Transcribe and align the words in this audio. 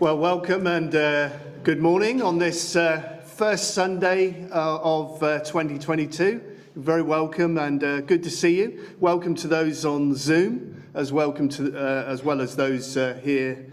Well, 0.00 0.16
welcome 0.16 0.68
and 0.68 0.94
uh, 0.94 1.30
good 1.64 1.80
morning 1.80 2.22
on 2.22 2.38
this 2.38 2.76
uh, 2.76 3.20
first 3.24 3.74
Sunday 3.74 4.48
uh, 4.48 4.78
of 4.78 5.20
uh, 5.20 5.40
2022. 5.40 6.40
Very 6.76 7.02
welcome 7.02 7.58
and 7.58 7.82
uh, 7.82 8.02
good 8.02 8.22
to 8.22 8.30
see 8.30 8.60
you. 8.60 8.94
Welcome 9.00 9.34
to 9.34 9.48
those 9.48 9.84
on 9.84 10.14
Zoom, 10.14 10.84
as 10.94 11.12
welcome 11.12 11.48
to 11.48 11.76
uh, 11.76 12.04
as 12.04 12.22
well 12.22 12.40
as 12.40 12.54
those 12.54 12.94
here 12.94 13.66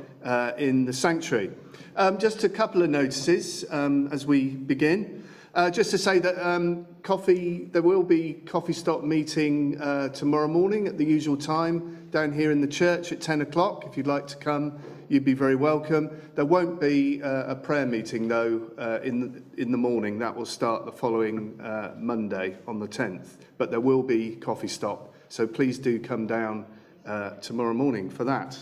in 0.57 0.85
the 0.85 0.93
sanctuary. 0.93 1.51
Um, 1.95 2.17
just 2.17 2.43
a 2.43 2.49
couple 2.49 2.81
of 2.81 2.89
notices 2.89 3.63
um, 3.69 4.07
as 4.11 4.25
we 4.25 4.47
begin. 4.47 5.23
Just 5.69 5.91
to 5.91 5.99
say 5.99 6.17
that 6.17 6.43
um, 6.43 6.87
coffee, 7.03 7.69
there 7.71 7.83
will 7.83 8.01
be 8.01 8.41
coffee 8.47 8.73
stop 8.73 9.03
meeting 9.03 9.77
tomorrow 10.11 10.47
morning 10.47 10.87
at 10.87 10.97
the 10.97 11.05
usual 11.05 11.37
time 11.37 12.07
down 12.09 12.33
here 12.33 12.49
in 12.49 12.61
the 12.61 12.67
church 12.67 13.11
at 13.11 13.21
10 13.21 13.41
o'clock. 13.41 13.85
If 13.85 13.95
you'd 13.95 14.07
like 14.07 14.25
to 14.25 14.37
come, 14.37 14.79
you'd 15.09 15.25
be 15.25 15.33
very 15.33 15.55
welcome. 15.55 16.09
There 16.35 16.45
won't 16.45 16.79
be 16.79 17.21
uh, 17.21 17.45
a 17.47 17.55
prayer 17.55 17.85
meeting 17.85 18.27
though 18.27 18.71
uh, 18.77 18.99
in 19.03 19.19
the, 19.55 19.61
in 19.61 19.71
the 19.71 19.77
morning. 19.77 20.19
That 20.19 20.35
will 20.35 20.45
start 20.45 20.85
the 20.85 20.91
following 20.91 21.59
uh, 21.61 21.93
Monday 21.97 22.57
on 22.67 22.79
the 22.79 22.87
10th. 22.87 23.37
But 23.57 23.71
there 23.71 23.79
will 23.79 24.03
be 24.03 24.35
coffee 24.35 24.67
stop. 24.67 25.13
So 25.29 25.47
please 25.47 25.79
do 25.79 25.99
come 25.99 26.27
down 26.27 26.65
uh, 27.05 27.31
tomorrow 27.41 27.73
morning 27.73 28.09
for 28.09 28.23
that. 28.25 28.57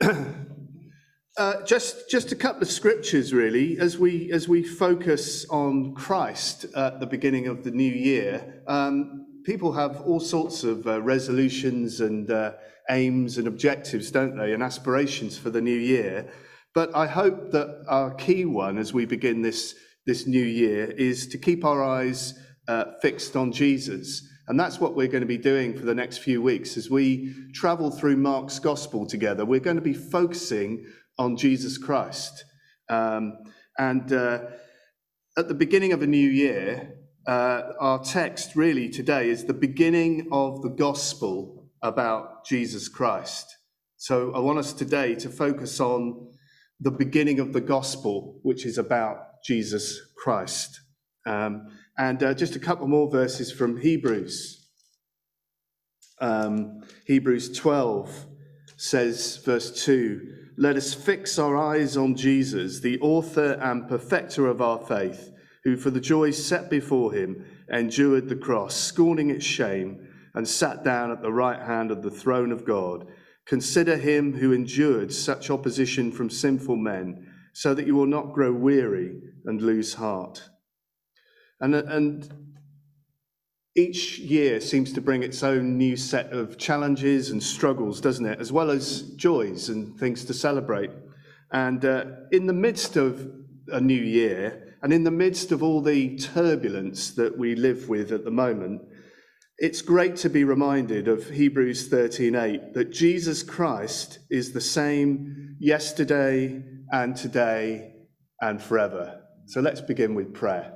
Uh, 1.38 1.62
just, 1.66 2.08
just 2.08 2.32
a 2.32 2.34
couple 2.34 2.62
of 2.62 2.70
scriptures, 2.70 3.34
really, 3.34 3.78
as 3.78 3.98
we 3.98 4.32
as 4.32 4.48
we 4.48 4.62
focus 4.62 5.44
on 5.50 5.94
Christ 5.94 6.64
at 6.74 6.98
the 6.98 7.06
beginning 7.06 7.46
of 7.46 7.62
the 7.62 7.70
new 7.70 7.92
year. 7.92 8.62
Um, 8.66 9.26
people 9.44 9.72
have 9.74 10.00
all 10.00 10.18
sorts 10.18 10.64
of 10.64 10.86
uh, 10.86 11.00
resolutions 11.02 12.00
and 12.00 12.30
uh, 12.30 12.52
aims 12.90 13.38
and 13.38 13.46
objectives, 13.46 14.10
don't 14.10 14.36
they, 14.36 14.52
and 14.52 14.62
aspirations 14.62 15.36
for 15.36 15.50
the 15.50 15.60
new 15.60 15.78
year. 15.78 16.30
But 16.74 16.94
I 16.94 17.06
hope 17.06 17.50
that 17.52 17.84
our 17.88 18.14
key 18.14 18.44
one 18.44 18.78
as 18.78 18.92
we 18.92 19.06
begin 19.06 19.42
this 19.42 19.74
this 20.06 20.26
new 20.26 20.44
year 20.44 20.84
is 20.92 21.26
to 21.26 21.38
keep 21.38 21.64
our 21.64 21.82
eyes 21.82 22.38
uh, 22.68 22.84
fixed 23.02 23.36
on 23.36 23.52
Jesus. 23.52 24.26
And 24.48 24.58
that's 24.58 24.78
what 24.78 24.94
we're 24.94 25.08
going 25.08 25.22
to 25.22 25.26
be 25.26 25.38
doing 25.38 25.76
for 25.76 25.84
the 25.84 25.94
next 25.94 26.18
few 26.18 26.40
weeks 26.40 26.76
as 26.76 26.88
we 26.88 27.34
travel 27.52 27.90
through 27.90 28.16
Mark's 28.16 28.60
gospel 28.60 29.04
together. 29.04 29.44
We're 29.44 29.58
going 29.58 29.76
to 29.76 29.82
be 29.82 29.94
focusing 29.94 30.86
on 31.18 31.36
Jesus 31.36 31.76
Christ. 31.78 32.44
Um, 32.88 33.38
and 33.78 34.12
uh, 34.12 34.42
at 35.36 35.48
the 35.48 35.54
beginning 35.54 35.92
of 35.92 36.02
a 36.02 36.06
new 36.06 36.28
year, 36.28 36.94
uh, 37.26 37.72
our 37.80 37.98
text 37.98 38.54
really 38.54 38.88
today 38.88 39.28
is 39.28 39.44
the 39.44 39.52
beginning 39.52 40.28
of 40.30 40.62
the 40.62 40.68
gospel 40.68 41.68
about 41.82 42.35
Jesus 42.46 42.88
Christ. 42.88 43.46
So 43.96 44.32
I 44.34 44.38
want 44.38 44.58
us 44.58 44.72
today 44.72 45.14
to 45.16 45.28
focus 45.28 45.80
on 45.80 46.30
the 46.80 46.90
beginning 46.90 47.40
of 47.40 47.52
the 47.52 47.60
gospel, 47.60 48.38
which 48.42 48.66
is 48.66 48.78
about 48.78 49.42
Jesus 49.44 49.98
Christ. 50.16 50.80
Um, 51.26 51.68
and 51.98 52.22
uh, 52.22 52.34
just 52.34 52.56
a 52.56 52.60
couple 52.60 52.86
more 52.86 53.10
verses 53.10 53.50
from 53.50 53.80
Hebrews. 53.80 54.68
Um, 56.20 56.82
Hebrews 57.06 57.56
12 57.58 58.26
says, 58.76 59.38
verse 59.38 59.84
2 59.84 60.36
let 60.58 60.76
us 60.76 60.94
fix 60.94 61.38
our 61.38 61.54
eyes 61.54 61.98
on 61.98 62.16
Jesus, 62.16 62.80
the 62.80 62.98
author 63.00 63.58
and 63.60 63.86
perfecter 63.86 64.46
of 64.46 64.62
our 64.62 64.78
faith, 64.78 65.30
who 65.64 65.76
for 65.76 65.90
the 65.90 66.00
joy 66.00 66.30
set 66.30 66.70
before 66.70 67.12
him 67.12 67.44
endured 67.70 68.30
the 68.30 68.36
cross, 68.36 68.74
scorning 68.74 69.28
its 69.28 69.44
shame, 69.44 70.05
and 70.36 70.46
sat 70.46 70.84
down 70.84 71.10
at 71.10 71.22
the 71.22 71.32
right 71.32 71.60
hand 71.60 71.90
of 71.90 72.02
the 72.02 72.10
throne 72.10 72.52
of 72.52 72.64
God. 72.64 73.08
Consider 73.46 73.96
him 73.96 74.34
who 74.34 74.52
endured 74.52 75.12
such 75.12 75.50
opposition 75.50 76.12
from 76.12 76.30
sinful 76.30 76.76
men, 76.76 77.26
so 77.54 77.72
that 77.74 77.86
you 77.86 77.94
will 77.94 78.06
not 78.06 78.34
grow 78.34 78.52
weary 78.52 79.16
and 79.46 79.62
lose 79.62 79.94
heart. 79.94 80.48
And, 81.58 81.74
and 81.74 82.28
each 83.74 84.18
year 84.18 84.60
seems 84.60 84.92
to 84.92 85.00
bring 85.00 85.22
its 85.22 85.42
own 85.42 85.78
new 85.78 85.96
set 85.96 86.32
of 86.32 86.58
challenges 86.58 87.30
and 87.30 87.42
struggles, 87.42 88.00
doesn't 88.00 88.26
it? 88.26 88.38
As 88.38 88.52
well 88.52 88.70
as 88.70 89.02
joys 89.16 89.70
and 89.70 89.98
things 89.98 90.24
to 90.26 90.34
celebrate. 90.34 90.90
And 91.50 91.82
uh, 91.84 92.04
in 92.30 92.46
the 92.46 92.52
midst 92.52 92.96
of 92.96 93.30
a 93.68 93.80
new 93.80 93.94
year, 93.94 94.76
and 94.82 94.92
in 94.92 95.04
the 95.04 95.10
midst 95.10 95.50
of 95.50 95.62
all 95.62 95.80
the 95.80 96.18
turbulence 96.18 97.12
that 97.12 97.38
we 97.38 97.54
live 97.54 97.88
with 97.88 98.12
at 98.12 98.24
the 98.24 98.30
moment, 98.30 98.82
it's 99.58 99.80
great 99.80 100.16
to 100.16 100.28
be 100.28 100.44
reminded 100.44 101.08
of 101.08 101.30
Hebrews 101.30 101.88
13:8 101.88 102.74
that 102.74 102.90
Jesus 102.90 103.42
Christ 103.42 104.18
is 104.30 104.52
the 104.52 104.60
same 104.60 105.56
yesterday 105.58 106.62
and 106.92 107.16
today 107.16 107.94
and 108.40 108.60
forever. 108.60 109.22
So 109.46 109.62
let's 109.62 109.80
begin 109.80 110.14
with 110.14 110.34
prayer. 110.34 110.74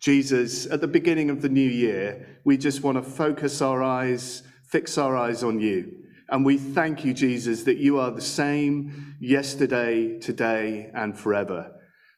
Jesus, 0.00 0.64
at 0.66 0.80
the 0.80 0.88
beginning 0.88 1.28
of 1.28 1.42
the 1.42 1.50
new 1.50 1.68
year, 1.68 2.40
we 2.46 2.56
just 2.56 2.82
want 2.82 2.96
to 2.96 3.02
focus 3.02 3.60
our 3.60 3.82
eyes, 3.82 4.42
fix 4.70 4.96
our 4.96 5.14
eyes 5.14 5.42
on 5.42 5.60
you. 5.60 5.92
And 6.30 6.46
we 6.46 6.56
thank 6.56 7.04
you, 7.04 7.12
Jesus, 7.12 7.64
that 7.64 7.76
you 7.76 7.98
are 7.98 8.10
the 8.10 8.22
same 8.22 9.16
yesterday, 9.20 10.18
today, 10.18 10.90
and 10.94 11.18
forever. 11.18 11.72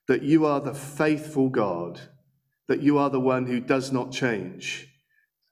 That 0.07 0.23
you 0.23 0.47
are 0.47 0.61
the 0.61 0.75
faithful 0.75 1.49
God, 1.49 2.01
that 2.69 2.83
you 2.83 2.99
are 2.99 3.11
the 3.11 3.19
one 3.19 3.47
who 3.47 3.59
does 3.59 3.91
not 3.91 4.13
change. 4.13 4.92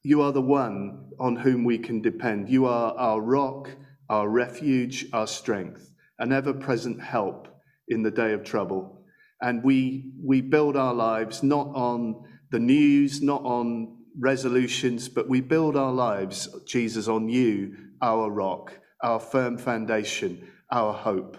You 0.02 0.22
are 0.22 0.32
the 0.32 0.40
one 0.40 1.10
on 1.18 1.36
whom 1.36 1.64
we 1.64 1.76
can 1.76 2.00
depend. 2.00 2.48
You 2.48 2.64
are 2.64 2.94
our 2.94 3.20
rock, 3.20 3.68
our 4.08 4.28
refuge, 4.28 5.06
our 5.12 5.26
strength, 5.26 5.92
an 6.18 6.32
ever 6.32 6.54
present 6.54 7.02
help 7.02 7.48
in 7.88 8.02
the 8.02 8.10
day 8.10 8.32
of 8.32 8.42
trouble. 8.42 9.04
And 9.42 9.62
we, 9.62 10.12
we 10.22 10.40
build 10.40 10.76
our 10.76 10.94
lives 10.94 11.42
not 11.42 11.68
on 11.74 12.24
the 12.50 12.58
news, 12.58 13.20
not 13.20 13.42
on 13.44 13.98
resolutions, 14.18 15.08
but 15.08 15.28
we 15.28 15.42
build 15.42 15.76
our 15.76 15.92
lives, 15.92 16.48
Jesus, 16.66 17.06
on 17.06 17.28
you, 17.28 17.76
our 18.00 18.30
rock, 18.30 18.72
our 19.02 19.20
firm 19.20 19.58
foundation, 19.58 20.50
our 20.70 20.94
hope. 20.94 21.36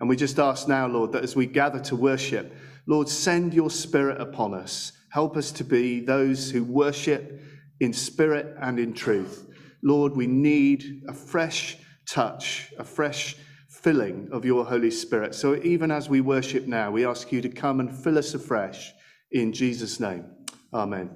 And 0.00 0.08
we 0.08 0.16
just 0.16 0.40
ask 0.40 0.66
now, 0.66 0.88
Lord, 0.88 1.12
that 1.12 1.22
as 1.22 1.36
we 1.36 1.46
gather 1.46 1.78
to 1.80 1.94
worship, 1.94 2.52
Lord, 2.86 3.08
send 3.08 3.54
your 3.54 3.70
spirit 3.70 4.20
upon 4.20 4.54
us. 4.54 4.90
Help 5.10 5.36
us 5.36 5.52
to 5.52 5.64
be 5.64 6.00
those 6.00 6.50
who 6.50 6.64
worship 6.64 7.40
in 7.82 7.92
spirit 7.92 8.56
and 8.60 8.78
in 8.78 8.94
truth. 8.94 9.48
Lord, 9.82 10.16
we 10.16 10.28
need 10.28 11.02
a 11.08 11.12
fresh 11.12 11.76
touch, 12.08 12.72
a 12.78 12.84
fresh 12.84 13.34
filling 13.68 14.28
of 14.30 14.44
your 14.44 14.64
Holy 14.64 14.90
Spirit. 14.90 15.34
So 15.34 15.56
even 15.64 15.90
as 15.90 16.08
we 16.08 16.20
worship 16.20 16.68
now, 16.68 16.92
we 16.92 17.04
ask 17.04 17.32
you 17.32 17.40
to 17.40 17.48
come 17.48 17.80
and 17.80 17.92
fill 17.92 18.18
us 18.18 18.34
afresh 18.34 18.92
in 19.32 19.52
Jesus' 19.52 19.98
name. 19.98 20.24
Amen. 20.72 21.10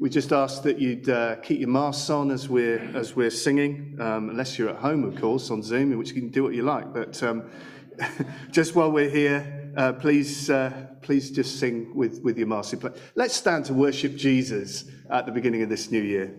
We 0.00 0.08
just 0.08 0.32
ask 0.32 0.62
that 0.62 0.78
you'd 0.78 1.10
uh, 1.10 1.36
keep 1.36 1.60
your 1.60 1.68
masks 1.68 2.08
on 2.08 2.30
as 2.30 2.48
we're 2.48 2.78
as 2.96 3.14
we're 3.14 3.30
singing, 3.30 3.98
um, 4.00 4.30
unless 4.30 4.58
you're 4.58 4.70
at 4.70 4.76
home, 4.76 5.04
of 5.04 5.20
course, 5.20 5.50
on 5.50 5.62
Zoom, 5.62 5.92
in 5.92 5.98
which 5.98 6.12
you 6.12 6.22
can 6.22 6.30
do 6.30 6.42
what 6.42 6.54
you 6.54 6.62
like. 6.62 6.94
But 6.94 7.22
um, 7.22 7.50
just 8.50 8.74
while 8.74 8.92
we're 8.92 9.10
here, 9.10 9.72
uh, 9.76 9.92
please 9.94 10.48
uh, 10.48 10.86
please 11.02 11.32
just 11.32 11.58
sing 11.58 11.92
with 11.94 12.22
with 12.22 12.38
your 12.38 12.46
mask. 12.46 12.80
Let's 13.16 13.34
stand 13.34 13.66
to 13.66 13.74
worship 13.74 14.14
Jesus 14.16 14.84
at 15.10 15.26
the 15.26 15.32
beginning 15.32 15.62
of 15.62 15.68
this 15.68 15.90
new 15.90 16.00
year. 16.02 16.34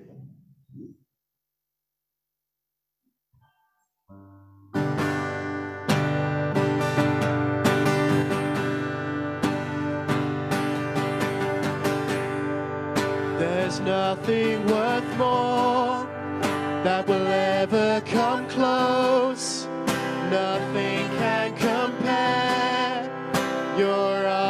There's 13.40 13.80
nothing 13.82 14.66
worth 14.68 15.18
more 15.18 16.08
that 16.84 17.08
will 17.08 17.28
ever 17.28 18.02
come 18.06 18.48
close. 18.48 19.68
Nothing 20.30 21.08
can 21.18 21.56
compare. 21.58 23.10
You're 23.78 24.28
our 24.28 24.49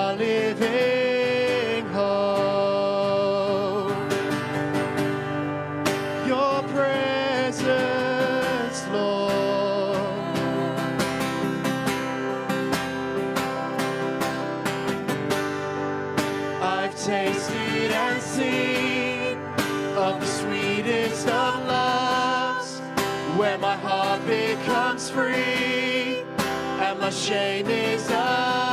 where 23.39 23.57
my 23.57 23.77
heart 23.77 24.19
becomes 24.27 25.09
free 25.09 26.25
and 26.83 26.99
my 26.99 27.09
shame 27.09 27.69
is 27.69 28.05
undone. 28.09 28.68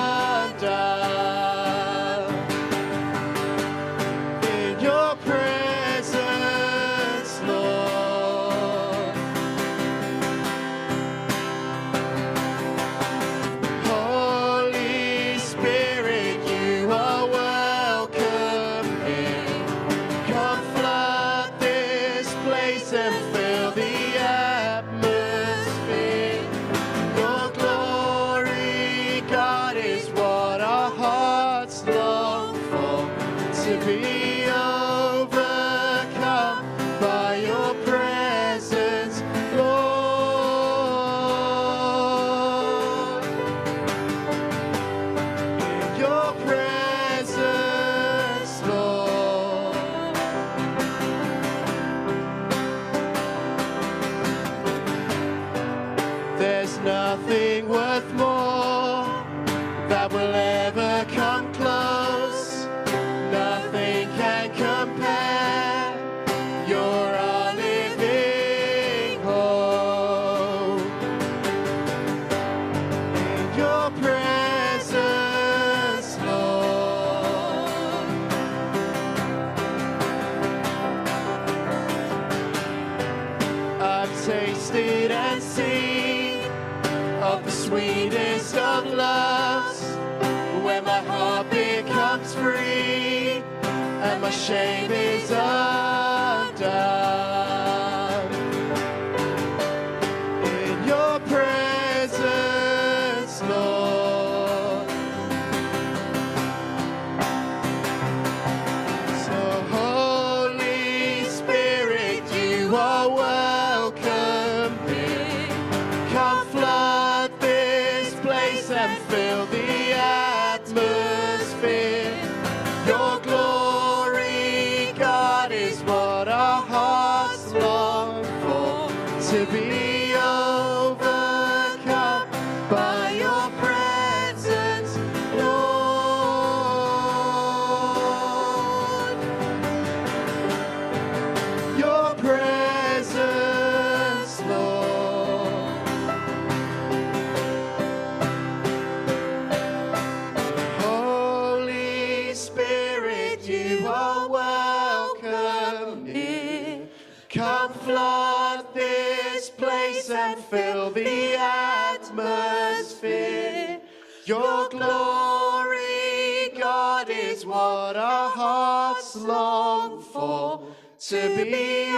Your 164.27 164.69
glory, 164.71 166.51
God, 166.59 167.09
is 167.09 167.47
what 167.47 167.97
our 167.97 168.29
hearts 168.29 169.15
long 169.15 170.03
for, 170.03 170.61
to 170.99 171.45
be 171.45 171.97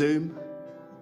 Zoom, 0.00 0.34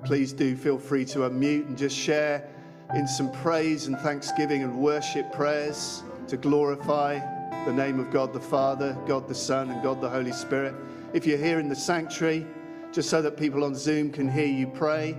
please 0.04 0.32
do 0.32 0.56
feel 0.56 0.76
free 0.76 1.04
to 1.04 1.20
unmute 1.20 1.68
and 1.68 1.78
just 1.78 1.96
share 1.96 2.48
in 2.96 3.06
some 3.06 3.30
praise 3.30 3.86
and 3.86 3.96
thanksgiving 3.98 4.64
and 4.64 4.76
worship 4.76 5.32
prayers 5.32 6.02
to 6.26 6.36
glorify 6.36 7.20
the 7.64 7.72
name 7.72 8.00
of 8.00 8.10
God 8.10 8.32
the 8.32 8.40
Father, 8.40 8.98
God 9.06 9.28
the 9.28 9.36
Son, 9.36 9.70
and 9.70 9.80
God 9.84 10.00
the 10.00 10.08
Holy 10.08 10.32
Spirit. 10.32 10.74
If 11.12 11.28
you're 11.28 11.38
here 11.38 11.60
in 11.60 11.68
the 11.68 11.76
sanctuary, 11.76 12.44
just 12.90 13.08
so 13.08 13.22
that 13.22 13.36
people 13.36 13.62
on 13.62 13.76
Zoom 13.76 14.10
can 14.10 14.28
hear 14.28 14.48
you 14.48 14.66
pray, 14.66 15.12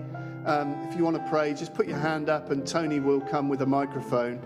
um, 0.46 0.74
if 0.90 0.98
you 0.98 1.06
want 1.06 1.16
to 1.16 1.26
pray, 1.30 1.54
just 1.54 1.74
put 1.74 1.88
your 1.88 2.00
hand 2.00 2.28
up 2.28 2.52
and 2.52 2.68
Tony 2.68 3.00
will 3.00 3.22
come 3.22 3.48
with 3.48 3.62
a 3.62 3.66
microphone. 3.66 4.42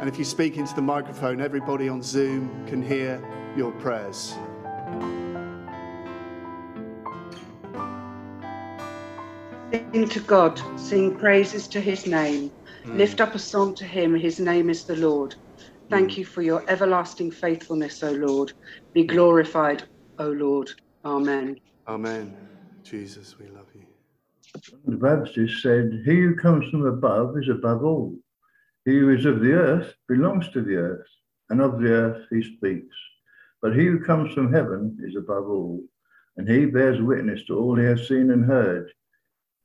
And 0.00 0.08
if 0.08 0.18
you 0.18 0.24
speak 0.24 0.56
into 0.56 0.74
the 0.74 0.82
microphone, 0.82 1.40
everybody 1.40 1.88
on 1.88 2.02
Zoom 2.02 2.66
can 2.66 2.82
hear 2.82 3.22
your 3.56 3.70
prayers. 3.70 4.34
Sing 9.94 10.08
to 10.08 10.20
God, 10.22 10.60
sing 10.76 11.16
praises 11.16 11.68
to 11.68 11.80
his 11.80 12.04
name. 12.04 12.50
Hmm. 12.82 12.98
Lift 12.98 13.20
up 13.20 13.36
a 13.36 13.38
song 13.38 13.76
to 13.76 13.84
him, 13.84 14.12
his 14.12 14.40
name 14.40 14.68
is 14.68 14.86
the 14.86 14.96
Lord. 14.96 15.36
Thank 15.88 16.14
hmm. 16.14 16.18
you 16.18 16.24
for 16.24 16.42
your 16.42 16.68
everlasting 16.68 17.30
faithfulness, 17.30 18.02
O 18.02 18.10
Lord. 18.10 18.52
Be 18.92 19.04
glorified, 19.04 19.84
O 20.18 20.30
Lord. 20.30 20.68
Amen. 21.04 21.56
Amen. 21.86 22.36
Jesus, 22.82 23.38
we 23.38 23.46
love 23.46 23.68
you. 23.72 23.86
The 24.84 24.96
Baptist 24.96 25.62
said, 25.62 26.02
He 26.04 26.16
who 26.22 26.34
comes 26.34 26.68
from 26.70 26.86
above 26.86 27.38
is 27.38 27.48
above 27.48 27.84
all. 27.84 28.16
He 28.84 28.98
who 28.98 29.10
is 29.10 29.26
of 29.26 29.38
the 29.38 29.52
earth 29.52 29.94
belongs 30.08 30.48
to 30.54 30.62
the 30.62 30.74
earth, 30.74 31.06
and 31.50 31.60
of 31.60 31.80
the 31.80 31.90
earth 31.90 32.26
he 32.30 32.42
speaks. 32.42 32.96
But 33.62 33.76
he 33.76 33.86
who 33.86 34.00
comes 34.00 34.34
from 34.34 34.52
heaven 34.52 34.98
is 35.04 35.14
above 35.14 35.48
all, 35.48 35.84
and 36.36 36.48
he 36.48 36.66
bears 36.66 37.00
witness 37.00 37.44
to 37.44 37.56
all 37.56 37.76
he 37.76 37.84
has 37.84 38.08
seen 38.08 38.32
and 38.32 38.44
heard. 38.44 38.90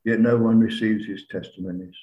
Yet 0.10 0.20
no 0.20 0.38
one 0.38 0.60
receives 0.60 1.06
his 1.06 1.28
testimonies. 1.30 1.96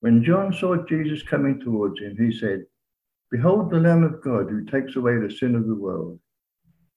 When 0.00 0.22
John 0.22 0.52
saw 0.52 0.76
Jesus 0.86 1.22
coming 1.22 1.58
towards 1.58 2.00
him, 2.00 2.16
he 2.18 2.30
said, 2.30 2.64
Behold 3.30 3.70
the 3.70 3.80
Lamb 3.80 4.04
of 4.04 4.22
God 4.22 4.50
who 4.50 4.64
takes 4.64 4.96
away 4.96 5.18
the 5.18 5.30
sin 5.30 5.54
of 5.54 5.66
the 5.66 5.74
world. 5.74 6.20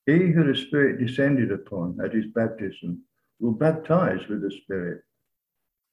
He 0.05 0.32
who 0.32 0.43
the 0.43 0.60
Spirit 0.60 0.99
descended 0.99 1.51
upon 1.51 1.97
at 2.03 2.13
his 2.13 2.25
baptism 2.36 3.01
will 3.39 3.53
baptize 3.53 4.27
with 4.27 4.41
the 4.41 4.51
Spirit. 4.63 5.01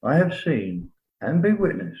I 0.03 0.15
have 0.15 0.37
seen 0.37 0.89
and 1.21 1.41
be 1.41 1.53
witness 1.53 1.97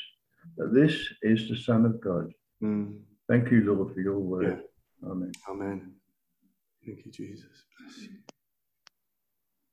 that 0.57 0.73
this 0.73 1.07
is 1.21 1.47
the 1.49 1.55
Son 1.55 1.85
of 1.85 2.01
God. 2.01 2.31
Mm. 2.61 2.99
Thank 3.29 3.51
you, 3.51 3.61
Lord, 3.61 3.93
for 3.93 4.01
your 4.01 4.19
word. 4.19 4.61
Amen. 5.03 5.31
Amen. 5.49 5.93
Thank 6.85 7.05
you, 7.05 7.11
Jesus. 7.11 7.65
Bless 7.79 8.07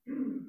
you. 0.07 0.45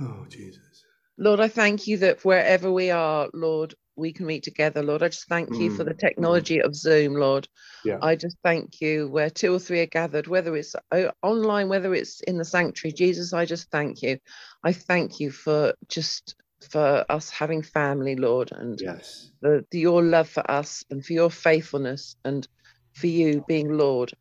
Oh, 0.00 0.26
Jesus. 0.28 0.84
Lord, 1.18 1.40
I 1.40 1.48
thank 1.48 1.86
you 1.86 1.98
that 1.98 2.24
wherever 2.24 2.70
we 2.72 2.90
are, 2.90 3.28
Lord, 3.32 3.74
we 3.96 4.12
can 4.12 4.26
meet 4.26 4.42
together, 4.42 4.82
Lord. 4.82 5.02
I 5.02 5.08
just 5.08 5.28
thank 5.28 5.58
you 5.60 5.70
for 5.70 5.84
Mm, 5.84 5.88
the 5.88 5.94
technology 5.94 6.60
of 6.60 6.74
Zoom, 6.74 7.14
Lord. 7.14 7.48
Yeah. 7.84 7.98
I 8.02 8.16
just 8.16 8.36
thank 8.42 8.80
you 8.80 9.08
where 9.08 9.30
two 9.30 9.54
or 9.54 9.58
three 9.60 9.80
are 9.80 9.86
gathered, 9.86 10.26
whether 10.26 10.56
it's 10.56 10.74
online, 11.22 11.68
whether 11.68 11.94
it's 11.94 12.20
in 12.22 12.36
the 12.38 12.44
sanctuary. 12.44 12.92
Jesus, 12.92 13.32
I 13.32 13.44
just 13.46 13.70
thank 13.70 14.02
you. 14.02 14.18
I 14.64 14.72
thank 14.72 15.20
you 15.20 15.30
for 15.30 15.74
just 15.88 16.34
for 16.70 17.04
us 17.08 17.30
having 17.30 17.62
family, 17.62 18.16
Lord, 18.16 18.50
and 18.52 18.78
Yes. 18.80 19.30
the, 19.42 19.64
the- 19.70 19.80
your 19.80 20.02
love 20.02 20.28
for 20.28 20.48
us 20.50 20.84
and 20.90 21.04
for 21.04 21.12
your 21.14 21.30
faithfulness 21.30 22.16
and 22.24 22.46
for 22.94 23.06
you 23.06 23.44
being 23.48 23.70
Lord, 23.78 24.12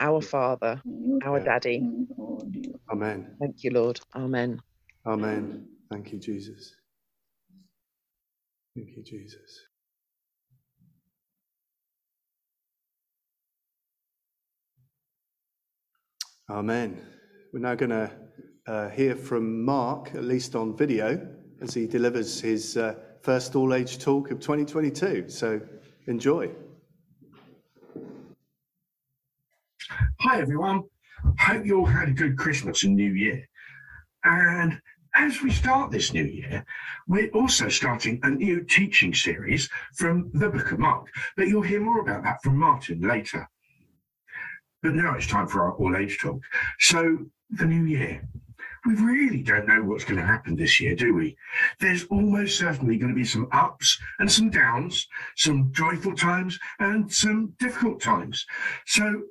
our 0.00 0.20
Father, 0.20 0.82
our 1.24 1.40
Yeah. 1.40 1.44
Daddy. 1.44 1.88
Amen. 2.92 3.36
Thank 3.40 3.64
you, 3.64 3.70
Lord. 3.70 4.00
Amen. 4.14 4.60
Amen. 5.06 5.66
Thank 5.90 6.12
you, 6.12 6.18
Jesus. 6.18 6.74
Thank 8.74 8.88
you, 8.96 9.02
Jesus. 9.02 9.66
Amen. 16.50 17.00
We're 17.52 17.60
now 17.60 17.74
going 17.74 17.90
to 17.90 18.10
uh, 18.66 18.88
hear 18.90 19.14
from 19.14 19.64
Mark, 19.64 20.14
at 20.14 20.24
least 20.24 20.56
on 20.56 20.76
video, 20.76 21.26
as 21.60 21.74
he 21.74 21.86
delivers 21.86 22.40
his 22.40 22.76
uh, 22.76 22.94
first 23.22 23.54
all 23.56 23.74
age 23.74 23.98
talk 23.98 24.30
of 24.30 24.40
2022. 24.40 25.28
So 25.28 25.60
enjoy. 26.06 26.50
Hi 30.20 30.40
everyone. 30.40 30.82
Hope 31.38 31.64
you 31.64 31.78
all 31.78 31.86
had 31.86 32.08
a 32.08 32.12
good 32.12 32.36
Christmas 32.36 32.84
and 32.84 32.96
New 32.96 33.12
Year. 33.12 33.46
And 34.24 34.80
as 35.14 35.42
we 35.42 35.50
start 35.50 35.90
this 35.90 36.12
new 36.12 36.24
year, 36.24 36.64
we're 37.06 37.30
also 37.30 37.68
starting 37.68 38.18
a 38.22 38.30
new 38.30 38.64
teaching 38.64 39.14
series 39.14 39.68
from 39.94 40.30
the 40.34 40.48
Book 40.48 40.72
of 40.72 40.78
Mark. 40.78 41.06
But 41.36 41.48
you'll 41.48 41.62
hear 41.62 41.80
more 41.80 42.00
about 42.00 42.24
that 42.24 42.42
from 42.42 42.56
Martin 42.56 43.00
later. 43.00 43.48
But 44.82 44.94
now 44.94 45.14
it's 45.14 45.26
time 45.26 45.46
for 45.46 45.62
our 45.62 45.72
all 45.74 45.96
age 45.96 46.18
talk. 46.18 46.40
So, 46.78 47.18
the 47.50 47.66
new 47.66 47.84
year. 47.84 48.28
We 48.86 48.96
really 48.96 49.42
don't 49.42 49.66
know 49.66 49.82
what's 49.82 50.04
going 50.04 50.20
to 50.20 50.26
happen 50.26 50.56
this 50.56 50.78
year, 50.78 50.94
do 50.94 51.14
we? 51.14 51.38
There's 51.80 52.04
almost 52.04 52.58
certainly 52.58 52.98
going 52.98 53.12
to 53.12 53.18
be 53.18 53.24
some 53.24 53.48
ups 53.50 53.98
and 54.18 54.30
some 54.30 54.50
downs, 54.50 55.08
some 55.36 55.72
joyful 55.72 56.14
times 56.14 56.58
and 56.78 57.10
some 57.10 57.54
difficult 57.58 58.02
times. 58.02 58.44
So, 58.84 59.22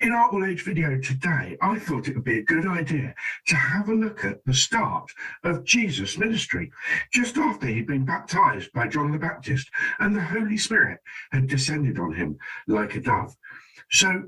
in 0.00 0.12
our 0.12 0.30
all 0.30 0.44
age 0.44 0.62
video 0.62 0.98
today, 1.00 1.56
I 1.62 1.78
thought 1.78 2.08
it 2.08 2.14
would 2.14 2.24
be 2.24 2.38
a 2.38 2.44
good 2.44 2.66
idea 2.66 3.14
to 3.46 3.56
have 3.56 3.88
a 3.88 3.94
look 3.94 4.24
at 4.24 4.44
the 4.44 4.52
start 4.52 5.10
of 5.42 5.64
Jesus' 5.64 6.18
ministry, 6.18 6.70
just 7.12 7.38
after 7.38 7.66
he'd 7.66 7.86
been 7.86 8.04
baptized 8.04 8.72
by 8.72 8.88
John 8.88 9.12
the 9.12 9.18
Baptist 9.18 9.70
and 9.98 10.14
the 10.14 10.22
Holy 10.22 10.58
Spirit 10.58 11.00
had 11.32 11.46
descended 11.46 11.98
on 11.98 12.14
him 12.14 12.38
like 12.66 12.94
a 12.94 13.00
dove. 13.00 13.34
So, 13.90 14.24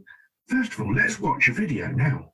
first 0.47 0.73
of 0.73 0.81
all, 0.81 0.95
let's 0.95 1.21
watch 1.21 1.49
a 1.49 1.53
video 1.53 1.89
now. 1.89 2.33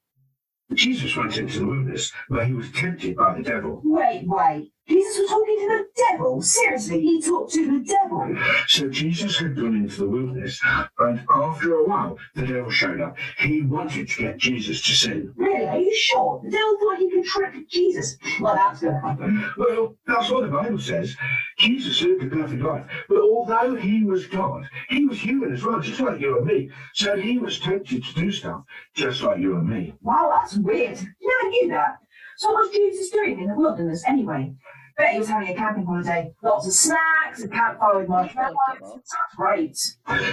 Jesus 0.73 1.17
went 1.17 1.37
into 1.37 1.59
the 1.59 1.67
wilderness 1.67 2.13
where 2.29 2.45
he 2.45 2.53
was 2.53 2.71
tempted 2.73 3.17
by 3.17 3.37
the 3.37 3.43
devil. 3.43 3.83
Wait, 3.85 4.25
wait. 4.27 4.73
Jesus 4.87 5.19
was 5.19 5.31
talking 5.31 5.59
to 5.61 5.69
the 5.69 5.87
devil? 5.97 6.43
Seriously, 6.43 7.01
he 7.01 7.23
talked 7.23 7.53
to 7.53 7.65
the 7.65 7.85
devil? 7.85 8.37
So 8.69 8.89
Jesus 8.89 9.39
had 9.39 9.57
gone 9.57 9.77
into 9.77 10.01
the 10.01 10.09
wilderness, 10.09 10.61
and 10.99 11.21
after 11.31 11.75
a 11.77 11.85
while, 11.85 12.19
the 12.35 12.47
devil 12.47 12.71
showed 12.71 13.01
up. 13.01 13.17
He 13.39 13.63
wanted 13.63 14.09
to 14.09 14.23
get 14.23 14.37
Jesus 14.37 14.83
to 14.83 14.93
sin. 14.93 15.33
Really? 15.37 15.67
Are 15.67 15.79
you 15.79 15.95
sure? 15.97 16.41
The 16.45 16.51
devil 16.51 16.77
thought 16.79 16.99
he 16.99 17.11
could 17.11 17.25
trick 17.25 17.69
Jesus. 17.69 18.19
Well, 18.41 18.55
that's 18.55 18.81
going 18.81 18.95
to 18.95 19.01
happen. 19.01 19.51
Well, 19.57 19.97
that's 20.07 20.31
what 20.31 20.43
the 20.43 20.49
Bible 20.49 20.79
says. 20.79 21.17
Jesus 21.59 22.03
lived 22.03 22.25
a 22.25 22.37
perfect 22.37 22.63
life, 22.63 22.85
but 23.09 23.21
although 23.21 23.75
he 23.75 24.05
was 24.05 24.27
God, 24.27 24.69
he 24.89 25.07
was 25.07 25.19
human 25.19 25.53
as 25.53 25.65
well, 25.65 25.81
just 25.81 26.01
like 26.01 26.21
you 26.21 26.39
and 26.39 26.47
me. 26.47 26.71
So 26.93 27.17
he 27.17 27.39
was 27.39 27.59
tempted 27.59 28.05
to 28.05 28.15
do 28.15 28.31
stuff 28.31 28.65
just 28.95 29.23
like 29.23 29.39
you 29.39 29.57
and 29.57 29.69
me. 29.69 29.95
Wow, 30.03 30.31
that's 30.35 30.57
weird. 30.57 30.99
You 31.21 31.39
never 31.43 31.51
knew 31.51 31.69
that. 31.69 31.99
So 32.39 32.53
what 32.53 32.63
was 32.63 32.71
Jesus 32.71 33.11
doing 33.11 33.41
in 33.41 33.49
the 33.49 33.55
wilderness 33.55 34.03
anyway? 34.07 34.55
Bet 34.97 35.13
he 35.13 35.19
was 35.19 35.29
having 35.29 35.49
a 35.49 35.55
camping 35.55 35.87
holiday. 35.87 36.33
Lots 36.43 36.69
of 36.69 36.73
snacks, 36.73 37.43
a 37.43 37.49
campfire 37.49 37.99
with 38.01 38.09
marshmallows. 38.09 38.55
That's 38.81 39.35
great. 39.37 39.77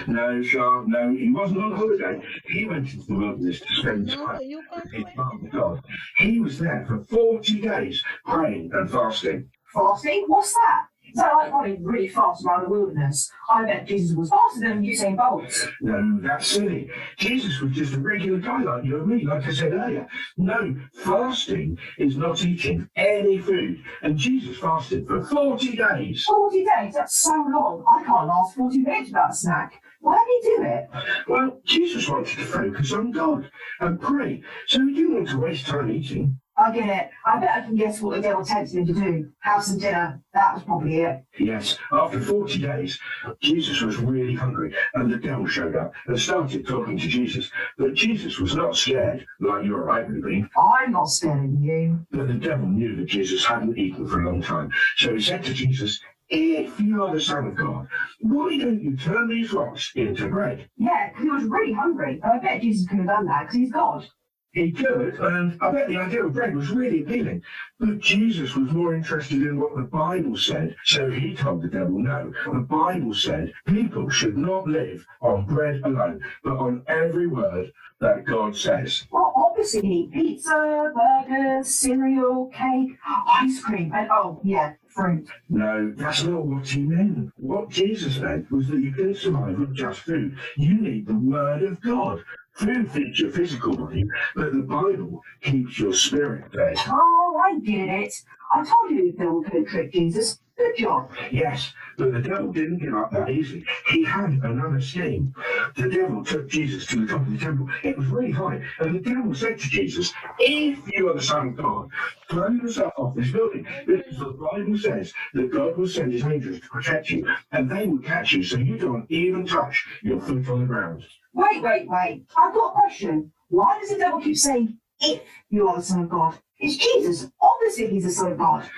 No, 0.08 0.42
Sean, 0.44 0.90
no, 0.90 1.12
he 1.16 1.32
wasn't 1.32 1.64
on 1.64 1.72
holiday. 1.72 2.22
He 2.46 2.66
went 2.66 2.94
into 2.94 3.06
the 3.08 3.16
wilderness 3.16 3.60
to 3.60 3.76
spend 3.76 4.12
time 4.12 4.40
with 4.40 4.92
his 4.92 5.06
father 5.16 5.50
God. 5.52 5.82
He 6.18 6.40
was 6.40 6.60
there 6.60 6.86
for 6.88 7.00
40 7.00 7.62
days 7.62 8.04
praying 8.26 8.70
and 8.74 8.90
fasting. 8.90 9.50
Fasting? 9.74 10.26
What's 10.28 10.54
that? 10.54 10.86
That 11.16 11.34
like 11.34 11.52
running 11.52 11.84
really 11.84 12.08
fast 12.08 12.46
around 12.46 12.66
the 12.66 12.70
wilderness? 12.70 13.32
I 13.50 13.66
bet 13.66 13.88
Jesus 13.88 14.16
was 14.16 14.30
faster 14.30 14.62
than 14.62 14.84
Usain 14.84 15.18
Bolt. 15.18 15.70
No, 15.82 16.20
that's 16.22 16.48
silly. 16.48 16.90
Jesus 17.18 17.60
was 17.62 17.72
just 17.74 17.94
a 17.94 18.00
regular 18.00 18.40
guy 18.40 18.62
like 18.64 18.86
you 18.86 18.98
and 18.98 19.08
me, 19.08 19.26
like 19.26 19.46
I 19.46 19.52
said 19.52 19.74
earlier. 19.74 20.08
No, 20.38 20.76
fasting 20.94 21.78
is 21.98 22.18
not 22.18 22.44
eating 22.44 22.90
any 22.96 23.40
food. 23.40 23.84
And 24.02 24.18
Jesus 24.18 24.58
fasted 24.58 25.08
for 25.08 25.24
40 25.24 25.76
days. 25.76 26.24
40 26.24 26.66
days? 26.66 26.94
That's 26.94 27.18
so 27.18 27.32
long. 27.32 27.84
I 27.90 28.04
can't 28.04 28.28
last 28.28 28.56
40 28.56 28.78
minutes 28.80 29.10
without 29.10 29.32
a 29.32 29.36
snack. 29.36 29.82
Why 30.00 30.18
did 30.18 30.52
he 30.52 30.58
do 30.58 30.64
it? 30.64 30.90
Well, 31.28 31.62
Jesus 31.64 32.10
wanted 32.10 32.38
to 32.38 32.46
focus 32.46 32.92
on 32.92 33.12
God 33.12 33.52
and 33.80 34.02
pray, 34.02 34.42
so 34.66 34.80
he 34.80 34.96
didn't 34.96 35.14
want 35.14 35.30
to 35.30 35.40
waste 35.40 35.68
time 35.68 35.92
eating. 35.92 36.40
I 36.62 36.72
get 36.72 36.90
it. 36.90 37.10
I 37.26 37.40
bet 37.40 37.50
I 37.50 37.62
can 37.62 37.76
guess 37.76 38.02
what 38.02 38.18
the 38.18 38.22
devil 38.22 38.46
tempted 38.46 38.78
him 38.78 38.86
to 38.86 38.94
do. 38.94 39.32
Have 39.40 39.64
some 39.64 39.80
dinner. 39.80 40.22
That 40.36 40.54
was 40.54 40.64
probably 40.64 41.02
it. 41.02 41.24
Yes, 41.40 41.80
after 41.92 42.20
40 42.20 42.60
days, 42.60 43.00
Jesus 43.42 43.82
was 43.82 43.98
really 43.98 44.36
hungry, 44.36 44.76
and 44.94 45.12
the 45.12 45.18
devil 45.18 45.48
showed 45.48 45.76
up 45.76 45.92
and 46.06 46.20
started 46.20 46.68
talking 46.68 47.00
to 47.00 47.08
Jesus. 47.08 47.50
But 47.80 47.96
Jesus 47.96 48.38
was 48.40 48.56
not 48.56 48.76
scared, 48.76 49.26
like 49.40 49.66
you 49.66 49.76
or 49.76 49.90
I 49.90 50.04
would 50.04 50.14
have 50.14 50.24
been. 50.24 50.48
I'm 50.56 50.92
not 50.92 51.06
scared 51.06 51.46
of 51.46 51.60
you. 51.60 52.06
But 52.12 52.28
the 52.28 52.36
devil 52.36 52.68
knew 52.68 52.96
that 52.98 53.06
Jesus 53.06 53.44
hadn't 53.44 53.80
eaten 53.80 54.08
for 54.08 54.22
a 54.22 54.26
long 54.26 54.44
time. 54.44 54.72
So 54.98 55.16
he 55.16 55.22
said 55.22 55.44
to 55.46 55.56
Jesus, 55.56 56.00
If 56.30 56.80
you 56.80 57.04
are 57.04 57.12
the 57.12 57.22
Son 57.22 57.48
of 57.48 57.56
God, 57.56 57.88
why 58.20 58.56
don't 58.58 58.84
you 58.84 58.96
turn 58.98 59.30
these 59.30 59.52
rocks 59.52 59.94
into 59.96 60.30
bread? 60.30 60.70
Yeah, 60.78 61.10
because 61.10 61.24
he 61.24 61.30
was 61.32 61.44
really 61.46 61.74
hungry. 61.74 62.20
And 62.22 62.34
I 62.34 62.38
bet 62.38 62.62
Jesus 62.62 62.88
could 62.88 63.00
have 63.00 63.08
done 63.08 63.26
that 63.26 63.42
because 63.42 63.56
he's 63.56 63.72
God. 63.72 64.06
He 64.54 64.74
could, 64.74 65.18
and 65.20 65.58
I 65.62 65.72
bet 65.72 65.88
the 65.88 65.96
idea 65.96 66.26
of 66.26 66.34
bread 66.34 66.54
was 66.54 66.72
really 66.72 67.04
appealing. 67.04 67.42
But 67.80 68.00
Jesus 68.00 68.54
was 68.54 68.70
more 68.72 68.94
interested 68.94 69.42
in 69.44 69.58
what 69.58 69.78
the 69.78 69.84
Bible 69.84 70.36
said, 70.36 70.76
so 70.84 71.10
he 71.10 71.34
told 71.34 71.62
the 71.62 71.70
devil 71.70 71.98
no. 72.00 72.34
The 72.46 72.60
Bible 72.60 73.14
said 73.14 73.54
people 73.66 74.10
should 74.10 74.38
not 74.38 74.68
live 74.68 75.08
on 75.22 75.46
bread 75.46 75.82
alone, 75.86 76.22
but 76.44 76.58
on 76.58 76.84
every 76.88 77.28
word 77.28 77.72
that 78.02 78.26
God 78.26 78.58
says. 78.58 79.08
Well, 79.10 79.32
obviously 79.36 79.88
he 79.88 79.94
eat 79.94 80.12
pizza, 80.12 80.92
burgers, 80.94 81.68
cereal, 81.74 82.48
cake, 82.48 82.98
ice 83.28 83.62
cream, 83.64 83.94
and 83.96 84.10
oh, 84.12 84.42
yeah, 84.44 84.74
fruit. 84.90 85.30
No, 85.50 85.94
that's 85.96 86.24
not 86.24 86.46
what 86.46 86.68
he 86.68 86.82
meant. 86.82 87.32
What 87.38 87.70
Jesus 87.70 88.18
meant 88.20 88.52
was 88.52 88.68
that 88.68 88.80
you 88.80 88.92
can 88.92 89.16
survive 89.16 89.60
with 89.60 89.74
just 89.74 90.02
food. 90.02 90.38
You 90.58 90.82
need 90.82 91.08
the 91.08 91.16
Word 91.16 91.64
of 91.64 91.80
God. 91.80 92.24
Food 92.62 92.92
feeds 92.92 93.20
your 93.20 93.32
physical 93.32 93.76
body, 93.76 94.06
but 94.36 94.54
the 94.54 94.60
Bible 94.62 95.24
keeps 95.42 95.80
your 95.80 95.94
spirit 95.94 96.44
fed. 96.54 96.76
Oh, 96.90 97.42
I 97.44 97.58
get 97.58 97.90
it. 97.90 98.14
I 98.54 98.64
told 98.64 98.92
you 98.92 99.12
the 99.12 99.18
devil 99.18 99.44
could 99.44 99.66
trick 99.66 99.92
Jesus. 99.92 100.40
Good 100.56 100.78
job. 100.78 101.10
Yes, 101.32 101.74
but 101.98 102.14
the 102.14 102.20
devil 102.22 102.54
didn't 102.54 102.78
give 102.78 102.94
up 102.94 103.10
that 103.14 103.32
easily. 103.32 103.66
He 103.90 104.04
had 104.04 104.40
another 104.44 104.80
scheme. 104.80 105.34
The 105.76 105.90
devil 105.90 106.24
took 106.24 106.48
Jesus 106.50 106.86
to 106.86 107.04
the 107.04 107.08
top 107.12 107.22
of 107.22 107.32
the 107.32 107.40
temple. 107.40 107.68
It 107.82 107.98
was 107.98 108.06
really 108.06 108.30
high, 108.30 108.62
and 108.78 108.94
the 108.94 109.00
devil 109.00 109.34
said 109.34 109.58
to 109.58 109.68
Jesus, 109.68 110.14
If 110.38 110.88
you 110.94 111.10
are 111.10 111.16
the 111.16 111.22
Son 111.24 111.48
of 111.48 111.58
God, 111.58 111.90
throw 112.30 112.50
yourself 112.50 112.94
off 112.96 113.16
this 113.16 113.32
building, 113.32 113.66
because 113.88 114.20
the 114.20 114.38
Bible 114.52 114.78
says 114.78 115.12
that 115.34 115.52
God 115.52 115.78
will 115.78 115.88
send 115.88 116.14
his 116.14 116.24
angels 116.24 116.60
to 116.60 116.68
protect 116.68 117.10
you, 117.10 117.28
and 117.52 117.72
they 117.72 117.88
will 117.88 118.04
catch 118.04 118.34
you 118.34 118.44
so 118.44 118.58
you 118.58 118.78
don't 118.78 119.10
even 119.10 119.48
touch 119.48 119.84
your 120.04 120.22
foot 120.22 120.48
on 120.48 120.60
the 120.60 120.68
ground. 120.68 121.04
Wait, 121.34 121.64
wait, 121.64 121.88
wait. 121.90 122.26
I've 122.38 122.54
got 122.54 122.70
a 122.70 122.74
question. 122.74 123.32
Why 123.50 123.80
does 123.80 123.90
the 123.90 123.98
devil 123.98 124.22
keep 124.22 124.38
saying, 124.38 124.78
if 125.00 125.22
you 125.50 125.68
are 125.68 125.78
the 125.78 125.84
Son 125.84 126.02
of 126.02 126.10
God? 126.10 126.38
It's 126.60 126.78
Jesus. 126.78 127.32
Obviously, 127.42 127.88
he's 127.88 128.04
the 128.04 128.12
Son 128.12 128.32
of 128.34 128.38
God. 128.38 128.70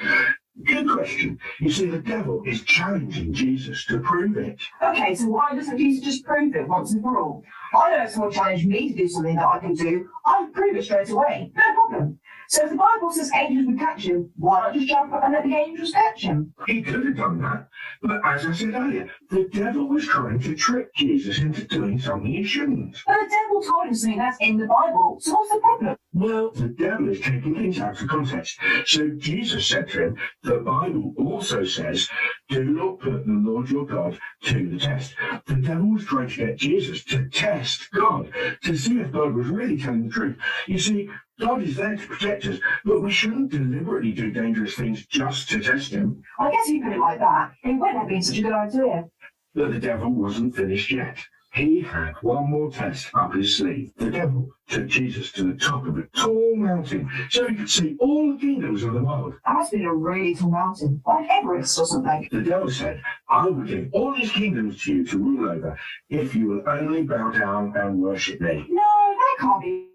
Good 0.63 0.87
question. 0.87 1.39
You 1.59 1.71
see, 1.71 1.87
the 1.87 1.97
devil 1.97 2.43
is 2.45 2.61
challenging 2.63 3.33
Jesus 3.33 3.85
to 3.87 3.99
prove 3.99 4.37
it. 4.37 4.61
Okay, 4.83 5.15
so 5.15 5.27
why 5.27 5.55
doesn't 5.55 5.77
Jesus 5.79 6.05
just 6.05 6.25
prove 6.25 6.55
it 6.55 6.67
once 6.67 6.93
and 6.93 7.01
for 7.01 7.19
all? 7.19 7.43
I 7.73 7.89
know 7.89 8.03
if 8.03 8.11
someone 8.11 8.31
challenged 8.31 8.67
me 8.67 8.89
to 8.89 8.95
do 8.95 9.07
something 9.07 9.35
that 9.35 9.47
I 9.47 9.57
can 9.57 9.73
do, 9.73 10.07
I'd 10.25 10.53
prove 10.53 10.75
it 10.75 10.83
straight 10.83 11.09
away. 11.09 11.51
No 11.55 11.73
problem. 11.73 12.19
So 12.53 12.65
if 12.65 12.69
the 12.69 12.75
Bible 12.75 13.11
says 13.11 13.31
angels 13.33 13.65
would 13.65 13.79
catch 13.79 14.03
him, 14.03 14.29
why 14.35 14.59
not 14.59 14.75
just 14.75 14.87
jump 14.87 15.11
up 15.11 15.23
and 15.23 15.33
let 15.33 15.43
the 15.43 15.55
angels 15.55 15.89
catch 15.89 16.21
him? 16.21 16.53
He 16.67 16.83
could 16.83 17.03
have 17.03 17.17
done 17.17 17.41
that, 17.41 17.67
but 18.03 18.23
as 18.23 18.45
I 18.45 18.51
said 18.51 18.75
earlier, 18.75 19.09
the 19.31 19.49
devil 19.51 19.87
was 19.87 20.05
trying 20.05 20.39
to 20.41 20.53
trick 20.53 20.93
Jesus 20.93 21.39
into 21.39 21.63
doing 21.63 21.97
something 21.97 22.31
he 22.31 22.43
shouldn't. 22.43 22.95
But 23.07 23.15
the 23.21 23.27
devil 23.27 23.63
told 23.63 23.87
him 23.87 23.95
something 23.95 24.19
that's 24.19 24.37
in 24.39 24.57
the 24.57 24.67
Bible, 24.67 25.17
so 25.19 25.33
what's 25.33 25.49
the 25.49 25.59
problem? 25.61 25.97
Well, 26.13 26.51
the 26.51 26.67
devil 26.67 27.09
is 27.09 27.21
taking 27.21 27.55
things 27.55 27.79
out 27.79 27.99
of 27.99 28.07
context. 28.07 28.59
So 28.85 29.09
Jesus 29.17 29.65
said 29.65 29.89
to 29.89 30.03
him, 30.03 30.17
the 30.43 30.57
Bible 30.57 31.15
also 31.17 31.63
says, 31.63 32.07
do 32.49 32.63
not 32.65 32.99
put 32.99 33.25
the 33.25 33.33
Lord 33.33 33.71
your 33.71 33.87
God 33.87 34.19
to 34.43 34.69
the 34.69 34.77
test. 34.77 35.15
The 35.47 35.55
devil 35.55 35.93
was 35.93 36.05
trying 36.05 36.29
to 36.29 36.35
get 36.35 36.57
Jesus 36.57 37.03
to 37.05 37.27
test 37.29 37.89
God, 37.91 38.31
to 38.61 38.77
see 38.77 38.99
if 38.99 39.11
God 39.11 39.33
was 39.33 39.47
really 39.47 39.79
telling 39.79 40.05
the 40.05 40.13
truth. 40.13 40.37
You 40.67 40.77
see, 40.77 41.09
God 41.43 41.61
is 41.61 41.75
there 41.75 41.97
to 41.97 42.07
protect 42.07 42.45
us, 42.45 42.57
but 42.85 43.01
we 43.01 43.11
shouldn't 43.11 43.51
deliberately 43.51 44.13
do 44.13 44.31
dangerous 44.31 44.75
things 44.75 45.05
just 45.07 45.49
to 45.49 45.59
test 45.59 45.91
him. 45.91 46.23
I 46.39 46.49
guess 46.49 46.67
if 46.67 46.75
you 46.75 46.83
put 46.83 46.93
it 46.93 46.99
like 46.99 47.19
that, 47.19 47.51
it 47.63 47.73
wouldn't 47.73 47.97
have 47.97 48.07
been 48.07 48.23
such 48.23 48.37
a 48.37 48.41
good 48.43 48.53
idea. 48.53 49.09
But 49.53 49.73
the 49.73 49.79
devil 49.79 50.09
wasn't 50.09 50.55
finished 50.55 50.89
yet. 50.89 51.17
He 51.53 51.81
had 51.81 52.13
one 52.21 52.49
more 52.49 52.71
test 52.71 53.11
up 53.13 53.33
his 53.33 53.57
sleeve. 53.57 53.91
The 53.97 54.09
devil 54.09 54.49
took 54.69 54.87
Jesus 54.87 55.33
to 55.33 55.43
the 55.43 55.59
top 55.59 55.85
of 55.85 55.97
a 55.97 56.03
tall 56.15 56.55
mountain 56.55 57.09
so 57.29 57.45
he 57.47 57.55
could 57.55 57.69
see 57.69 57.97
all 57.99 58.31
the 58.31 58.39
kingdoms 58.39 58.83
of 58.83 58.93
the 58.93 59.03
world. 59.03 59.33
That 59.45 59.53
must 59.55 59.71
have 59.71 59.79
been 59.79 59.87
a 59.87 59.93
really 59.93 60.33
tall 60.35 60.49
mountain, 60.49 61.01
like 61.05 61.29
Everest 61.29 61.77
or 61.77 61.85
something. 61.85 62.29
The 62.31 62.41
devil 62.41 62.71
said, 62.71 63.01
I 63.29 63.47
will 63.47 63.65
give 63.65 63.89
all 63.91 64.15
these 64.15 64.31
kingdoms 64.31 64.81
to 64.83 64.93
you 64.95 65.05
to 65.07 65.17
rule 65.17 65.49
over 65.51 65.77
if 66.09 66.33
you 66.33 66.47
will 66.47 66.63
only 66.67 67.03
bow 67.03 67.31
down 67.31 67.73
and 67.75 67.99
worship 68.01 68.39
me. 68.39 68.65
No, 68.69 68.81
that 68.81 69.37
can't 69.39 69.61
be 69.61 69.92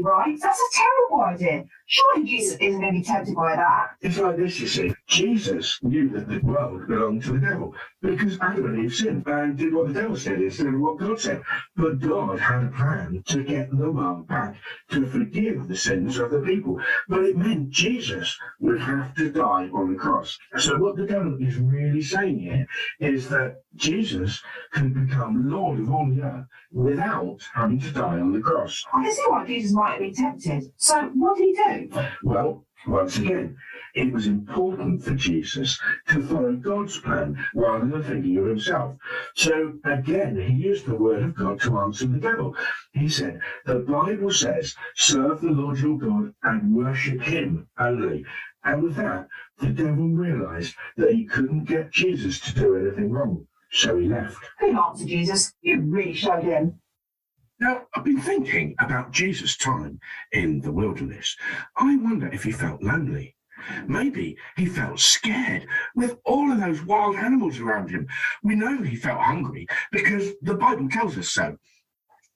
right. 0.00 0.36
That's 0.40 0.58
a 0.60 0.76
terrible 0.76 1.24
idea. 1.24 1.64
Surely 1.88 2.24
Jesus 2.24 2.58
isn't 2.58 2.80
going 2.80 2.94
to 2.94 3.00
be 3.00 3.04
tempted 3.04 3.34
by 3.36 3.54
that. 3.54 3.90
It's 4.00 4.18
like 4.18 4.36
this, 4.36 4.58
you 4.58 4.66
see. 4.66 4.92
Jesus 5.06 5.78
knew 5.82 6.08
that 6.10 6.28
the 6.28 6.40
world 6.40 6.88
belonged 6.88 7.22
to 7.22 7.34
the 7.34 7.38
devil 7.38 7.74
because 8.02 8.38
Adam 8.40 8.66
and 8.66 8.84
Eve 8.84 8.92
sinned 8.92 9.24
and 9.26 9.56
did 9.56 9.72
what 9.72 9.86
the 9.88 9.94
devil 9.94 10.16
said 10.16 10.40
instead 10.40 10.66
of 10.66 10.80
what 10.80 10.98
God 10.98 11.20
said. 11.20 11.42
But 11.76 12.00
God 12.00 12.40
had 12.40 12.64
a 12.64 12.70
plan 12.70 13.22
to 13.28 13.44
get 13.44 13.70
the 13.70 13.90
world 13.90 14.26
back, 14.26 14.56
to 14.90 15.06
forgive 15.06 15.68
the 15.68 15.76
sins 15.76 16.18
of 16.18 16.30
the 16.30 16.40
people. 16.40 16.80
But 17.08 17.24
it 17.24 17.36
meant 17.36 17.70
Jesus 17.70 18.36
would 18.58 18.80
have 18.80 19.14
to 19.14 19.30
die 19.30 19.68
on 19.72 19.92
the 19.92 19.98
cross. 19.98 20.36
So 20.58 20.78
what 20.78 20.96
the 20.96 21.06
devil 21.06 21.36
is 21.40 21.56
really 21.56 22.02
saying 22.02 22.40
here 22.40 22.66
is 22.98 23.28
that 23.28 23.62
Jesus 23.76 24.42
can 24.72 25.06
become 25.06 25.48
Lord 25.48 25.78
of 25.78 25.92
all 25.92 26.10
the 26.10 26.22
earth 26.22 26.46
without 26.72 27.38
having 27.54 27.78
to 27.80 27.92
die 27.92 28.18
on 28.18 28.32
the 28.32 28.40
cross. 28.40 28.84
I 28.92 29.04
can 29.04 29.12
see 29.12 29.24
why 29.28 29.46
Jesus 29.46 29.72
might 29.72 29.90
have 29.92 30.00
been 30.00 30.14
tempted. 30.14 30.72
So 30.76 31.10
what 31.14 31.36
did 31.36 31.44
he 31.44 31.52
do? 31.54 31.75
Well, 32.22 32.66
once 32.86 33.18
again, 33.18 33.56
it 33.94 34.12
was 34.12 34.26
important 34.26 35.02
for 35.02 35.14
Jesus 35.14 35.80
to 36.08 36.22
follow 36.22 36.54
God's 36.54 37.00
plan 37.00 37.36
rather 37.54 37.86
than 37.86 38.02
thinking 38.02 38.38
of 38.38 38.46
himself. 38.46 38.96
So 39.34 39.78
again, 39.84 40.36
he 40.36 40.52
used 40.52 40.86
the 40.86 40.94
word 40.94 41.22
of 41.22 41.34
God 41.34 41.60
to 41.62 41.78
answer 41.78 42.06
the 42.06 42.18
devil. 42.18 42.54
He 42.92 43.08
said, 43.08 43.40
The 43.64 43.80
Bible 43.80 44.30
says, 44.30 44.76
serve 44.94 45.40
the 45.40 45.50
Lord 45.50 45.78
your 45.78 45.98
God 45.98 46.34
and 46.42 46.76
worship 46.76 47.22
him 47.22 47.68
only. 47.78 48.24
And 48.62 48.82
with 48.82 48.96
that, 48.96 49.28
the 49.58 49.70
devil 49.70 50.08
realized 50.08 50.74
that 50.96 51.12
he 51.12 51.24
couldn't 51.24 51.64
get 51.64 51.90
Jesus 51.90 52.38
to 52.40 52.54
do 52.54 52.76
anything 52.76 53.10
wrong. 53.10 53.46
So 53.70 53.96
he 53.96 54.08
left. 54.08 54.38
Good 54.60 54.76
answer, 54.76 55.06
Jesus. 55.06 55.54
You 55.60 55.80
really 55.80 56.14
showed 56.14 56.44
him. 56.44 56.80
Now, 57.58 57.86
I've 57.94 58.04
been 58.04 58.20
thinking 58.20 58.74
about 58.78 59.12
Jesus' 59.12 59.56
time 59.56 59.98
in 60.32 60.60
the 60.60 60.72
wilderness. 60.72 61.36
I 61.76 61.96
wonder 61.96 62.28
if 62.28 62.44
he 62.44 62.52
felt 62.52 62.82
lonely. 62.82 63.34
Maybe 63.86 64.36
he 64.56 64.66
felt 64.66 65.00
scared 65.00 65.66
with 65.94 66.18
all 66.24 66.52
of 66.52 66.60
those 66.60 66.82
wild 66.82 67.16
animals 67.16 67.58
around 67.58 67.88
him. 67.90 68.08
We 68.42 68.56
know 68.56 68.82
he 68.82 68.94
felt 68.94 69.22
hungry 69.22 69.66
because 69.90 70.34
the 70.42 70.54
Bible 70.54 70.90
tells 70.90 71.16
us 71.16 71.30
so. 71.30 71.56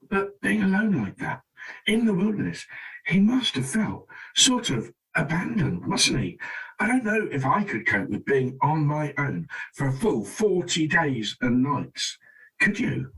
But 0.09 0.41
being 0.41 0.63
alone 0.63 1.03
like 1.03 1.19
that 1.19 1.43
in 1.87 2.07
the 2.07 2.15
wilderness, 2.15 2.67
he 3.07 3.21
must 3.21 3.55
have 3.57 3.69
felt 3.69 4.07
sort 4.35 4.71
of 4.71 4.91
abandoned, 5.15 5.83
mustn't 5.83 6.19
he? 6.19 6.39
I 6.79 6.87
don't 6.87 7.05
know 7.05 7.29
if 7.31 7.45
I 7.45 7.65
could 7.65 7.87
cope 7.87 8.09
with 8.09 8.25
being 8.25 8.57
on 8.63 8.87
my 8.87 9.13
own 9.19 9.49
for 9.75 9.87
a 9.89 9.93
full 9.93 10.25
40 10.25 10.89
days 10.89 11.37
and 11.43 11.63
nights. 11.63 12.17
Could 12.59 12.81
you? 12.81 13.13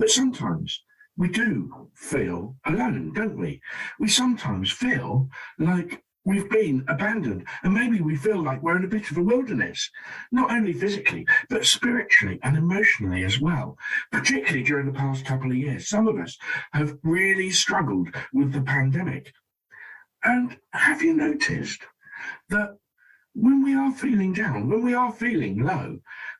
But 0.00 0.10
sometimes 0.10 0.82
we 1.18 1.28
do 1.28 1.90
feel 1.94 2.56
alone, 2.64 3.12
don't 3.12 3.36
we? 3.36 3.60
We 3.98 4.08
sometimes 4.08 4.70
feel 4.70 5.28
like 5.58 6.00
we've 6.24 6.48
been 6.48 6.84
abandoned, 6.86 7.44
and 7.64 7.74
maybe 7.74 8.00
we 8.00 8.14
feel 8.14 8.40
like 8.40 8.62
we're 8.62 8.76
in 8.76 8.84
a 8.84 8.88
bit 8.88 9.10
of 9.10 9.16
a 9.16 9.22
wilderness, 9.22 9.90
not 10.30 10.52
only 10.52 10.72
physically, 10.72 11.26
but 11.50 11.64
spiritually 11.64 12.38
and 12.44 12.56
emotionally 12.56 13.24
as 13.24 13.40
well. 13.40 13.76
Particularly 14.12 14.62
during 14.62 14.86
the 14.86 14.98
past 14.98 15.24
couple 15.24 15.50
of 15.50 15.56
years, 15.56 15.88
some 15.88 16.06
of 16.06 16.18
us 16.18 16.38
have 16.72 16.96
really 17.02 17.50
struggled 17.50 18.08
with 18.32 18.52
the 18.52 18.62
pandemic. 18.62 19.32
And 20.22 20.56
have 20.72 21.02
you 21.02 21.14
noticed 21.14 21.82
that 22.48 22.76
when 23.34 23.64
we 23.64 23.74
are 23.74 23.92
feeling 23.92 24.32
down, 24.32 24.68
when 24.68 24.84
we 24.84 24.94
are 24.94 25.12
feeling 25.12 25.64
low, 25.64 25.98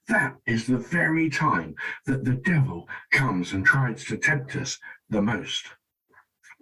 that 0.08 0.36
is 0.46 0.66
the 0.66 0.78
very 0.78 1.28
time 1.28 1.74
that 2.06 2.24
the 2.24 2.34
devil 2.34 2.88
comes 3.12 3.52
and 3.52 3.64
tries 3.64 4.04
to 4.06 4.16
tempt 4.16 4.56
us 4.56 4.78
the 5.10 5.22
most, 5.22 5.66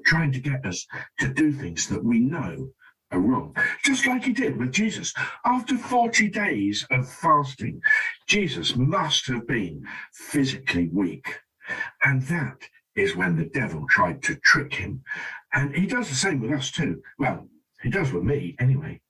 trying 0.04 0.32
to 0.32 0.40
get 0.40 0.64
us 0.66 0.86
to 1.20 1.32
do 1.32 1.52
things 1.52 1.88
that 1.88 2.04
we 2.04 2.18
know 2.18 2.70
are 3.12 3.20
wrong. 3.20 3.56
Just 3.84 4.06
like 4.06 4.24
he 4.24 4.32
did 4.32 4.56
with 4.56 4.72
Jesus. 4.72 5.14
After 5.44 5.78
40 5.78 6.28
days 6.28 6.86
of 6.90 7.08
fasting, 7.08 7.80
Jesus 8.26 8.74
must 8.76 9.26
have 9.28 9.46
been 9.46 9.84
physically 10.12 10.88
weak. 10.92 11.38
And 12.02 12.22
that 12.22 12.68
is 12.96 13.14
when 13.14 13.36
the 13.36 13.46
devil 13.46 13.86
tried 13.88 14.22
to 14.24 14.36
trick 14.36 14.74
him. 14.74 15.02
And 15.52 15.74
he 15.74 15.86
does 15.86 16.08
the 16.08 16.14
same 16.14 16.40
with 16.40 16.52
us 16.52 16.70
too. 16.70 17.02
Well, 17.18 17.48
he 17.82 17.90
does 17.90 18.12
with 18.12 18.24
me 18.24 18.56
anyway. 18.58 19.00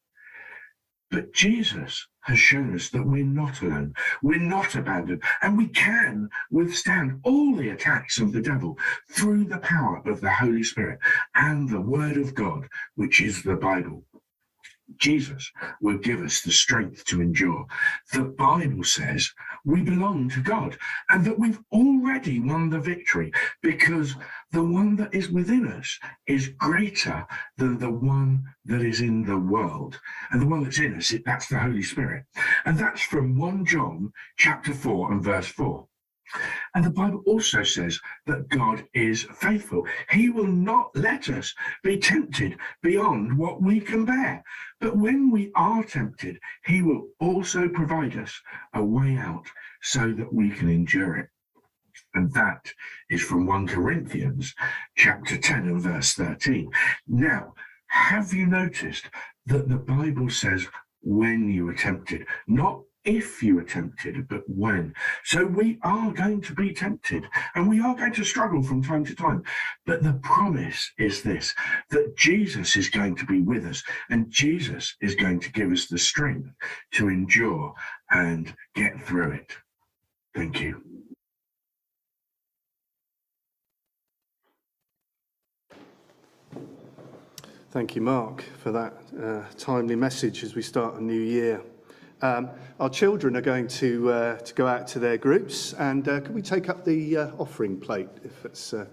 But 1.11 1.33
Jesus 1.33 2.07
has 2.27 2.39
shown 2.39 2.75
us 2.75 2.89
that 2.89 3.07
we're 3.07 3.25
not 3.25 3.63
alone, 3.63 3.95
we're 4.21 4.41
not 4.41 4.75
abandoned, 4.75 5.23
and 5.43 5.57
we 5.57 5.69
can 5.69 6.29
withstand 6.51 7.21
all 7.23 7.55
the 7.55 7.69
attacks 7.69 8.19
of 8.19 8.33
the 8.33 8.43
devil 8.43 8.77
through 9.09 9.45
the 9.45 9.59
power 9.59 10.03
of 10.07 10.21
the 10.21 10.31
Holy 10.31 10.65
Spirit 10.65 10.99
and 11.37 11.69
the 11.69 11.81
Word 11.81 12.17
of 12.17 12.35
God, 12.35 12.69
which 12.97 13.21
is 13.21 13.43
the 13.43 13.55
Bible. 13.55 14.05
Jesus 14.97 15.51
will 15.81 15.99
give 15.99 16.21
us 16.21 16.41
the 16.41 16.53
strength 16.53 17.05
to 17.07 17.21
endure. 17.21 17.67
The 18.13 18.25
Bible 18.25 18.85
says 18.85 19.33
we 19.65 19.83
belong 19.83 20.29
to 20.31 20.41
God 20.41 20.79
and 21.11 21.25
that 21.25 21.39
we've 21.39 21.61
already 21.73 22.39
won 22.39 22.71
the 22.71 22.81
victory 22.81 23.33
because 23.63 24.15
the 24.53 24.63
one 24.63 24.97
that 24.97 25.13
is 25.13 25.29
within 25.29 25.67
us 25.67 25.99
is 26.27 26.49
greater 26.49 27.27
than 27.57 27.79
the 27.79 27.91
one 27.91 28.45
that 28.65 28.83
is 28.83 29.01
in 29.01 29.25
the 29.25 29.39
world. 29.39 30.01
And 30.31 30.41
the 30.41 30.47
one 30.47 30.63
that's 30.63 30.79
in 30.79 30.95
us, 30.95 31.13
that's 31.25 31.49
the 31.49 31.59
Holy 31.59 31.83
Spirit. 31.83 32.25
And 32.65 32.79
that's 32.79 33.03
from 33.03 33.37
1 33.37 33.65
John 33.67 34.13
chapter 34.37 34.73
4 34.73 35.13
and 35.13 35.23
verse 35.23 35.49
4. 35.49 35.87
And 36.75 36.85
the 36.85 36.91
Bible 36.91 37.23
also 37.27 37.63
says 37.63 38.01
that 38.27 38.49
God 38.49 38.85
is 38.93 39.27
faithful. 39.35 39.87
He 40.11 40.29
will 40.29 40.47
not 40.47 40.91
let 40.95 41.29
us 41.29 41.55
be 41.83 41.99
tempted 41.99 42.59
beyond 42.83 43.39
what 43.39 43.63
we 43.63 43.81
can 43.81 44.05
bear. 44.05 44.43
But 44.81 44.97
when 44.97 45.31
we 45.31 45.53
are 45.55 45.85
tempted, 45.85 46.39
He 46.65 46.83
will 46.83 47.09
also 47.21 47.69
provide 47.69 48.17
us 48.17 48.41
a 48.75 48.85
way 48.85 49.17
out 49.17 49.47
so 49.83 50.13
that 50.13 50.33
we 50.33 50.51
can 50.51 50.69
endure 50.69 51.17
it. 51.17 51.29
And 52.15 52.33
that 52.35 52.73
is 53.09 53.23
from 53.23 53.47
1 53.47 53.69
Corinthians 53.69 54.55
chapter 54.97 55.39
10 55.39 55.69
and 55.69 55.81
verse 55.81 56.15
13. 56.15 56.71
Now, 57.07 57.55
have 57.89 58.33
you 58.33 58.47
noticed 58.47 59.09
that 59.47 59.69
the 59.69 59.77
Bible 59.77 60.29
says 60.29 60.67
when 61.03 61.49
you 61.49 61.69
are 61.69 61.75
tempted, 61.75 62.27
not 62.49 62.83
if 63.07 63.43
you 63.43 63.59
are 63.59 63.65
tempted, 63.65 64.29
but 64.29 64.43
when. 64.49 64.93
So 65.25 65.47
we 65.47 65.79
are 65.83 66.13
going 66.13 66.41
to 66.43 66.55
be 66.55 66.75
tempted 66.75 67.25
and 67.55 67.69
we 67.69 67.81
are 67.81 67.95
going 67.95 68.13
to 68.15 68.25
struggle 68.25 68.63
from 68.63 68.83
time 68.83 69.05
to 69.07 69.15
time. 69.15 69.45
But 69.87 70.03
the 70.03 70.15
promise 70.23 70.91
is 70.99 71.23
this 71.23 71.55
that 71.91 72.17
Jesus 72.17 72.77
is 72.77 72.91
going 72.91 73.17
to 73.17 73.25
be 73.25 73.41
with 73.41 73.65
us 73.65 73.83
and 74.11 74.31
Jesus 74.31 74.97
is 75.01 75.15
going 75.15 75.41
to 75.41 75.53
give 75.53 75.71
us 75.71 75.87
the 75.87 75.99
strength 75.99 76.51
to 76.95 77.09
endure 77.09 77.75
and 78.11 78.55
get 78.75 79.01
through 79.01 79.33
it. 79.33 79.53
Thank 80.35 80.61
you. 80.61 80.83
Thank 87.71 87.95
you, 87.95 88.01
Mark, 88.01 88.43
for 88.63 88.73
that 88.73 88.95
uh, 89.23 89.43
timely 89.59 89.97
message 89.97 90.43
as 90.43 90.55
we 90.55 90.63
start 90.63 90.95
a 90.95 91.05
new 91.05 91.21
year. 91.21 91.63
Um, 92.23 92.49
our 92.81 92.89
children 92.89 93.37
are 93.37 93.43
going 93.43 93.69
to, 93.69 94.11
uh, 94.11 94.37
to 94.39 94.55
go 94.55 94.67
out 94.67 94.87
to 94.89 94.99
their 94.99 95.19
groups, 95.19 95.75
and 95.75 96.09
uh, 96.09 96.21
can 96.21 96.33
we 96.33 96.41
take 96.41 96.71
up 96.71 96.83
the 96.83 97.17
uh, 97.17 97.31
offering 97.37 97.79
plate 97.79 98.09
if 98.25 98.43
it's 98.47 98.73
uh, 98.73 98.87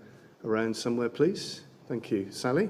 around 0.43 0.75
somewhere, 0.75 1.07
please? 1.07 1.61
Thank 1.87 2.11
you. 2.11 2.27
Sally? 2.31 2.69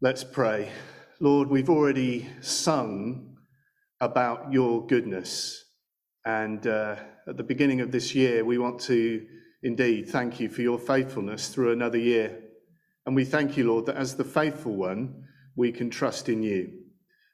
Let's 0.00 0.24
pray. 0.24 0.70
Lord, 1.18 1.50
we've 1.50 1.68
already 1.68 2.30
sung 2.40 3.29
about 4.00 4.52
your 4.52 4.86
goodness. 4.86 5.64
And 6.24 6.66
uh, 6.66 6.96
at 7.28 7.36
the 7.36 7.42
beginning 7.42 7.80
of 7.80 7.92
this 7.92 8.14
year, 8.14 8.44
we 8.44 8.58
want 8.58 8.80
to 8.82 9.26
indeed 9.62 10.08
thank 10.08 10.40
you 10.40 10.48
for 10.48 10.62
your 10.62 10.78
faithfulness 10.78 11.48
through 11.48 11.72
another 11.72 11.98
year. 11.98 12.40
And 13.06 13.14
we 13.14 13.24
thank 13.24 13.56
you, 13.56 13.66
Lord, 13.66 13.86
that 13.86 13.96
as 13.96 14.16
the 14.16 14.24
faithful 14.24 14.74
one, 14.74 15.24
we 15.56 15.72
can 15.72 15.90
trust 15.90 16.28
in 16.28 16.42
you. 16.42 16.72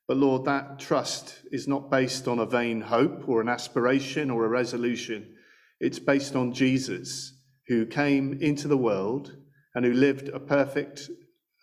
But 0.09 0.17
Lord, 0.17 0.45
that 0.45 0.79
trust 0.79 1.35
is 1.51 1.67
not 1.67 1.91
based 1.91 2.29
on 2.29 2.39
a 2.39 2.47
vain 2.47 2.81
hope 2.81 3.29
or 3.29 3.41
an 3.41 3.49
aspiration 3.49 4.31
or 4.31 4.45
a 4.45 4.49
resolution. 4.49 5.35
It's 5.81 5.99
based 5.99 6.37
on 6.37 6.53
Jesus, 6.53 7.33
who 7.67 7.87
came 7.87 8.39
into 8.41 8.69
the 8.69 8.77
world 8.77 9.37
and 9.75 9.85
who 9.85 9.93
lived 9.93 10.29
a 10.29 10.39
perfect, 10.39 11.11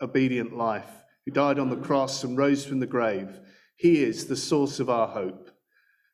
obedient 0.01 0.55
life, 0.55 0.89
who 1.25 1.31
died 1.31 1.57
on 1.57 1.69
the 1.69 1.77
cross 1.77 2.23
and 2.23 2.37
rose 2.37 2.65
from 2.65 2.79
the 2.79 2.85
grave. 2.85 3.39
He 3.83 4.01
is 4.01 4.27
the 4.27 4.37
source 4.37 4.79
of 4.79 4.89
our 4.89 5.09
hope. 5.09 5.51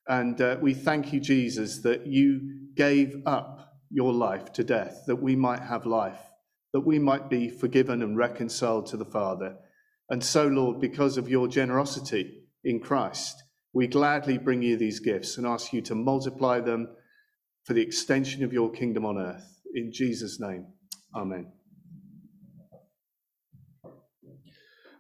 And 0.07 0.41
uh, 0.41 0.57
we 0.59 0.73
thank 0.73 1.13
you, 1.13 1.19
Jesus, 1.19 1.77
that 1.83 2.07
you 2.07 2.71
gave 2.75 3.21
up 3.27 3.75
your 3.91 4.11
life 4.11 4.51
to 4.53 4.63
death, 4.63 5.03
that 5.05 5.21
we 5.21 5.35
might 5.35 5.59
have 5.59 5.85
life, 5.85 6.19
that 6.73 6.79
we 6.79 6.97
might 6.97 7.29
be 7.29 7.47
forgiven 7.47 8.01
and 8.01 8.17
reconciled 8.17 8.87
to 8.87 8.97
the 8.97 9.05
Father. 9.05 9.55
And 10.09 10.23
so, 10.23 10.47
Lord, 10.47 10.81
because 10.81 11.15
of 11.15 11.29
your 11.29 11.47
generosity 11.47 12.41
in 12.63 12.79
Christ, 12.79 13.43
we 13.71 13.85
gladly 13.85 14.39
bring 14.39 14.63
you 14.63 14.75
these 14.75 14.99
gifts 14.99 15.37
and 15.37 15.45
ask 15.45 15.71
you 15.71 15.83
to 15.83 15.93
multiply 15.93 16.59
them 16.59 16.89
for 17.65 17.75
the 17.75 17.83
extension 17.83 18.43
of 18.43 18.51
your 18.51 18.71
kingdom 18.71 19.05
on 19.05 19.19
earth. 19.19 19.61
In 19.75 19.91
Jesus' 19.93 20.39
name, 20.39 20.65
amen. 21.15 21.58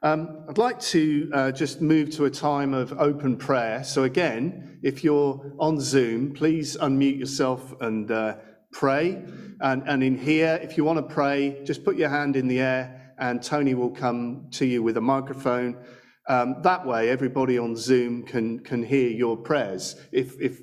Um, 0.01 0.45
I'd 0.47 0.57
like 0.57 0.79
to 0.79 1.29
uh, 1.33 1.51
just 1.51 1.81
move 1.81 2.09
to 2.11 2.25
a 2.25 2.29
time 2.29 2.73
of 2.73 2.93
open 2.93 3.35
prayer. 3.35 3.83
So, 3.83 4.03
again, 4.03 4.79
if 4.81 5.03
you're 5.03 5.53
on 5.59 5.79
Zoom, 5.79 6.33
please 6.33 6.77
unmute 6.77 7.19
yourself 7.19 7.73
and 7.81 8.09
uh, 8.09 8.37
pray. 8.71 9.21
And, 9.59 9.83
and 9.87 10.01
in 10.01 10.17
here, 10.17 10.57
if 10.61 10.77
you 10.77 10.85
want 10.85 10.97
to 10.97 11.13
pray, 11.13 11.61
just 11.65 11.83
put 11.83 11.97
your 11.97 12.07
hand 12.07 12.37
in 12.37 12.47
the 12.47 12.61
air 12.61 13.13
and 13.19 13.43
Tony 13.43 13.73
will 13.73 13.89
come 13.89 14.47
to 14.51 14.65
you 14.65 14.81
with 14.81 14.97
a 14.97 15.01
microphone. 15.01 15.75
Um, 16.27 16.61
that 16.63 16.85
way, 16.85 17.09
everybody 17.09 17.57
on 17.57 17.75
Zoom 17.75 18.23
can, 18.23 18.59
can 18.59 18.81
hear 18.83 19.09
your 19.09 19.35
prayers. 19.35 19.95
If, 20.11 20.39
if, 20.39 20.61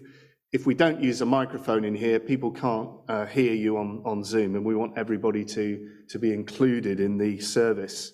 if 0.53 0.65
we 0.65 0.75
don't 0.75 1.03
use 1.03 1.21
a 1.21 1.27
microphone 1.27 1.85
in 1.85 1.95
here, 1.95 2.19
people 2.19 2.51
can't 2.51 2.89
uh, 3.09 3.27
hear 3.27 3.53
you 3.53 3.77
on, 3.77 4.03
on 4.07 4.25
Zoom, 4.25 4.55
and 4.55 4.65
we 4.65 4.75
want 4.75 4.97
everybody 4.97 5.45
to, 5.45 5.91
to 6.09 6.19
be 6.19 6.33
included 6.33 7.01
in 7.01 7.19
the 7.19 7.39
service. 7.41 8.13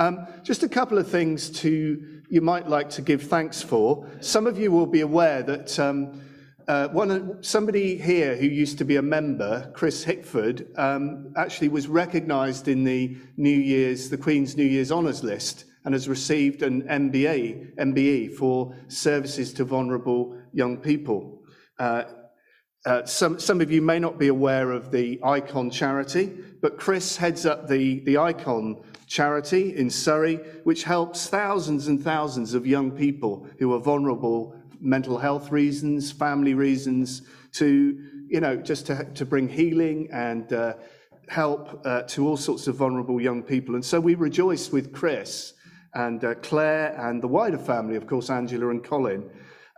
Um, 0.00 0.26
just 0.42 0.62
a 0.62 0.68
couple 0.68 0.96
of 0.96 1.06
things 1.10 1.50
to 1.60 2.22
you 2.30 2.40
might 2.40 2.66
like 2.66 2.88
to 2.88 3.02
give 3.02 3.24
thanks 3.24 3.60
for. 3.60 4.08
Some 4.20 4.46
of 4.46 4.58
you 4.58 4.72
will 4.72 4.86
be 4.86 5.02
aware 5.02 5.42
that 5.42 5.78
um, 5.78 6.22
uh, 6.66 6.88
one 6.88 7.42
somebody 7.42 7.98
here 7.98 8.34
who 8.34 8.46
used 8.46 8.78
to 8.78 8.86
be 8.86 8.96
a 8.96 9.02
member, 9.02 9.70
Chris 9.74 10.02
Hickford, 10.02 10.68
um, 10.78 11.34
actually 11.36 11.68
was 11.68 11.86
recognised 11.86 12.66
in 12.66 12.82
the 12.82 13.14
New 13.36 13.50
Year's, 13.50 14.08
the 14.08 14.16
Queen's 14.16 14.56
New 14.56 14.64
Year's 14.64 14.90
Honours 14.90 15.22
List, 15.22 15.66
and 15.84 15.92
has 15.92 16.08
received 16.08 16.62
an 16.62 16.80
MBA, 16.84 17.76
MBE 17.76 18.36
for 18.36 18.74
services 18.88 19.52
to 19.52 19.64
vulnerable 19.64 20.34
young 20.54 20.78
people. 20.78 21.42
Uh, 21.78 22.04
uh, 22.86 23.04
some, 23.04 23.38
some 23.38 23.60
of 23.60 23.70
you 23.70 23.82
may 23.82 23.98
not 23.98 24.18
be 24.18 24.28
aware 24.28 24.70
of 24.70 24.90
the 24.90 25.20
Eikon 25.22 25.70
charity, 25.70 26.32
but 26.62 26.78
Chris 26.78 27.18
heads 27.18 27.44
up 27.44 27.68
the, 27.68 28.00
the 28.00 28.16
Eikon 28.16 28.82
charity 29.10 29.76
in 29.76 29.90
Surrey, 29.90 30.36
which 30.62 30.84
helps 30.84 31.26
thousands 31.26 31.88
and 31.88 32.00
thousands 32.00 32.54
of 32.54 32.64
young 32.64 32.92
people 32.92 33.44
who 33.58 33.74
are 33.74 33.80
vulnerable, 33.80 34.54
mental 34.80 35.18
health 35.18 35.50
reasons, 35.50 36.12
family 36.12 36.54
reasons, 36.54 37.22
to, 37.50 38.00
you 38.28 38.40
know, 38.40 38.56
just 38.56 38.86
to, 38.86 39.04
to 39.14 39.26
bring 39.26 39.48
healing 39.48 40.08
and 40.12 40.52
uh, 40.52 40.74
help 41.28 41.84
uh, 41.84 42.02
to 42.02 42.28
all 42.28 42.36
sorts 42.36 42.68
of 42.68 42.76
vulnerable 42.76 43.20
young 43.20 43.42
people. 43.42 43.74
And 43.74 43.84
so 43.84 43.98
we 43.98 44.14
rejoice 44.14 44.70
with 44.70 44.92
Chris 44.92 45.54
and 45.94 46.24
uh, 46.24 46.36
Claire 46.36 46.94
and 46.96 47.20
the 47.20 47.26
wider 47.28 47.58
family, 47.58 47.96
of 47.96 48.06
course, 48.06 48.30
Angela 48.30 48.68
and 48.68 48.82
Colin, 48.84 49.28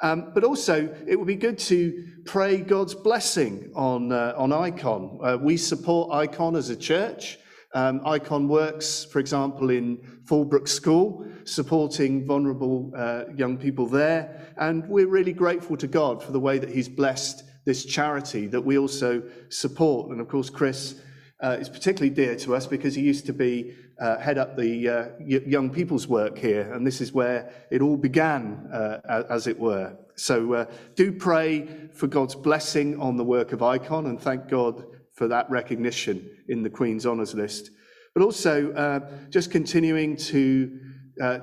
um, 0.03 0.33
but 0.35 0.43
also, 0.43 0.93
it 1.07 1.17
would 1.17 1.29
be 1.29 1.37
good 1.37 1.59
to 1.61 2.05
pray 2.25 2.57
God's 2.57 2.93
blessing 2.95 3.71
on, 3.77 4.11
uh, 4.11 4.35
on 4.37 4.53
Eikon. 4.53 5.21
Uh, 5.23 5.39
we 5.41 5.57
support 5.57 6.11
Eikon 6.11 6.57
as 6.57 6.71
a 6.71 6.77
church. 6.77 7.39
Um, 7.75 8.03
ICON 8.05 8.49
works, 8.49 9.05
for 9.05 9.19
example, 9.19 9.71
in 9.71 9.99
Fullbrook 10.25 10.69
School, 10.69 11.27
supporting 11.45 12.27
vulnerable 12.27 12.93
uh, 12.97 13.25
young 13.35 13.57
people 13.57 13.87
there. 13.87 14.53
And 14.59 14.87
we're 14.89 15.09
really 15.09 15.33
grateful 15.33 15.77
to 15.79 15.87
God 15.87 16.23
for 16.23 16.33
the 16.33 16.41
way 16.41 16.59
that 16.59 16.69
He's 16.69 16.89
blessed 16.89 17.45
this 17.65 17.85
charity 17.85 18.47
that 18.49 18.61
we 18.61 18.79
also 18.79 19.23
support. 19.49 20.11
And 20.11 20.21
of 20.21 20.29
course, 20.29 20.51
Chris 20.51 21.01
uh, 21.43 21.57
is 21.61 21.69
particularly 21.69 22.15
dear 22.15 22.37
to 22.37 22.55
us 22.55 22.67
because 22.67 22.95
he 22.95 23.03
used 23.03 23.27
to 23.27 23.33
be 23.33 23.75
uh, 24.01 24.19
head 24.19 24.39
up 24.39 24.57
the 24.57 24.89
uh, 24.89 25.09
young 25.21 25.71
people's 25.71 26.07
work 26.07 26.39
here, 26.39 26.73
and 26.73 26.87
this 26.87 27.01
is 27.01 27.13
where 27.13 27.53
it 27.71 27.83
all 27.83 27.97
began, 27.97 28.69
uh, 28.73 29.25
as 29.29 29.47
it 29.47 29.59
were. 29.59 29.97
So 30.15 30.55
uh, 30.55 30.65
do 30.95 31.13
pray 31.13 31.89
for 31.93 32.07
God's 32.07 32.35
blessing 32.35 33.01
on 33.01 33.17
the 33.17 33.25
work 33.25 33.53
of 33.53 33.63
Eikon, 33.63 34.07
and 34.07 34.21
thank 34.21 34.49
God 34.49 34.85
for 35.23 35.29
that 35.29 35.49
recognition 35.49 36.29
in 36.49 36.65
the 36.65 36.71
Queen's 36.71 37.07
Honours 37.07 37.33
List. 37.33 37.71
But 38.13 38.25
also 38.25 38.73
uh, 38.73 39.01
just 39.31 39.53
continuing 39.53 40.17
to 40.17 40.81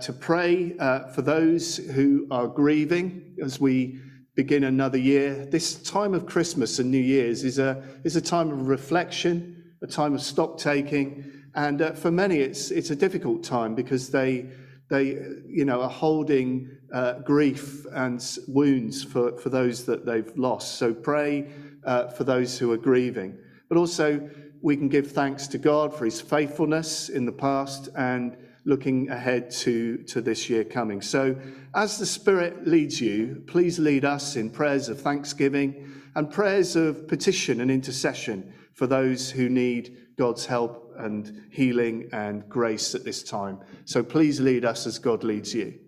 to 0.02 0.12
pray 0.12 0.76
for 1.16 1.22
those 1.22 1.78
who 1.78 2.28
are 2.30 2.48
grieving 2.48 3.36
as 3.42 3.62
we 3.62 3.98
begin 4.36 4.66
another 4.66 4.98
year. 4.98 5.46
This 5.46 5.82
time 5.84 6.14
of 6.14 6.26
Christmas 6.26 6.80
and 6.80 6.92
New 6.92 6.98
Year's 6.98 7.46
is 7.46 7.60
a 7.60 7.82
is 8.04 8.18
a 8.18 8.22
time 8.22 8.52
of 8.52 8.68
reflection 8.68 9.60
a 9.82 9.88
time 9.88 10.14
of 10.14 10.22
stock 10.22 10.58
taking. 10.58 11.32
And 11.56 11.82
uh, 11.82 11.92
for 11.94 12.12
many, 12.12 12.38
it's, 12.38 12.72
it's 12.72 12.90
a 12.90 12.96
difficult 12.96 13.44
time 13.44 13.76
because 13.76 14.10
they, 14.10 14.50
they 14.90 15.18
you 15.48 15.66
know, 15.66 15.82
are 15.82 15.90
holding 15.90 16.70
uh, 16.94 17.20
grief 17.20 17.86
and 17.94 18.24
wounds 18.48 19.04
for, 19.04 19.38
for 19.38 19.50
those 19.50 19.86
that 19.86 20.06
they've 20.06 20.32
lost. 20.36 20.76
So 20.76 20.94
pray 20.94 21.50
uh, 21.86 22.08
for 22.10 22.24
those 22.24 22.58
who 22.58 22.72
are 22.72 22.78
grieving. 22.78 23.38
But 23.70 23.78
also, 23.78 24.30
we 24.62 24.76
can 24.76 24.90
give 24.90 25.12
thanks 25.12 25.48
to 25.48 25.58
God 25.58 25.94
for 25.94 26.04
his 26.04 26.20
faithfulness 26.20 27.10
in 27.10 27.26
the 27.26 27.32
past 27.32 27.88
and 27.96 28.36
looking 28.66 29.10
ahead 29.10 29.50
to, 29.50 29.98
to 30.04 30.22
this 30.22 30.50
year 30.50 30.64
coming. 30.64 31.02
So, 31.02 31.36
as 31.74 31.98
the 31.98 32.06
Spirit 32.06 32.68
leads 32.68 33.00
you, 33.00 33.44
please 33.48 33.80
lead 33.80 34.04
us 34.04 34.36
in 34.36 34.50
prayers 34.50 34.90
of 34.90 35.00
thanksgiving 35.00 35.92
and 36.16 36.30
prayers 36.30 36.76
of 36.76 37.08
petition 37.08 37.62
and 37.62 37.72
intercession 37.72 38.54
for 38.74 38.88
those 38.88 39.30
who 39.30 39.50
need 39.50 39.98
God's 40.18 40.46
help 40.46 40.94
and 40.98 41.48
healing 41.52 42.10
and 42.12 42.48
grace 42.50 42.94
at 42.96 43.04
this 43.04 43.24
time. 43.24 43.60
So 43.86 44.04
please 44.04 44.42
lead 44.42 44.66
us 44.66 44.86
as 44.86 45.00
God 45.00 45.24
leads 45.24 45.54
you. 45.54 45.80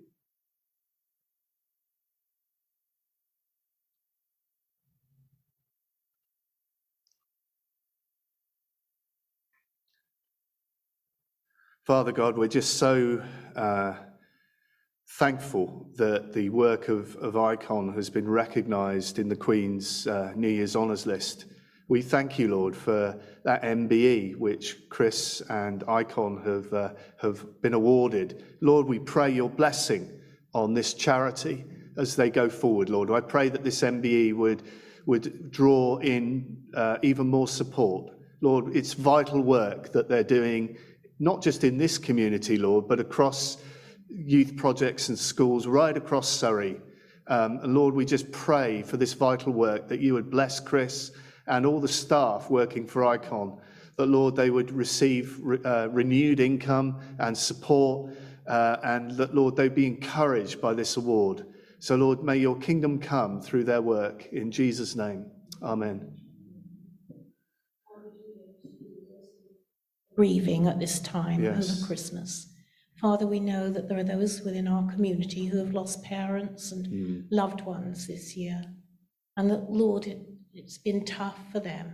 Father 11.91 12.13
God, 12.13 12.37
we're 12.37 12.47
just 12.47 12.77
so 12.77 13.21
uh, 13.53 13.95
thankful 15.19 15.89
that 15.97 16.31
the 16.31 16.47
work 16.47 16.87
of, 16.87 17.17
of 17.17 17.35
Eikon 17.35 17.93
has 17.95 18.09
been 18.09 18.29
recognised 18.29 19.19
in 19.19 19.27
the 19.27 19.35
Queen's 19.35 20.07
uh, 20.07 20.31
New 20.33 20.47
Year's 20.47 20.77
Honours 20.77 21.05
List. 21.05 21.47
We 21.89 22.01
thank 22.01 22.39
you, 22.39 22.47
Lord, 22.47 22.77
for 22.77 23.19
that 23.43 23.63
MBE 23.63 24.37
which 24.37 24.87
Chris 24.87 25.41
and 25.49 25.83
Eikon 25.85 26.41
have, 26.45 26.73
uh, 26.73 26.93
have 27.17 27.61
been 27.61 27.73
awarded. 27.73 28.41
Lord, 28.61 28.87
we 28.87 28.97
pray 28.97 29.29
your 29.29 29.49
blessing 29.49 30.17
on 30.53 30.73
this 30.73 30.93
charity 30.93 31.65
as 31.97 32.15
they 32.15 32.29
go 32.29 32.47
forward, 32.47 32.87
Lord. 32.87 33.11
I 33.11 33.19
pray 33.19 33.49
that 33.49 33.65
this 33.65 33.81
MBE 33.81 34.33
would, 34.37 34.63
would 35.07 35.51
draw 35.51 35.97
in 35.97 36.63
uh, 36.73 36.99
even 37.01 37.27
more 37.27 37.49
support. 37.49 38.13
Lord, 38.39 38.73
it's 38.73 38.93
vital 38.93 39.41
work 39.41 39.91
that 39.91 40.07
they're 40.07 40.23
doing 40.23 40.77
not 41.21 41.43
just 41.43 41.63
in 41.63 41.77
this 41.77 41.99
community, 41.99 42.57
Lord, 42.57 42.87
but 42.87 42.99
across 42.99 43.57
youth 44.09 44.57
projects 44.57 45.09
and 45.09 45.17
schools 45.17 45.67
right 45.67 45.95
across 45.95 46.27
Surrey. 46.27 46.81
Um, 47.27 47.59
and 47.61 47.75
Lord, 47.75 47.93
we 47.93 48.05
just 48.05 48.31
pray 48.31 48.81
for 48.81 48.97
this 48.97 49.13
vital 49.13 49.53
work 49.53 49.87
that 49.87 49.99
you 49.99 50.15
would 50.15 50.31
bless 50.31 50.59
Chris 50.59 51.11
and 51.45 51.63
all 51.63 51.79
the 51.79 51.87
staff 51.87 52.49
working 52.49 52.87
for 52.87 53.05
Eikon, 53.05 53.55
that 53.97 54.07
Lord, 54.07 54.35
they 54.35 54.49
would 54.49 54.71
receive 54.71 55.37
re- 55.41 55.59
uh, 55.63 55.87
renewed 55.89 56.39
income 56.39 56.99
and 57.19 57.37
support, 57.37 58.11
uh, 58.47 58.77
and 58.83 59.11
that 59.11 59.35
Lord, 59.35 59.55
they'd 59.55 59.75
be 59.75 59.85
encouraged 59.85 60.59
by 60.59 60.73
this 60.73 60.97
award. 60.97 61.45
So, 61.77 61.95
Lord, 61.95 62.23
may 62.23 62.37
your 62.37 62.57
kingdom 62.57 62.99
come 62.99 63.39
through 63.41 63.65
their 63.65 63.81
work. 63.83 64.27
In 64.31 64.51
Jesus' 64.51 64.95
name, 64.95 65.27
amen. 65.61 66.11
Grieving 70.25 70.67
at 70.67 70.79
this 70.79 70.99
time 70.99 71.43
Yes. 71.43 71.71
over 71.71 71.87
Christmas. 71.87 72.53
Father, 73.01 73.25
we 73.25 73.39
know 73.39 73.71
that 73.71 73.87
there 73.89 73.97
are 73.97 74.03
those 74.03 74.41
within 74.43 74.67
our 74.67 74.85
community 74.93 75.45
who 75.47 75.57
have 75.57 75.73
lost 75.73 76.03
parents 76.03 76.71
and 76.71 76.85
Mm. 76.87 77.27
loved 77.31 77.61
ones 77.61 78.05
this 78.05 78.37
year. 78.37 78.61
And 79.35 79.49
that, 79.49 79.71
Lord, 79.71 80.05
it, 80.05 80.19
it's 80.53 80.77
been 80.77 81.03
tough 81.05 81.39
for 81.51 81.59
them. 81.59 81.87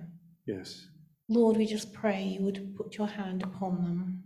Yes. 0.46 0.86
Lord, 1.30 1.56
we 1.56 1.66
just 1.66 1.94
pray 1.94 2.22
you 2.28 2.42
would 2.42 2.76
put 2.76 2.98
your 2.98 3.08
hand 3.08 3.44
upon 3.44 3.74
them, 3.86 4.24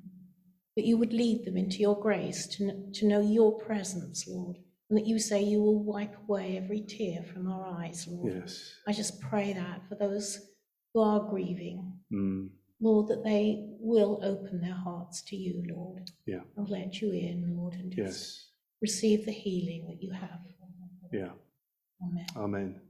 that 0.75 0.85
you 0.89 0.97
would 0.97 1.13
lead 1.13 1.45
them 1.45 1.55
into 1.57 1.77
your 1.77 1.99
grace 1.99 2.47
to, 2.55 2.89
to 2.93 3.07
know 3.07 3.21
your 3.21 3.51
presence, 3.59 4.27
Lord, 4.27 4.57
and 4.89 4.97
that 4.97 5.05
you 5.05 5.19
say 5.19 5.43
you 5.43 5.61
will 5.61 5.83
wipe 5.83 6.15
away 6.23 6.57
every 6.57 6.81
tear 6.81 7.21
from 7.31 7.47
our 7.47 7.63
eyes, 7.79 8.07
Lord. 8.07 8.33
Yes. 8.33 8.73
I 8.87 8.93
just 8.93 9.21
pray 9.21 9.53
that 9.53 9.87
for 9.87 9.93
those 9.95 10.39
who 10.91 11.01
are 11.01 11.29
grieving, 11.29 11.99
Mm. 12.11 12.49
Lord, 12.81 13.07
that 13.09 13.23
they 13.23 13.63
will 13.79 14.19
open 14.23 14.59
their 14.59 14.73
hearts 14.73 15.21
to 15.23 15.35
you, 15.35 15.63
Lord. 15.73 16.09
Yeah. 16.25 16.41
And 16.57 16.67
let 16.69 17.01
you 17.01 17.11
in, 17.11 17.55
Lord, 17.55 17.75
and 17.75 17.91
just 17.91 17.99
Yes. 17.99 18.47
receive 18.81 19.25
the 19.25 19.31
healing 19.31 19.85
that 19.87 20.01
you 20.01 20.11
have. 20.11 20.39
Yeah. 21.13 21.33
Amen. 22.03 22.25
Amen. 22.35 22.81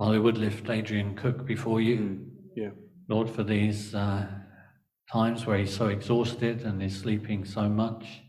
I 0.00 0.18
would 0.18 0.38
lift 0.38 0.70
Adrian 0.70 1.14
Cook 1.14 1.44
before 1.46 1.80
you, 1.80 1.98
Mm. 1.98 2.30
Yeah. 2.56 2.70
Lord, 3.08 3.28
for 3.28 3.42
these 3.44 3.94
uh, 3.94 4.26
times 5.12 5.46
where 5.46 5.58
he's 5.58 5.74
so 5.76 5.88
exhausted 5.88 6.62
and 6.62 6.82
is 6.82 6.98
sleeping 6.98 7.44
so 7.44 7.68
much. 7.68 8.22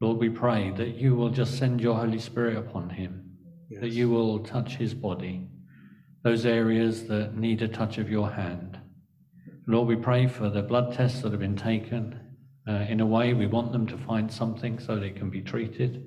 Lord, 0.00 0.18
we 0.18 0.30
pray 0.30 0.70
that 0.76 0.94
you 0.96 1.14
will 1.14 1.28
just 1.28 1.58
send 1.58 1.80
your 1.80 1.96
Holy 1.96 2.18
Spirit 2.18 2.56
upon 2.56 2.88
him, 2.90 3.32
that 3.80 3.90
you 3.90 4.08
will 4.08 4.38
touch 4.38 4.76
his 4.76 4.94
body, 4.94 5.46
those 6.24 6.46
areas 6.46 7.06
that 7.08 7.36
need 7.36 7.60
a 7.60 7.68
touch 7.68 7.98
of 7.98 8.08
your 8.10 8.30
hand. 8.30 8.78
Lord, 9.66 9.88
we 9.88 9.96
pray 9.96 10.26
for 10.26 10.48
the 10.48 10.62
blood 10.62 10.94
tests 10.94 11.20
that 11.22 11.32
have 11.32 11.40
been 11.40 11.56
taken. 11.56 12.18
Uh, 12.66 12.86
in 12.88 13.00
a 13.00 13.06
way, 13.06 13.34
we 13.34 13.46
want 13.46 13.72
them 13.72 13.86
to 13.88 13.98
find 13.98 14.32
something 14.32 14.78
so 14.78 14.96
they 14.96 15.10
can 15.10 15.28
be 15.28 15.42
treated. 15.42 16.06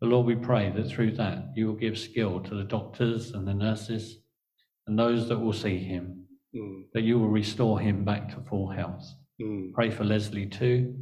But 0.00 0.10
Lord, 0.10 0.26
we 0.26 0.34
pray 0.36 0.70
that 0.76 0.88
through 0.88 1.12
that 1.12 1.52
you 1.56 1.68
will 1.68 1.74
give 1.74 1.98
skill 1.98 2.40
to 2.40 2.54
the 2.54 2.64
doctors 2.64 3.30
and 3.32 3.48
the 3.48 3.54
nurses 3.54 4.18
and 4.86 4.98
those 4.98 5.28
that 5.28 5.38
will 5.38 5.52
see 5.54 5.78
him, 5.78 6.22
Mm. 6.54 6.84
that 6.94 7.02
you 7.02 7.18
will 7.18 7.28
restore 7.28 7.80
him 7.80 8.04
back 8.04 8.30
to 8.30 8.40
full 8.48 8.68
health. 8.68 9.04
Mm. 9.42 9.72
Pray 9.74 9.90
for 9.90 10.04
Leslie 10.04 10.46
too, 10.46 10.94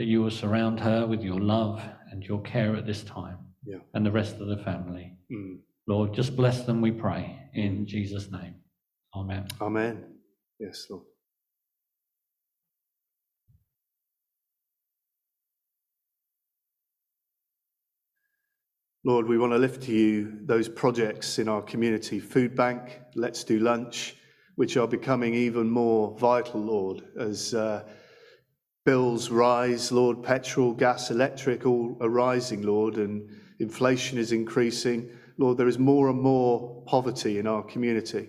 that 0.00 0.06
you 0.06 0.22
will 0.22 0.30
surround 0.30 0.80
her 0.80 1.06
with 1.06 1.22
your 1.22 1.38
love 1.38 1.86
and 2.10 2.24
your 2.24 2.40
care 2.40 2.74
at 2.74 2.86
this 2.86 3.02
time, 3.04 3.36
Yeah. 3.66 3.80
and 3.92 4.06
the 4.06 4.10
rest 4.10 4.40
of 4.40 4.46
the 4.46 4.56
family. 4.56 5.12
Mm. 5.30 5.58
Lord, 5.86 6.14
just 6.14 6.34
bless 6.34 6.64
them, 6.64 6.80
we 6.80 6.90
pray, 6.90 7.38
in 7.52 7.84
Jesus' 7.84 8.30
name. 8.32 8.54
Amen. 9.14 9.46
Amen. 9.60 10.14
Yes, 10.58 10.86
Lord. 10.88 11.04
Lord, 19.04 19.26
we 19.26 19.36
want 19.36 19.52
to 19.52 19.58
lift 19.58 19.82
to 19.82 19.92
you 19.92 20.38
those 20.46 20.66
projects 20.66 21.38
in 21.38 21.46
our 21.46 21.60
community 21.60 22.20
Food 22.20 22.56
Bank, 22.56 23.02
Let's 23.14 23.44
Do 23.44 23.58
Lunch, 23.58 24.16
which 24.56 24.78
are 24.78 24.88
becoming 24.88 25.34
even 25.34 25.68
more 25.68 26.16
vital, 26.16 26.62
Lord, 26.62 27.02
as 27.18 27.52
uh, 27.52 27.86
bills 28.90 29.30
rise, 29.30 29.92
Lord, 29.92 30.20
petrol, 30.20 30.72
gas, 30.72 31.12
electric, 31.12 31.64
all 31.64 31.96
are 32.00 32.08
rising, 32.08 32.62
Lord, 32.62 32.96
and 32.96 33.30
inflation 33.60 34.18
is 34.18 34.32
increasing. 34.32 35.08
Lord, 35.38 35.58
there 35.58 35.68
is 35.68 35.78
more 35.78 36.08
and 36.10 36.20
more 36.20 36.82
poverty 36.86 37.38
in 37.38 37.46
our 37.46 37.62
community. 37.62 38.28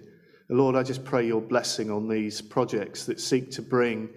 And 0.49 0.59
Lord, 0.59 0.76
I 0.76 0.84
just 0.84 1.03
pray 1.03 1.26
your 1.26 1.41
blessing 1.41 1.89
on 1.89 2.07
these 2.07 2.43
projects 2.43 3.07
that 3.07 3.20
seek 3.20 3.49
to 3.53 3.64
bring 3.64 4.09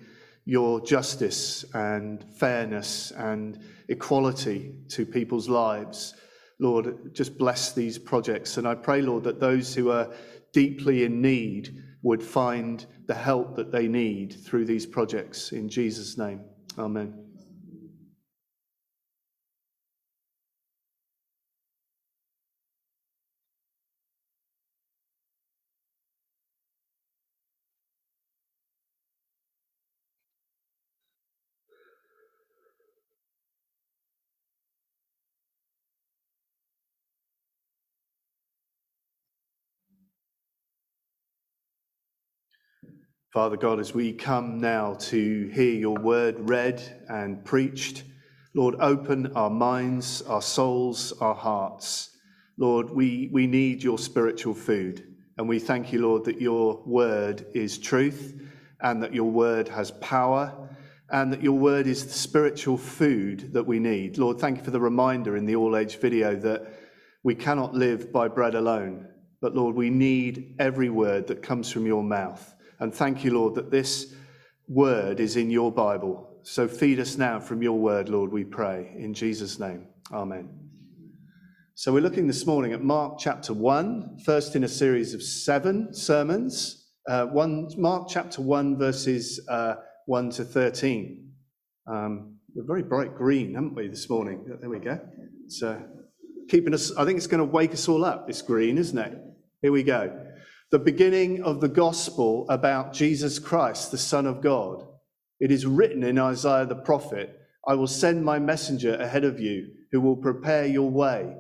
your 0.45 0.83
justice 0.83 1.65
and 1.73 2.23
fairness 2.35 3.11
and 3.13 3.59
equality 3.89 4.75
to 4.91 5.07
people's 5.07 5.49
lives. 5.49 6.13
Lord, 6.59 7.15
just 7.15 7.39
bless 7.39 7.73
these 7.73 7.99
projects. 7.99 8.59
And 8.59 8.69
I 8.69 8.75
pray, 8.75 9.01
Lord, 9.01 9.25
that 9.25 9.41
those 9.41 9.75
who 9.75 9.91
are 9.91 10.11
deeply 10.53 11.05
in 11.05 11.23
need 11.23 11.83
would 12.05 12.23
find 12.23 12.87
the 13.07 13.15
help 13.15 13.57
that 13.57 13.73
they 13.73 13.89
need 13.89 14.33
through 14.33 14.67
these 14.67 14.87
projects. 14.87 15.53
In 15.53 15.69
Jesus' 15.69 16.17
name, 16.17 16.43
amen. 16.79 17.24
Father 43.35 43.57
God, 43.57 43.81
as 43.81 43.93
we 43.93 44.13
come 44.13 44.61
now 44.61 44.95
to 44.95 45.49
hear 45.49 45.75
your 45.75 45.97
word 45.97 46.49
read 46.49 46.81
and 47.09 47.45
preached, 47.45 48.05
Lord, 48.55 48.77
open 48.79 49.33
our 49.35 49.51
minds, 49.51 50.23
our 50.23 50.41
souls, 50.41 51.13
our 51.21 51.35
hearts. 51.35 52.11
Lord, 52.59 52.91
we, 52.91 53.31
we 53.33 53.49
need 53.49 53.83
your 53.83 53.99
spiritual 53.99 54.55
food. 54.55 55.17
And 55.37 55.49
we 55.49 55.59
thank 55.59 55.93
you, 55.93 56.01
Lord, 56.03 56.23
that 56.27 56.41
your 56.41 56.81
word 56.87 57.45
is 57.55 57.77
truth 57.77 58.41
and 58.83 59.03
that 59.03 59.13
your 59.13 59.33
word 59.33 59.67
has 59.67 59.91
power 59.91 60.69
and 61.11 61.33
that 61.33 61.43
your 61.43 61.59
word 61.59 61.89
is 61.89 62.07
the 62.07 62.13
spiritual 62.13 62.79
food 62.79 63.53
that 63.53 63.67
we 63.67 63.81
need. 63.81 64.17
Lord, 64.17 64.39
thank 64.39 64.59
you 64.59 64.65
for 64.65 64.71
the 64.71 64.79
reminder 64.79 65.37
in 65.37 65.45
the 65.45 65.57
all 65.57 65.77
age 65.77 65.97
video 65.97 66.37
that 66.37 66.73
we 67.25 67.35
cannot 67.35 67.75
live 67.75 68.13
by 68.13 68.29
bread 68.29 68.55
alone, 68.55 69.09
but 69.41 69.57
Lord, 69.57 69.75
we 69.75 69.91
need 69.91 70.55
every 70.61 70.89
word 70.89 71.27
that 71.27 71.43
comes 71.43 71.69
from 71.73 71.85
your 71.85 72.05
mouth. 72.05 72.54
And 72.85 72.95
thank 72.95 73.25
you, 73.25 73.33
Lord, 73.33 73.55
that 73.55 73.71
this 73.71 74.15
word 74.69 75.19
is 75.19 75.37
in 75.37 75.49
your 75.49 75.73
Bible. 75.73 76.39
So 76.43 76.69
feed 76.69 77.01
us 77.01 77.17
now 77.17 77.41
from 77.41 77.63
your 77.63 77.79
word, 77.79 78.11
Lord, 78.11 78.31
we 78.31 78.45
pray. 78.45 78.95
In 78.99 79.15
Jesus' 79.15 79.59
name, 79.59 79.87
amen. 80.13 80.51
So 81.75 81.95
we're 81.95 82.03
looking 82.03 82.27
this 82.27 82.45
morning 82.45 82.75
at 82.75 82.85
Mark 82.85 83.19
chapter 83.19 83.55
1, 83.55 84.19
first 84.27 84.55
in 84.55 84.65
a 84.65 84.69
series 84.69 85.15
of 85.15 85.23
seven 85.23 85.95
sermons. 85.95 86.91
Uh, 87.09 87.25
one, 87.25 87.71
Mark 87.79 88.07
chapter 88.11 88.43
1, 88.43 88.77
verses 88.77 89.41
uh, 89.49 89.77
1 90.05 90.29
to 90.33 90.45
13. 90.45 91.27
Um, 91.87 92.37
we're 92.55 92.67
very 92.67 92.83
bright 92.83 93.17
green, 93.17 93.55
haven't 93.55 93.75
we, 93.75 93.89
this 93.89 94.11
morning? 94.11 94.45
There 94.61 94.69
we 94.69 94.79
go. 94.79 95.01
So 95.49 95.83
keeping 96.51 96.75
us, 96.75 96.95
I 96.99 97.07
think 97.07 97.17
it's 97.17 97.29
going 97.29 97.39
to 97.39 97.51
wake 97.51 97.73
us 97.73 97.89
all 97.89 98.05
up, 98.05 98.27
this 98.27 98.43
green, 98.43 98.77
isn't 98.77 98.99
it? 98.99 99.19
Here 99.63 99.73
we 99.73 99.83
go. 99.83 100.21
The 100.75 100.81
beginning 100.81 101.41
of 101.45 101.61
the 101.61 101.69
gospel 101.69 102.47
about 102.49 102.93
Jesus 102.93 103.39
Christ, 103.39 103.93
the 103.93 103.97
Son 103.97 104.27
of 104.27 104.41
God. 104.41 104.85
It 105.39 105.53
is 105.53 105.67
written 105.67 106.03
in 106.03 106.19
Isaiah 106.19 106.67
the 106.67 106.75
prophet, 106.75 107.39
I 107.65 107.75
will 107.75 107.87
send 107.87 108.25
my 108.25 108.41
messenger 108.41 108.97
ahead 108.97 109.23
of 109.23 109.39
you 109.39 109.69
who 109.93 110.01
will 110.01 110.17
prepare 110.17 110.67
your 110.67 110.91
way. 110.91 111.33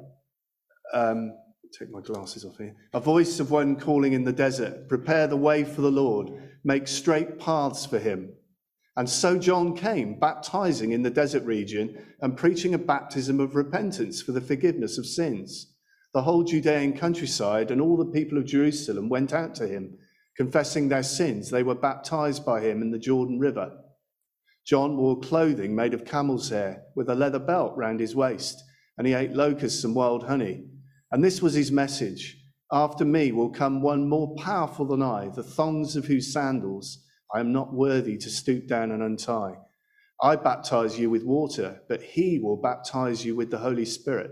Um, 0.92 1.32
take 1.76 1.90
my 1.90 2.00
glasses 2.00 2.44
off 2.44 2.58
here. 2.58 2.76
A 2.92 3.00
voice 3.00 3.40
of 3.40 3.50
one 3.50 3.74
calling 3.74 4.12
in 4.12 4.22
the 4.22 4.32
desert, 4.32 4.88
prepare 4.88 5.26
the 5.26 5.36
way 5.36 5.64
for 5.64 5.80
the 5.80 5.90
Lord, 5.90 6.30
make 6.62 6.86
straight 6.86 7.40
paths 7.40 7.84
for 7.84 7.98
him. 7.98 8.34
And 8.96 9.10
so 9.10 9.36
John 9.36 9.76
came, 9.76 10.20
baptizing 10.20 10.92
in 10.92 11.02
the 11.02 11.10
desert 11.10 11.42
region 11.42 12.06
and 12.20 12.36
preaching 12.36 12.72
a 12.72 12.78
baptism 12.78 13.40
of 13.40 13.56
repentance 13.56 14.22
for 14.22 14.30
the 14.30 14.40
forgiveness 14.40 14.96
of 14.96 15.06
sins. 15.06 15.73
The 16.14 16.22
whole 16.22 16.44
Judean 16.44 16.96
countryside 16.96 17.72
and 17.72 17.80
all 17.80 17.96
the 17.96 18.04
people 18.04 18.38
of 18.38 18.46
Jerusalem 18.46 19.08
went 19.08 19.32
out 19.32 19.56
to 19.56 19.66
him, 19.66 19.98
confessing 20.36 20.88
their 20.88 21.02
sins. 21.02 21.50
They 21.50 21.64
were 21.64 21.74
baptized 21.74 22.46
by 22.46 22.60
him 22.60 22.82
in 22.82 22.92
the 22.92 23.00
Jordan 23.00 23.40
River. 23.40 23.76
John 24.64 24.96
wore 24.96 25.18
clothing 25.18 25.74
made 25.74 25.92
of 25.92 26.04
camel's 26.04 26.50
hair 26.50 26.84
with 26.94 27.10
a 27.10 27.16
leather 27.16 27.40
belt 27.40 27.76
round 27.76 27.98
his 27.98 28.14
waist, 28.14 28.62
and 28.96 29.08
he 29.08 29.12
ate 29.12 29.32
locusts 29.32 29.82
and 29.82 29.92
wild 29.92 30.22
honey. 30.22 30.68
And 31.10 31.22
this 31.22 31.42
was 31.42 31.54
his 31.54 31.72
message 31.72 32.38
After 32.70 33.04
me 33.04 33.32
will 33.32 33.50
come 33.50 33.82
one 33.82 34.08
more 34.08 34.36
powerful 34.36 34.86
than 34.86 35.02
I, 35.02 35.30
the 35.34 35.42
thongs 35.42 35.96
of 35.96 36.04
whose 36.04 36.32
sandals 36.32 37.04
I 37.34 37.40
am 37.40 37.52
not 37.52 37.74
worthy 37.74 38.16
to 38.18 38.30
stoop 38.30 38.68
down 38.68 38.92
and 38.92 39.02
untie. 39.02 39.54
I 40.22 40.36
baptize 40.36 40.96
you 40.96 41.10
with 41.10 41.24
water, 41.24 41.82
but 41.88 42.02
he 42.02 42.38
will 42.38 42.56
baptize 42.56 43.24
you 43.24 43.34
with 43.34 43.50
the 43.50 43.58
Holy 43.58 43.84
Spirit. 43.84 44.30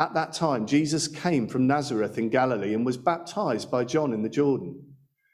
At 0.00 0.14
that 0.14 0.32
time, 0.32 0.66
Jesus 0.66 1.06
came 1.06 1.46
from 1.46 1.66
Nazareth 1.66 2.16
in 2.16 2.30
Galilee 2.30 2.72
and 2.72 2.86
was 2.86 2.96
baptized 2.96 3.70
by 3.70 3.84
John 3.84 4.14
in 4.14 4.22
the 4.22 4.30
Jordan. 4.30 4.82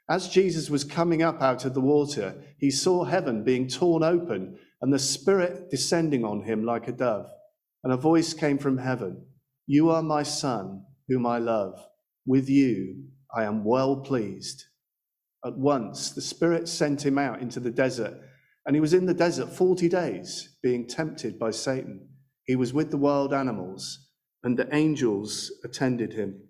As 0.09 0.27
Jesus 0.27 0.69
was 0.69 0.83
coming 0.83 1.21
up 1.21 1.41
out 1.41 1.63
of 1.63 1.73
the 1.73 1.79
water, 1.79 2.35
he 2.57 2.69
saw 2.69 3.05
heaven 3.05 3.45
being 3.45 3.69
torn 3.69 4.03
open 4.03 4.57
and 4.81 4.91
the 4.91 4.99
Spirit 4.99 5.69
descending 5.69 6.25
on 6.25 6.43
him 6.43 6.65
like 6.65 6.89
a 6.89 6.91
dove. 6.91 7.29
And 7.81 7.93
a 7.93 7.97
voice 7.97 8.33
came 8.33 8.57
from 8.57 8.77
heaven 8.77 9.25
You 9.67 9.89
are 9.89 10.03
my 10.03 10.23
Son, 10.23 10.83
whom 11.07 11.25
I 11.25 11.37
love. 11.37 11.79
With 12.25 12.49
you 12.49 13.05
I 13.33 13.45
am 13.45 13.63
well 13.63 13.95
pleased. 13.95 14.65
At 15.45 15.57
once 15.57 16.11
the 16.11 16.21
Spirit 16.21 16.67
sent 16.67 17.05
him 17.05 17.17
out 17.17 17.41
into 17.41 17.61
the 17.61 17.71
desert, 17.71 18.19
and 18.65 18.75
he 18.75 18.81
was 18.81 18.93
in 18.93 19.05
the 19.05 19.13
desert 19.13 19.49
40 19.49 19.87
days, 19.87 20.57
being 20.61 20.87
tempted 20.87 21.39
by 21.39 21.51
Satan. 21.51 22.09
He 22.43 22.57
was 22.57 22.73
with 22.73 22.91
the 22.91 22.97
wild 22.97 23.33
animals, 23.33 24.06
and 24.43 24.57
the 24.57 24.73
angels 24.75 25.51
attended 25.63 26.13
him. 26.13 26.41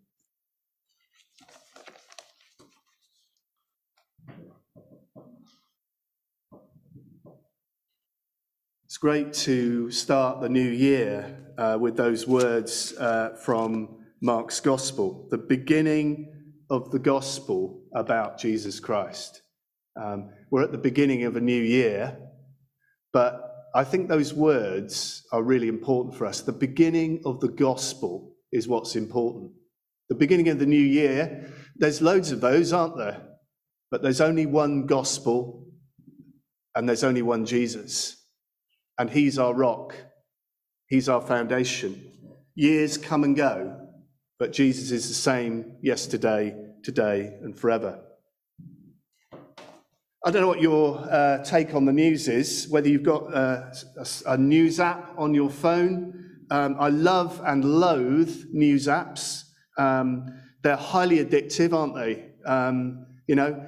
It's 8.86 8.98
great 8.98 9.34
to 9.34 9.92
start 9.92 10.42
the 10.42 10.50
new 10.50 10.70
year 10.70 11.38
uh, 11.58 11.78
with 11.80 11.98
those 11.98 12.28
words 12.28 12.96
uh, 12.98 13.38
from 13.44 13.98
Mark's 14.22 14.60
Gospel, 14.60 15.28
the 15.30 15.38
beginning 15.38 16.34
of 16.70 16.90
the 16.90 16.98
Gospel 16.98 17.84
about 17.94 18.40
Jesus 18.40 18.80
Christ. 18.80 19.44
Um, 19.96 20.32
we're 20.50 20.64
at 20.64 20.72
the 20.72 20.78
beginning 20.78 21.26
of 21.26 21.36
a 21.36 21.42
new 21.42 21.62
year, 21.62 22.18
but 23.14 23.47
I 23.76 23.84
think 23.84 24.08
those 24.08 24.34
words 24.34 25.26
are 25.32 25.44
really 25.44 25.68
important 25.68 26.16
for 26.16 26.26
us. 26.26 26.42
The 26.42 26.52
beginning 26.52 27.22
of 27.26 27.40
the 27.40 27.50
Gospel 27.50 28.36
is 28.52 28.68
what's 28.68 28.96
important. 28.96 29.52
The 30.10 30.16
beginning 30.16 30.50
of 30.50 30.60
the 30.60 30.66
new 30.66 30.82
year, 30.82 31.52
there's 31.76 32.02
loads 32.02 32.32
of 32.32 32.42
those, 32.42 32.74
aren't 32.74 32.98
there? 32.98 33.22
But 33.92 34.02
there's 34.02 34.22
only 34.22 34.46
one 34.46 34.86
Gospel 34.86 35.68
and 36.76 36.88
there's 36.88 37.04
only 37.04 37.22
one 37.22 37.46
Jesus 37.46 38.18
and 38.98 39.10
He's 39.10 39.38
our 39.38 39.54
rock, 39.54 39.96
He's 40.88 41.10
our 41.10 41.22
foundation. 41.22 42.12
Years 42.56 42.98
come 42.98 43.24
and 43.24 43.36
go, 43.36 43.80
but 44.40 44.54
Jesus 44.54 44.92
is 44.92 45.08
the 45.08 45.14
same 45.14 45.78
yesterday, 45.82 46.56
today, 46.84 47.38
and 47.42 47.58
forever. 47.58 48.07
I 50.28 50.30
don't 50.30 50.42
know 50.42 50.50
what 50.50 50.60
your 50.60 50.98
uh, 51.10 51.42
take 51.46 51.74
on 51.74 51.86
the 51.86 51.94
news 51.94 52.28
is, 52.28 52.68
whether 52.68 52.90
you've 52.90 53.02
got 53.02 53.34
uh, 53.34 53.72
a, 53.98 54.34
a, 54.34 54.38
news 54.38 54.78
app 54.78 55.14
on 55.18 55.34
your 55.34 55.50
phone. 55.50 56.42
Um, 56.52 56.76
I 56.78 56.90
love 56.90 57.42
and 57.46 57.64
loathe 57.64 58.44
news 58.52 58.88
apps. 58.88 59.44
Um, 59.78 60.26
they're 60.64 60.76
highly 60.76 61.24
addictive, 61.24 61.72
aren't 61.72 61.96
they? 61.96 62.32
Um, 62.46 63.06
you 63.28 63.36
know, 63.36 63.66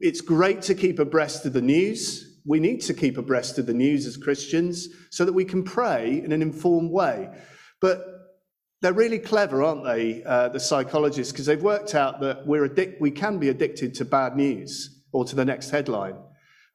it's 0.00 0.20
great 0.20 0.60
to 0.62 0.74
keep 0.74 0.98
abreast 0.98 1.46
of 1.46 1.52
the 1.52 1.62
news, 1.62 2.40
we 2.44 2.58
need 2.58 2.80
to 2.80 2.94
keep 2.94 3.16
abreast 3.16 3.58
of 3.58 3.66
the 3.66 3.74
news 3.74 4.04
as 4.04 4.16
Christians 4.16 4.88
so 5.12 5.24
that 5.24 5.32
we 5.32 5.44
can 5.44 5.62
pray 5.62 6.20
in 6.24 6.32
an 6.32 6.42
informed 6.42 6.90
way. 6.90 7.28
But 7.80 8.04
they're 8.80 8.92
really 8.92 9.20
clever, 9.20 9.62
aren't 9.62 9.84
they, 9.84 10.24
uh, 10.24 10.48
the 10.48 10.58
psychologists, 10.58 11.32
because 11.32 11.46
they've 11.46 11.62
worked 11.62 11.94
out 11.94 12.20
that 12.22 12.44
we're 12.44 12.68
addic- 12.68 13.00
we 13.00 13.12
can 13.12 13.38
be 13.38 13.50
addicted 13.50 13.94
to 13.94 14.04
bad 14.04 14.36
news 14.36 14.98
or 15.12 15.24
to 15.24 15.36
the 15.36 15.44
next 15.44 15.70
headline. 15.70 16.16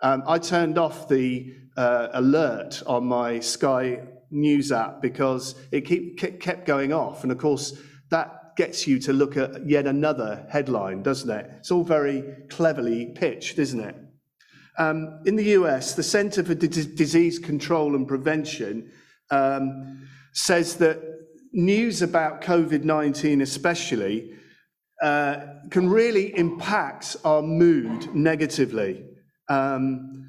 Um, 0.02 0.24
I 0.28 0.38
turned 0.38 0.78
off 0.78 1.10
the 1.10 1.54
uh, 1.76 2.10
alert 2.14 2.84
on 2.86 3.06
my 3.06 3.40
Sky 3.40 4.02
News 4.30 4.72
app 4.72 5.02
because 5.02 5.56
it 5.72 5.82
keep, 5.82 6.20
kept 6.20 6.66
going 6.66 6.94
off. 6.94 7.24
And 7.24 7.32
of 7.32 7.38
course, 7.38 7.80
that 8.10 8.56
gets 8.56 8.88
you 8.88 9.00
to 9.00 9.14
look 9.14 9.38
at 9.38 9.68
yet 9.68 9.86
another 9.86 10.46
headline, 10.50 11.04
doesn't 11.04 11.30
it? 11.30 11.50
It's 11.58 11.72
all 11.72 11.84
very 11.84 12.24
cleverly 12.50 13.08
pitched, 13.16 13.60
isn't 13.60 13.80
it? 13.80 13.96
Um, 14.78 15.22
in 15.26 15.36
the 15.36 15.52
US, 15.52 15.96
the 15.96 16.04
Center 16.04 16.44
for 16.44 16.54
D- 16.54 16.68
Disease 16.68 17.40
Control 17.40 17.96
and 17.96 18.08
Prevention 18.08 18.92
um, 19.32 20.08
says 20.34 20.76
that 20.78 21.00
news 21.54 22.02
about 22.02 22.42
COVID 22.42 22.84
19, 22.84 23.42
especially, 23.42 24.37
uh, 25.02 25.38
can 25.70 25.90
really 25.90 26.36
impact 26.38 27.16
our 27.24 27.42
mood 27.42 28.14
negatively. 28.16 29.06
Um, 29.50 30.28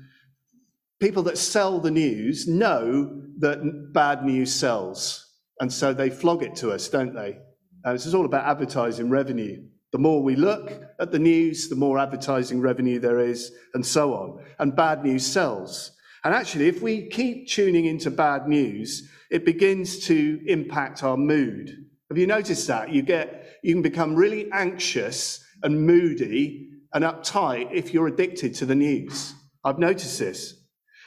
people 1.00 1.22
that 1.24 1.38
sell 1.38 1.80
the 1.80 1.90
news 1.90 2.46
know 2.46 3.22
that 3.38 3.92
bad 3.92 4.24
news 4.24 4.54
sells, 4.54 5.24
and 5.60 5.72
so 5.72 5.92
they 5.92 6.10
flog 6.10 6.42
it 6.42 6.56
to 6.56 6.70
us, 6.70 6.88
don't 6.88 7.14
they? 7.14 7.38
Uh, 7.84 7.92
this 7.92 8.06
is 8.06 8.14
all 8.14 8.26
about 8.26 8.44
advertising 8.46 9.08
revenue. 9.08 9.62
The 9.92 9.98
more 9.98 10.22
we 10.22 10.36
look 10.36 10.82
at 11.00 11.12
the 11.12 11.18
news, 11.18 11.68
the 11.68 11.76
more 11.76 11.98
advertising 11.98 12.60
revenue 12.60 12.98
there 12.98 13.20
is, 13.20 13.52
and 13.74 13.84
so 13.84 14.12
on. 14.14 14.44
And 14.58 14.76
bad 14.76 15.02
news 15.02 15.24
sells. 15.24 15.92
And 16.24 16.34
actually, 16.34 16.68
if 16.68 16.82
we 16.82 17.08
keep 17.08 17.48
tuning 17.48 17.86
into 17.86 18.10
bad 18.10 18.48
news, 18.48 19.08
it 19.30 19.46
begins 19.46 20.00
to 20.06 20.40
impact 20.46 21.02
our 21.02 21.16
mood. 21.16 21.70
Have 22.10 22.18
you 22.18 22.26
noticed 22.26 22.66
that? 22.66 22.90
You 22.90 23.02
get, 23.02 23.37
you 23.62 23.74
can 23.74 23.82
become 23.82 24.14
really 24.14 24.50
anxious 24.52 25.44
and 25.62 25.86
moody 25.86 26.70
and 26.94 27.04
uptight 27.04 27.72
if 27.72 27.92
you're 27.92 28.06
addicted 28.06 28.54
to 28.54 28.66
the 28.66 28.74
news. 28.74 29.34
I've 29.64 29.78
noticed 29.78 30.18
this. 30.18 30.54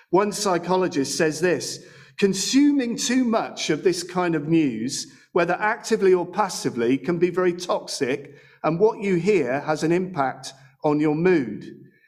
One 0.10 0.32
psychologist 0.32 1.18
says 1.18 1.40
this 1.40 1.84
consuming 2.18 2.96
too 2.96 3.24
much 3.24 3.70
of 3.70 3.84
this 3.84 4.04
kind 4.04 4.36
of 4.36 4.48
news, 4.48 5.08
whether 5.32 5.54
actively 5.54 6.14
or 6.14 6.26
passively, 6.26 6.98
can 6.98 7.18
be 7.18 7.30
very 7.30 7.54
toxic 7.54 8.36
and 8.64 8.80
what 8.80 9.00
you 9.00 9.16
hear 9.16 9.60
has 9.62 9.84
an 9.84 9.92
impact 9.92 10.54
on 10.84 11.00
your 11.00 11.16
mood. 11.16 11.66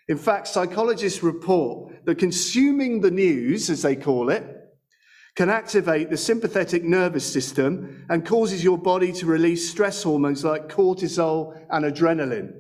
In 0.07 0.17
fact, 0.17 0.47
psychologists 0.47 1.23
report 1.23 2.05
that 2.05 2.19
consuming 2.19 3.01
the 3.01 3.11
news, 3.11 3.69
as 3.69 3.81
they 3.81 3.95
call 3.95 4.29
it, 4.29 4.62
can 5.35 5.49
activate 5.49 6.09
the 6.09 6.17
sympathetic 6.17 6.83
nervous 6.83 7.31
system 7.31 8.05
and 8.09 8.25
causes 8.25 8.63
your 8.63 8.77
body 8.77 9.11
to 9.11 9.25
release 9.25 9.69
stress 9.69 10.03
hormones 10.03 10.43
like 10.43 10.69
cortisol 10.69 11.59
and 11.71 11.85
adrenaline. 11.85 12.51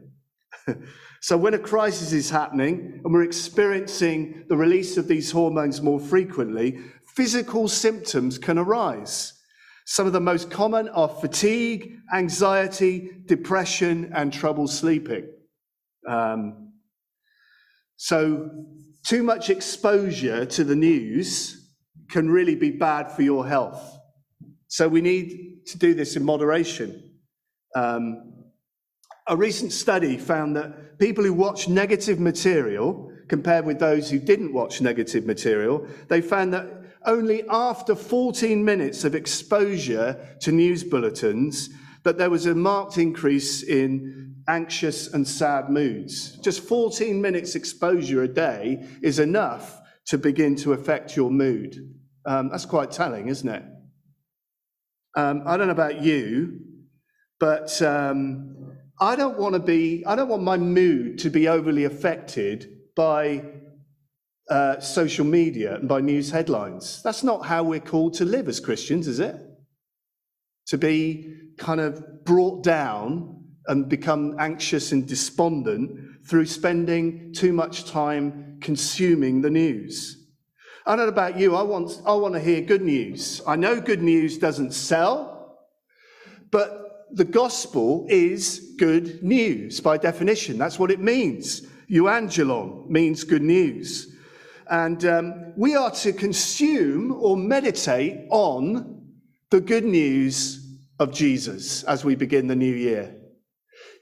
so, 1.21 1.37
when 1.37 1.53
a 1.53 1.59
crisis 1.59 2.11
is 2.11 2.29
happening 2.31 3.01
and 3.03 3.13
we're 3.13 3.23
experiencing 3.23 4.45
the 4.49 4.57
release 4.57 4.97
of 4.97 5.07
these 5.07 5.31
hormones 5.31 5.81
more 5.81 5.99
frequently, 5.99 6.79
physical 7.15 7.67
symptoms 7.67 8.39
can 8.39 8.57
arise. 8.57 9.33
Some 9.85 10.07
of 10.07 10.13
the 10.13 10.21
most 10.21 10.49
common 10.49 10.89
are 10.89 11.09
fatigue, 11.09 11.97
anxiety, 12.13 13.11
depression, 13.25 14.11
and 14.15 14.33
trouble 14.33 14.67
sleeping. 14.67 15.27
Um, 16.07 16.73
so, 17.97 18.49
too 19.05 19.21
much 19.21 19.49
exposure 19.51 20.45
to 20.45 20.63
the 20.63 20.75
news 20.75 21.62
can 22.09 22.29
really 22.29 22.55
be 22.55 22.71
bad 22.71 23.11
for 23.11 23.21
your 23.21 23.47
health. 23.47 23.97
So, 24.67 24.87
we 24.87 25.01
need 25.01 25.65
to 25.67 25.77
do 25.77 25.93
this 25.93 26.15
in 26.15 26.23
moderation. 26.23 27.11
Um, 27.75 28.33
a 29.27 29.37
recent 29.37 29.71
study 29.71 30.17
found 30.17 30.55
that 30.57 30.99
people 30.99 31.23
who 31.23 31.33
watch 31.33 31.69
negative 31.69 32.19
material 32.19 33.09
compared 33.29 33.65
with 33.65 33.79
those 33.79 34.09
who 34.09 34.19
didn't 34.19 34.53
watch 34.53 34.81
negative 34.81 35.25
material, 35.25 35.87
they 36.09 36.21
found 36.21 36.53
that 36.53 36.67
only 37.05 37.43
after 37.49 37.95
14 37.95 38.63
minutes 38.63 39.03
of 39.03 39.15
exposure 39.15 40.37
to 40.41 40.51
news 40.51 40.83
bulletins 40.83 41.69
that 42.03 42.17
there 42.17 42.29
was 42.29 42.45
a 42.45 42.55
marked 42.55 42.97
increase 42.97 43.63
in 43.63 44.35
anxious 44.47 45.13
and 45.13 45.27
sad 45.27 45.69
moods. 45.69 46.37
Just 46.39 46.61
14 46.61 47.21
minutes 47.21 47.55
exposure 47.55 48.23
a 48.23 48.27
day 48.27 48.85
is 49.01 49.19
enough 49.19 49.81
to 50.07 50.17
begin 50.17 50.55
to 50.57 50.73
affect 50.73 51.15
your 51.15 51.31
mood. 51.31 51.75
Um, 52.25 52.49
that's 52.49 52.65
quite 52.65 52.91
telling, 52.91 53.27
isn't 53.27 53.47
it? 53.47 53.63
Um, 55.15 55.43
I 55.45 55.57
don't 55.57 55.67
know 55.67 55.73
about 55.73 56.01
you, 56.01 56.59
but 57.39 57.81
um, 57.81 58.75
I 58.99 59.15
don't 59.15 59.37
want 59.37 59.53
to 59.53 59.59
be, 59.59 60.03
I 60.05 60.15
don't 60.15 60.29
want 60.29 60.43
my 60.43 60.57
mood 60.57 61.19
to 61.19 61.29
be 61.29 61.47
overly 61.47 61.83
affected 61.83 62.69
by 62.95 63.43
uh, 64.49 64.79
social 64.79 65.25
media 65.25 65.75
and 65.75 65.87
by 65.87 66.01
news 66.01 66.31
headlines. 66.31 67.01
That's 67.03 67.23
not 67.23 67.45
how 67.45 67.63
we're 67.63 67.79
called 67.79 68.13
to 68.15 68.25
live 68.25 68.47
as 68.47 68.59
Christians, 68.59 69.07
is 69.07 69.19
it? 69.19 69.35
To 70.67 70.77
be 70.77 71.35
kind 71.57 71.79
of 71.79 72.23
brought 72.25 72.63
down 72.63 73.42
and 73.67 73.89
become 73.89 74.35
anxious 74.39 74.91
and 74.91 75.07
despondent 75.07 75.91
through 76.25 76.45
spending 76.45 77.33
too 77.33 77.53
much 77.53 77.85
time 77.85 78.57
consuming 78.61 79.41
the 79.41 79.49
news. 79.49 80.27
I 80.85 80.95
don't 80.95 81.05
know 81.05 81.11
about 81.11 81.39
you, 81.39 81.55
I 81.55 81.63
want, 81.63 82.01
I 82.05 82.13
want 82.13 82.33
to 82.33 82.39
hear 82.39 82.61
good 82.61 82.81
news. 82.81 83.41
I 83.47 83.55
know 83.55 83.79
good 83.79 84.01
news 84.01 84.37
doesn't 84.37 84.73
sell, 84.73 85.33
But 86.53 87.07
the 87.11 87.25
gospel 87.25 88.05
is 88.09 88.75
good 88.77 89.23
news 89.23 89.79
by 89.79 89.97
definition. 89.97 90.59
That's 90.59 90.77
what 90.77 90.91
it 90.91 90.99
means. 90.99 91.63
Euangelion 91.89 92.87
means 92.87 93.23
good 93.23 93.41
news. 93.41 94.15
And 94.69 95.03
um, 95.03 95.53
we 95.57 95.75
are 95.75 95.89
to 95.89 96.13
consume 96.13 97.11
or 97.11 97.35
meditate 97.35 98.27
on 98.29 99.01
the 99.49 99.61
good 99.61 99.83
news 99.83 100.77
of 100.99 101.11
Jesus 101.11 101.81
as 101.85 102.05
we 102.05 102.13
begin 102.13 102.45
the 102.45 102.55
new 102.55 102.75
year. 102.75 103.15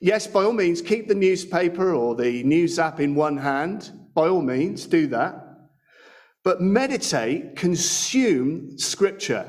Yes, 0.03 0.25
by 0.25 0.43
all 0.43 0.51
means, 0.51 0.81
keep 0.81 1.07
the 1.07 1.13
newspaper 1.13 1.93
or 1.93 2.15
the 2.15 2.41
news 2.41 2.79
app 2.79 2.99
in 2.99 3.13
one 3.13 3.37
hand. 3.37 3.91
By 4.15 4.29
all 4.29 4.41
means, 4.41 4.87
do 4.87 5.05
that. 5.07 5.35
But 6.43 6.59
meditate, 6.59 7.55
consume 7.55 8.79
scripture 8.79 9.45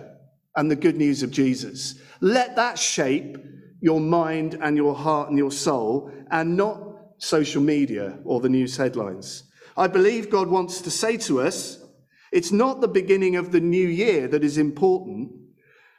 and 0.54 0.70
the 0.70 0.76
good 0.76 0.98
news 0.98 1.22
of 1.22 1.30
Jesus. 1.30 1.94
Let 2.20 2.54
that 2.56 2.78
shape 2.78 3.38
your 3.80 3.98
mind 3.98 4.58
and 4.60 4.76
your 4.76 4.94
heart 4.94 5.30
and 5.30 5.38
your 5.38 5.50
soul 5.50 6.12
and 6.30 6.54
not 6.54 6.82
social 7.16 7.62
media 7.62 8.18
or 8.24 8.40
the 8.40 8.50
news 8.50 8.76
headlines. 8.76 9.44
I 9.74 9.86
believe 9.86 10.28
God 10.28 10.48
wants 10.48 10.82
to 10.82 10.90
say 10.90 11.16
to 11.18 11.40
us 11.40 11.82
it's 12.30 12.52
not 12.52 12.82
the 12.82 12.88
beginning 12.88 13.36
of 13.36 13.52
the 13.52 13.60
new 13.60 13.88
year 13.88 14.28
that 14.28 14.44
is 14.44 14.58
important 14.58 15.32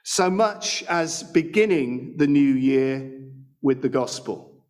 so 0.04 0.30
much 0.30 0.84
as 0.84 1.24
beginning 1.24 2.18
the 2.18 2.28
new 2.28 2.54
year 2.54 3.22
with 3.64 3.82
the 3.82 3.89
gospel. 3.89 4.64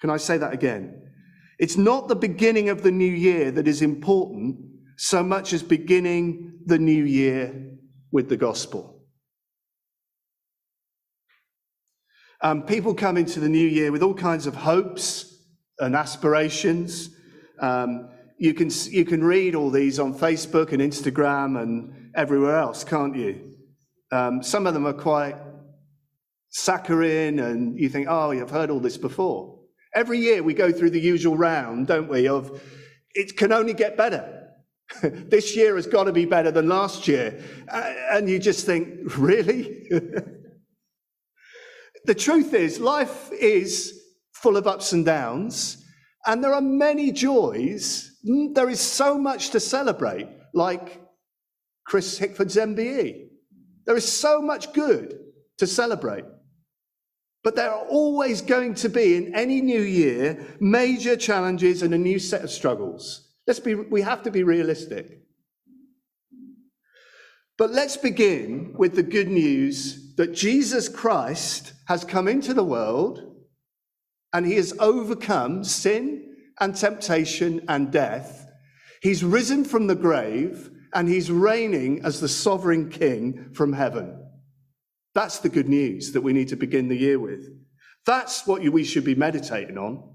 Can 0.00 0.10
I 0.10 0.18
say 0.18 0.38
that 0.38 0.52
again? 0.52 1.02
It's 1.58 1.76
not 1.76 2.08
the 2.08 2.16
beginning 2.16 2.68
of 2.68 2.82
the 2.82 2.92
new 2.92 3.10
year 3.10 3.50
that 3.50 3.66
is 3.66 3.82
important 3.82 4.56
so 4.96 5.22
much 5.22 5.52
as 5.52 5.62
beginning 5.62 6.60
the 6.66 6.78
new 6.78 7.04
year 7.04 7.72
with 8.12 8.28
the 8.28 8.36
gospel. 8.36 9.02
Um, 12.42 12.62
people 12.64 12.94
come 12.94 13.16
into 13.16 13.40
the 13.40 13.48
new 13.48 13.66
year 13.66 13.90
with 13.90 14.02
all 14.02 14.14
kinds 14.14 14.46
of 14.46 14.54
hopes 14.54 15.34
and 15.78 15.96
aspirations. 15.96 17.08
Um, 17.58 18.10
you 18.38 18.52
can 18.52 18.70
you 18.90 19.04
can 19.04 19.24
read 19.24 19.54
all 19.54 19.70
these 19.70 19.98
on 19.98 20.12
Facebook 20.12 20.72
and 20.72 20.82
Instagram 20.82 21.60
and 21.62 22.10
everywhere 22.14 22.56
else, 22.56 22.84
can't 22.84 23.16
you? 23.16 23.54
Um, 24.12 24.42
some 24.42 24.66
of 24.66 24.74
them 24.74 24.86
are 24.86 24.92
quite 24.92 25.36
saccharine, 26.54 27.40
and 27.40 27.78
you 27.78 27.88
think, 27.88 28.06
oh, 28.08 28.30
you've 28.30 28.50
heard 28.50 28.70
all 28.70 28.80
this 28.80 28.96
before. 28.96 29.58
Every 29.94 30.18
year 30.18 30.42
we 30.42 30.54
go 30.54 30.72
through 30.72 30.90
the 30.90 31.00
usual 31.00 31.36
round, 31.36 31.88
don't 31.88 32.08
we? 32.08 32.28
Of 32.28 32.62
it 33.14 33.36
can 33.36 33.52
only 33.52 33.74
get 33.74 33.96
better. 33.96 34.48
this 35.02 35.56
year 35.56 35.76
has 35.76 35.86
got 35.86 36.04
to 36.04 36.12
be 36.12 36.26
better 36.26 36.50
than 36.50 36.68
last 36.68 37.08
year, 37.08 37.42
and 38.12 38.28
you 38.28 38.38
just 38.38 38.66
think, 38.66 39.00
really? 39.18 39.88
the 42.04 42.14
truth 42.14 42.54
is, 42.54 42.78
life 42.78 43.30
is 43.32 44.00
full 44.32 44.56
of 44.56 44.66
ups 44.66 44.92
and 44.92 45.04
downs, 45.04 45.84
and 46.26 46.42
there 46.42 46.54
are 46.54 46.60
many 46.60 47.10
joys. 47.10 48.10
Mm, 48.28 48.54
There 48.54 48.70
is 48.70 48.80
so 48.80 49.18
much 49.18 49.50
to 49.50 49.60
celebrate, 49.60 50.28
like 50.54 51.00
Chris 51.86 52.18
Hickford's 52.18 52.56
MBE. 52.56 53.26
There 53.86 53.96
is 53.96 54.10
so 54.10 54.40
much 54.40 54.72
good 54.72 55.18
to 55.58 55.66
celebrate. 55.66 56.24
But 57.44 57.56
there 57.56 57.70
are 57.70 57.86
always 57.88 58.40
going 58.40 58.74
to 58.76 58.88
be, 58.88 59.16
in 59.16 59.34
any 59.34 59.60
new 59.60 59.82
year, 59.82 60.56
major 60.60 61.14
challenges 61.14 61.82
and 61.82 61.92
a 61.92 61.98
new 61.98 62.18
set 62.18 62.42
of 62.42 62.50
struggles. 62.50 63.28
Let's 63.46 63.60
be, 63.60 63.74
we 63.74 64.00
have 64.00 64.22
to 64.22 64.30
be 64.30 64.42
realistic. 64.42 65.20
But 67.58 67.70
let's 67.70 67.98
begin 67.98 68.74
with 68.76 68.96
the 68.96 69.02
good 69.02 69.28
news 69.28 70.14
that 70.16 70.34
Jesus 70.34 70.88
Christ 70.88 71.74
has 71.86 72.02
come 72.02 72.28
into 72.28 72.54
the 72.54 72.64
world 72.64 73.20
and 74.32 74.46
he 74.46 74.54
has 74.54 74.74
overcome 74.80 75.62
sin 75.64 76.34
and 76.60 76.74
temptation 76.74 77.64
and 77.68 77.92
death. 77.92 78.46
He's 79.02 79.22
risen 79.22 79.64
from 79.64 79.86
the 79.86 79.94
grave 79.94 80.70
and 80.94 81.08
he's 81.08 81.30
reigning 81.30 82.04
as 82.04 82.20
the 82.20 82.28
sovereign 82.28 82.88
king 82.88 83.50
from 83.52 83.74
heaven. 83.74 84.23
That's 85.14 85.38
the 85.38 85.48
good 85.48 85.68
news 85.68 86.12
that 86.12 86.22
we 86.22 86.32
need 86.32 86.48
to 86.48 86.56
begin 86.56 86.88
the 86.88 86.96
year 86.96 87.18
with. 87.18 87.48
That's 88.06 88.46
what 88.46 88.62
we 88.62 88.84
should 88.84 89.04
be 89.04 89.14
meditating 89.14 89.78
on, 89.78 90.14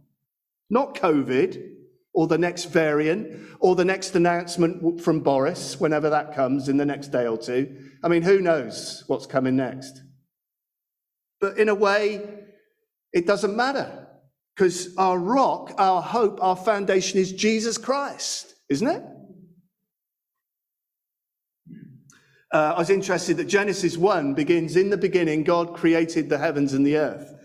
not 0.69 0.95
COVID 0.95 1.75
or 2.13 2.27
the 2.27 2.37
next 2.37 2.65
variant 2.65 3.39
or 3.59 3.75
the 3.75 3.85
next 3.85 4.15
announcement 4.15 5.01
from 5.01 5.21
Boris, 5.21 5.79
whenever 5.79 6.09
that 6.09 6.35
comes 6.35 6.69
in 6.69 6.77
the 6.77 6.85
next 6.85 7.09
day 7.09 7.27
or 7.27 7.37
two. 7.37 7.75
I 8.03 8.07
mean, 8.07 8.21
who 8.21 8.41
knows 8.41 9.03
what's 9.07 9.25
coming 9.25 9.55
next? 9.55 10.01
But 11.39 11.57
in 11.57 11.69
a 11.69 11.75
way, 11.75 12.27
it 13.13 13.25
doesn't 13.25 13.55
matter 13.55 14.07
because 14.55 14.95
our 14.97 15.17
rock, 15.17 15.73
our 15.77 16.01
hope, 16.01 16.39
our 16.41 16.55
foundation 16.55 17.19
is 17.19 17.31
Jesus 17.31 17.77
Christ, 17.77 18.53
isn't 18.69 18.87
it? 18.87 19.03
Uh, 22.51 22.73
I 22.75 22.79
was 22.79 22.89
interested 22.89 23.37
that 23.37 23.45
Genesis 23.45 23.95
1 23.95 24.33
begins 24.33 24.75
In 24.75 24.89
the 24.89 24.97
beginning, 24.97 25.43
God 25.43 25.75
created 25.75 26.29
the 26.29 26.39
heavens 26.39 26.73
and 26.73 26.85
the 26.85 26.97
earth. 26.97 27.35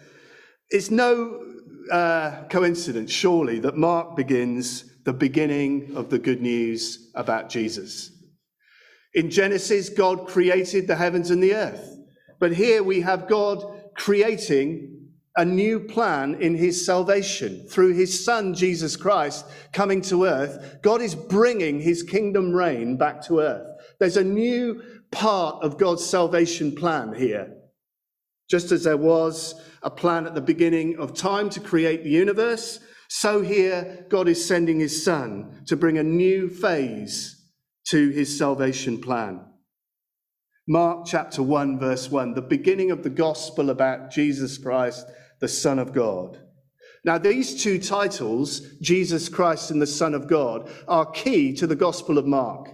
It's 0.70 0.90
no 0.90 1.44
uh, 1.92 2.44
coincidence, 2.48 3.12
surely, 3.12 3.58
that 3.60 3.76
Mark 3.76 4.16
begins 4.16 5.02
the 5.04 5.12
beginning 5.12 5.92
of 5.94 6.08
the 6.08 6.18
good 6.18 6.40
news 6.40 7.10
about 7.14 7.50
Jesus. 7.50 8.10
In 9.12 9.30
Genesis, 9.30 9.90
God 9.90 10.26
created 10.26 10.86
the 10.86 10.96
heavens 10.96 11.30
and 11.30 11.42
the 11.42 11.54
earth. 11.54 11.98
But 12.40 12.52
here 12.52 12.82
we 12.82 13.02
have 13.02 13.28
God 13.28 13.62
creating 13.94 14.94
a 15.36 15.44
new 15.44 15.80
plan 15.80 16.36
in 16.36 16.54
his 16.54 16.84
salvation 16.86 17.66
through 17.68 17.92
his 17.92 18.24
son, 18.24 18.54
Jesus 18.54 18.96
Christ, 18.96 19.44
coming 19.72 20.00
to 20.02 20.24
earth. 20.24 20.78
God 20.80 21.02
is 21.02 21.14
bringing 21.14 21.80
his 21.80 22.02
kingdom 22.02 22.52
reign 22.52 22.96
back 22.96 23.20
to 23.26 23.40
earth. 23.40 23.66
There's 23.98 24.16
a 24.16 24.24
new 24.24 24.82
part 25.14 25.62
of 25.62 25.78
God's 25.78 26.04
salvation 26.04 26.74
plan 26.74 27.14
here. 27.14 27.54
Just 28.50 28.72
as 28.72 28.84
there 28.84 28.96
was 28.96 29.54
a 29.82 29.90
plan 29.90 30.26
at 30.26 30.34
the 30.34 30.40
beginning 30.40 30.98
of 30.98 31.14
time 31.14 31.48
to 31.50 31.60
create 31.60 32.02
the 32.02 32.10
universe, 32.10 32.80
so 33.08 33.40
here 33.40 34.06
God 34.10 34.28
is 34.28 34.44
sending 34.44 34.80
his 34.80 35.04
son 35.04 35.62
to 35.66 35.76
bring 35.76 35.98
a 35.98 36.02
new 36.02 36.48
phase 36.50 37.48
to 37.88 38.10
his 38.10 38.36
salvation 38.36 39.00
plan. 39.00 39.40
Mark 40.66 41.06
chapter 41.06 41.42
1, 41.42 41.78
verse 41.78 42.10
1, 42.10 42.34
the 42.34 42.42
beginning 42.42 42.90
of 42.90 43.02
the 43.02 43.10
gospel 43.10 43.70
about 43.70 44.10
Jesus 44.10 44.58
Christ, 44.58 45.06
the 45.40 45.48
Son 45.48 45.78
of 45.78 45.92
God. 45.92 46.40
Now, 47.04 47.18
these 47.18 47.62
two 47.62 47.78
titles, 47.78 48.60
Jesus 48.80 49.28
Christ 49.28 49.70
and 49.70 49.80
the 49.80 49.86
Son 49.86 50.14
of 50.14 50.26
God, 50.26 50.70
are 50.88 51.10
key 51.10 51.52
to 51.54 51.66
the 51.66 51.76
gospel 51.76 52.16
of 52.16 52.26
Mark. 52.26 52.70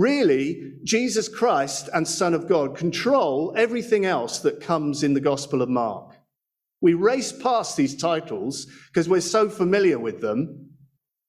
Really, 0.00 0.78
Jesus 0.82 1.28
Christ 1.28 1.90
and 1.92 2.08
Son 2.08 2.32
of 2.32 2.48
God 2.48 2.74
control 2.74 3.52
everything 3.54 4.06
else 4.06 4.38
that 4.38 4.62
comes 4.62 5.02
in 5.02 5.12
the 5.12 5.20
Gospel 5.20 5.60
of 5.60 5.68
Mark. 5.68 6.16
We 6.80 6.94
race 6.94 7.32
past 7.32 7.76
these 7.76 7.94
titles 7.94 8.66
because 8.88 9.10
we're 9.10 9.20
so 9.20 9.50
familiar 9.50 9.98
with 9.98 10.22
them. 10.22 10.70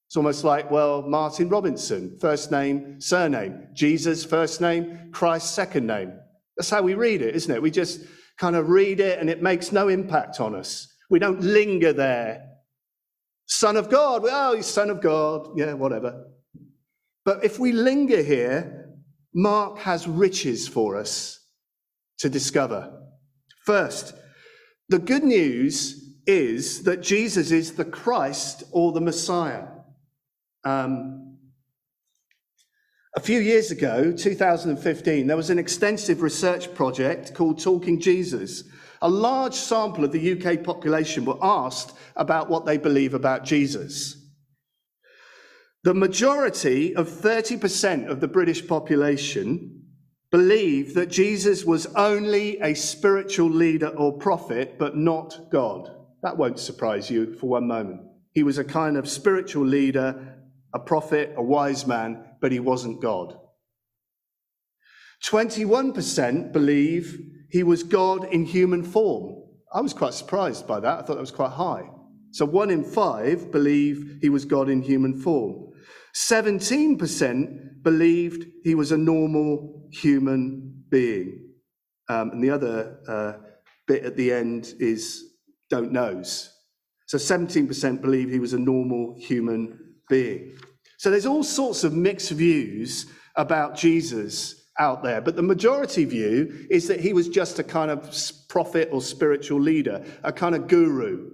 It's 0.08 0.16
almost 0.16 0.42
like, 0.42 0.70
well, 0.70 1.02
Martin 1.02 1.50
Robinson, 1.50 2.16
first 2.18 2.50
name, 2.50 2.98
surname. 2.98 3.68
Jesus, 3.74 4.24
first 4.24 4.62
name, 4.62 5.10
Christ, 5.12 5.54
second 5.54 5.86
name. 5.86 6.14
That's 6.56 6.70
how 6.70 6.80
we 6.80 6.94
read 6.94 7.20
it, 7.20 7.36
isn't 7.36 7.54
it? 7.54 7.60
We 7.60 7.70
just 7.70 8.00
kind 8.38 8.56
of 8.56 8.70
read 8.70 9.00
it 9.00 9.18
and 9.18 9.28
it 9.28 9.42
makes 9.42 9.70
no 9.70 9.88
impact 9.88 10.40
on 10.40 10.54
us. 10.54 10.90
We 11.10 11.18
don't 11.18 11.42
linger 11.42 11.92
there. 11.92 12.48
Son 13.44 13.76
of 13.76 13.90
God, 13.90 14.22
oh, 14.24 14.56
he's 14.56 14.64
Son 14.64 14.88
of 14.88 15.02
God. 15.02 15.58
Yeah, 15.58 15.74
whatever. 15.74 16.31
But 17.24 17.44
if 17.44 17.58
we 17.58 17.72
linger 17.72 18.22
here, 18.22 18.90
Mark 19.34 19.78
has 19.78 20.08
riches 20.08 20.68
for 20.68 20.96
us 20.96 21.38
to 22.18 22.28
discover. 22.28 23.00
First, 23.64 24.14
the 24.88 24.98
good 24.98 25.24
news 25.24 26.16
is 26.26 26.82
that 26.84 27.02
Jesus 27.02 27.50
is 27.50 27.72
the 27.72 27.84
Christ 27.84 28.64
or 28.72 28.92
the 28.92 29.00
Messiah. 29.00 29.66
Um, 30.64 31.38
a 33.14 33.20
few 33.20 33.40
years 33.40 33.70
ago, 33.70 34.12
2015, 34.12 35.26
there 35.26 35.36
was 35.36 35.50
an 35.50 35.58
extensive 35.58 36.22
research 36.22 36.72
project 36.74 37.34
called 37.34 37.60
Talking 37.60 38.00
Jesus. 38.00 38.64
A 39.02 39.08
large 39.08 39.54
sample 39.54 40.04
of 40.04 40.12
the 40.12 40.32
UK 40.32 40.62
population 40.62 41.24
were 41.24 41.38
asked 41.42 41.92
about 42.16 42.48
what 42.48 42.64
they 42.64 42.78
believe 42.78 43.14
about 43.14 43.44
Jesus. 43.44 44.21
The 45.84 45.94
majority 45.94 46.94
of 46.94 47.08
30% 47.08 48.08
of 48.08 48.20
the 48.20 48.28
British 48.28 48.66
population 48.66 49.82
believe 50.30 50.94
that 50.94 51.10
Jesus 51.10 51.64
was 51.64 51.86
only 51.96 52.60
a 52.60 52.74
spiritual 52.74 53.50
leader 53.50 53.88
or 53.88 54.16
prophet, 54.16 54.78
but 54.78 54.96
not 54.96 55.50
God. 55.50 55.90
That 56.22 56.36
won't 56.36 56.60
surprise 56.60 57.10
you 57.10 57.34
for 57.34 57.48
one 57.48 57.66
moment. 57.66 58.00
He 58.32 58.44
was 58.44 58.58
a 58.58 58.64
kind 58.64 58.96
of 58.96 59.08
spiritual 59.08 59.66
leader, 59.66 60.38
a 60.72 60.78
prophet, 60.78 61.34
a 61.36 61.42
wise 61.42 61.84
man, 61.84 62.24
but 62.40 62.52
he 62.52 62.60
wasn't 62.60 63.02
God. 63.02 63.36
21% 65.26 66.52
believe 66.52 67.18
he 67.50 67.64
was 67.64 67.82
God 67.82 68.24
in 68.32 68.44
human 68.44 68.84
form. 68.84 69.34
I 69.74 69.80
was 69.80 69.94
quite 69.94 70.14
surprised 70.14 70.66
by 70.66 70.78
that. 70.78 70.98
I 70.98 71.02
thought 71.02 71.14
that 71.14 71.20
was 71.20 71.30
quite 71.32 71.52
high. 71.52 71.88
So 72.30 72.46
one 72.46 72.70
in 72.70 72.84
five 72.84 73.50
believe 73.50 74.18
he 74.22 74.30
was 74.30 74.44
God 74.44 74.70
in 74.70 74.80
human 74.80 75.20
form. 75.20 75.71
17% 76.14 77.82
believed 77.82 78.46
he 78.62 78.74
was 78.74 78.92
a 78.92 78.98
normal 78.98 79.88
human 79.90 80.84
being. 80.88 81.48
Um, 82.08 82.30
and 82.30 82.44
the 82.44 82.50
other 82.50 82.98
uh, 83.08 83.32
bit 83.86 84.04
at 84.04 84.16
the 84.16 84.32
end 84.32 84.74
is 84.78 85.32
don't 85.70 85.92
knows. 85.92 86.52
So 87.06 87.18
17% 87.18 88.00
believe 88.00 88.30
he 88.30 88.38
was 88.38 88.52
a 88.52 88.58
normal 88.58 89.16
human 89.18 89.78
being. 90.08 90.56
So 90.98 91.10
there's 91.10 91.26
all 91.26 91.42
sorts 91.42 91.84
of 91.84 91.94
mixed 91.94 92.30
views 92.30 93.06
about 93.36 93.76
Jesus 93.76 94.66
out 94.78 95.02
there, 95.02 95.20
but 95.20 95.36
the 95.36 95.42
majority 95.42 96.04
view 96.04 96.66
is 96.70 96.88
that 96.88 97.00
he 97.00 97.12
was 97.12 97.28
just 97.28 97.58
a 97.58 97.64
kind 97.64 97.90
of 97.90 98.14
prophet 98.48 98.88
or 98.92 99.02
spiritual 99.02 99.60
leader, 99.60 100.04
a 100.22 100.32
kind 100.32 100.54
of 100.54 100.68
guru. 100.68 101.30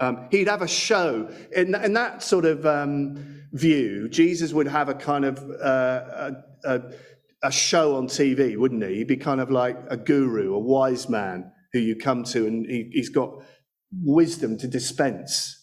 Um, 0.00 0.28
he'd 0.30 0.48
have 0.48 0.62
a 0.62 0.68
show. 0.68 1.30
In, 1.54 1.74
in 1.74 1.92
that 1.94 2.22
sort 2.22 2.44
of 2.44 2.66
um, 2.66 3.37
view, 3.52 4.08
Jesus 4.08 4.52
would 4.52 4.68
have 4.68 4.88
a 4.88 4.94
kind 4.94 5.24
of 5.24 5.38
uh, 5.38 6.02
a, 6.04 6.32
a, 6.64 6.82
a 7.44 7.52
show 7.52 7.96
on 7.96 8.06
TV, 8.06 8.56
wouldn't 8.56 8.82
he? 8.82 8.96
He'd 8.96 9.08
be 9.08 9.16
kind 9.16 9.40
of 9.40 9.50
like 9.50 9.76
a 9.88 9.96
guru, 9.96 10.54
a 10.54 10.58
wise 10.58 11.08
man 11.08 11.50
who 11.72 11.78
you 11.78 11.96
come 11.96 12.24
to, 12.24 12.46
and 12.46 12.66
he, 12.66 12.90
he's 12.92 13.08
got 13.08 13.30
wisdom 13.92 14.58
to 14.58 14.68
dispense. 14.68 15.54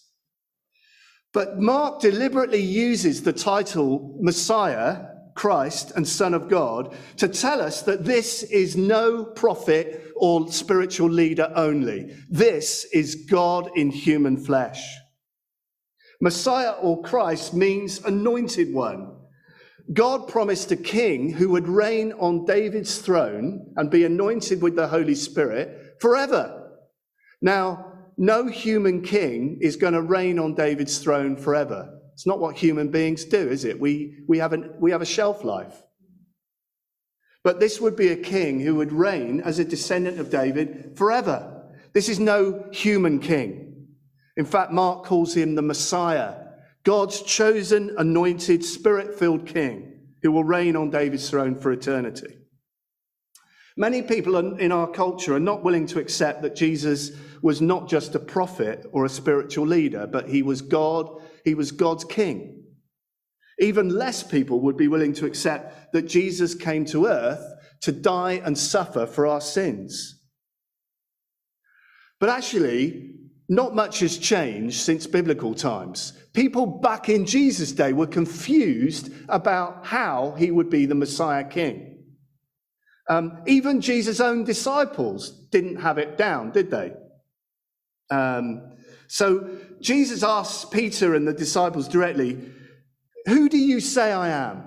But 1.33 1.59
Mark 1.59 1.99
deliberately 1.99 2.61
uses 2.61 3.23
the 3.23 3.33
title 3.33 4.17
Messiah, 4.21 5.07
Christ, 5.36 5.91
and 5.95 6.07
Son 6.07 6.33
of 6.33 6.49
God 6.49 6.95
to 7.17 7.27
tell 7.27 7.61
us 7.61 7.81
that 7.81 8.05
this 8.05 8.43
is 8.43 8.77
no 8.77 9.25
prophet 9.25 10.13
or 10.15 10.49
spiritual 10.49 11.09
leader 11.09 11.51
only. 11.55 12.15
This 12.29 12.86
is 12.93 13.25
God 13.29 13.69
in 13.75 13.91
human 13.91 14.38
flesh. 14.38 14.81
Messiah 16.26 16.71
or 16.82 17.03
Christ 17.03 17.53
means 17.53 18.03
anointed 18.03 18.73
one. 18.73 19.15
God 19.93 20.28
promised 20.28 20.71
a 20.71 20.76
king 20.76 21.32
who 21.32 21.49
would 21.49 21.67
reign 21.67 22.13
on 22.13 22.45
David's 22.45 22.97
throne 22.97 23.71
and 23.78 23.91
be 23.91 24.05
anointed 24.05 24.59
with 24.59 24.76
the 24.76 24.88
Holy 24.88 25.13
Spirit 25.13 25.97
forever. 25.99 26.80
Now, 27.43 27.93
no 28.17 28.47
human 28.47 29.03
king 29.03 29.59
is 29.61 29.76
going 29.76 29.93
to 29.93 30.01
reign 30.01 30.39
on 30.39 30.55
David's 30.55 30.97
throne 30.97 31.38
forever. 31.38 31.95
It's 32.13 32.26
not 32.26 32.39
what 32.39 32.55
human 32.55 32.89
beings 32.89 33.23
do, 33.26 33.47
is 33.47 33.63
it? 33.63 33.80
We, 33.80 34.23
we, 34.28 34.39
have, 34.39 34.53
an, 34.53 34.73
we 34.80 34.89
have 34.89 35.03
a 35.03 35.05
shelf 35.05 35.43
life. 35.43 35.80
But 37.43 37.59
this 37.59 37.80
would 37.80 37.95
be 37.95 38.07
a 38.07 38.17
king 38.17 38.61
who 38.61 38.73
would 38.73 38.91
reign 38.91 39.41
as 39.41 39.59
a 39.59 39.63
descendant 39.63 40.19
of 40.19 40.32
David 40.32 40.93
forever. 40.95 41.67
This 41.93 42.09
is 42.09 42.19
no 42.19 42.65
human 42.71 43.19
king. 43.19 43.64
In 44.38 44.45
fact, 44.45 44.71
Mark 44.71 45.05
calls 45.05 45.36
him 45.36 45.55
the 45.55 45.61
Messiah, 45.61 46.36
God's 46.83 47.21
chosen, 47.21 47.95
anointed, 47.97 48.63
spirit 48.63 49.17
filled 49.17 49.45
king 49.45 49.95
who 50.21 50.31
will 50.31 50.43
reign 50.43 50.75
on 50.75 50.89
David's 50.89 51.29
throne 51.29 51.55
for 51.55 51.71
eternity. 51.71 52.38
Many 53.77 54.01
people 54.01 54.57
in 54.57 54.71
our 54.71 54.88
culture 54.88 55.36
are 55.36 55.39
not 55.39 55.63
willing 55.63 55.86
to 55.88 55.99
accept 55.99 56.41
that 56.41 56.55
Jesus 56.55 57.11
was 57.41 57.61
not 57.61 57.89
just 57.89 58.15
a 58.15 58.19
prophet 58.19 58.86
or 58.91 59.05
a 59.05 59.09
spiritual 59.09 59.67
leader, 59.67 60.07
but 60.07 60.29
he 60.29 60.41
was 60.41 60.61
God, 60.61 61.09
he 61.43 61.53
was 61.53 61.71
God's 61.71 62.05
king. 62.05 62.63
Even 63.59 63.89
less 63.89 64.23
people 64.23 64.61
would 64.61 64.77
be 64.77 64.88
willing 64.88 65.13
to 65.13 65.25
accept 65.25 65.93
that 65.93 66.07
Jesus 66.07 66.55
came 66.55 66.86
to 66.86 67.07
earth 67.07 67.45
to 67.81 67.91
die 67.91 68.41
and 68.43 68.57
suffer 68.57 69.05
for 69.05 69.27
our 69.27 69.41
sins. 69.41 70.21
But 72.19 72.29
actually, 72.29 73.11
not 73.47 73.75
much 73.75 73.99
has 73.99 74.17
changed 74.17 74.81
since 74.81 75.05
biblical 75.05 75.53
times. 75.53 76.13
People 76.33 76.65
back 76.65 77.09
in 77.09 77.25
Jesus' 77.25 77.71
day 77.71 77.93
were 77.93 78.07
confused 78.07 79.11
about 79.29 79.85
how 79.85 80.35
he 80.37 80.51
would 80.51 80.69
be 80.69 80.85
the 80.85 80.95
Messiah 80.95 81.43
king. 81.43 82.03
Um, 83.07 83.39
even 83.45 83.81
Jesus' 83.81 84.19
own 84.19 84.43
disciples 84.43 85.47
didn't 85.51 85.77
have 85.77 85.99
it 85.99 86.17
down, 86.17 86.51
did 86.51 86.71
they? 86.71 86.93
Um, 88.09 88.71
so 89.07 89.57
Jesus 89.79 90.23
asks 90.23 90.65
Peter 90.65 91.13
and 91.13 91.27
the 91.27 91.33
disciples 91.33 91.87
directly, 91.87 92.39
Who 93.27 93.47
do 93.47 93.57
you 93.57 93.79
say 93.79 94.11
I 94.11 94.29
am? 94.29 94.63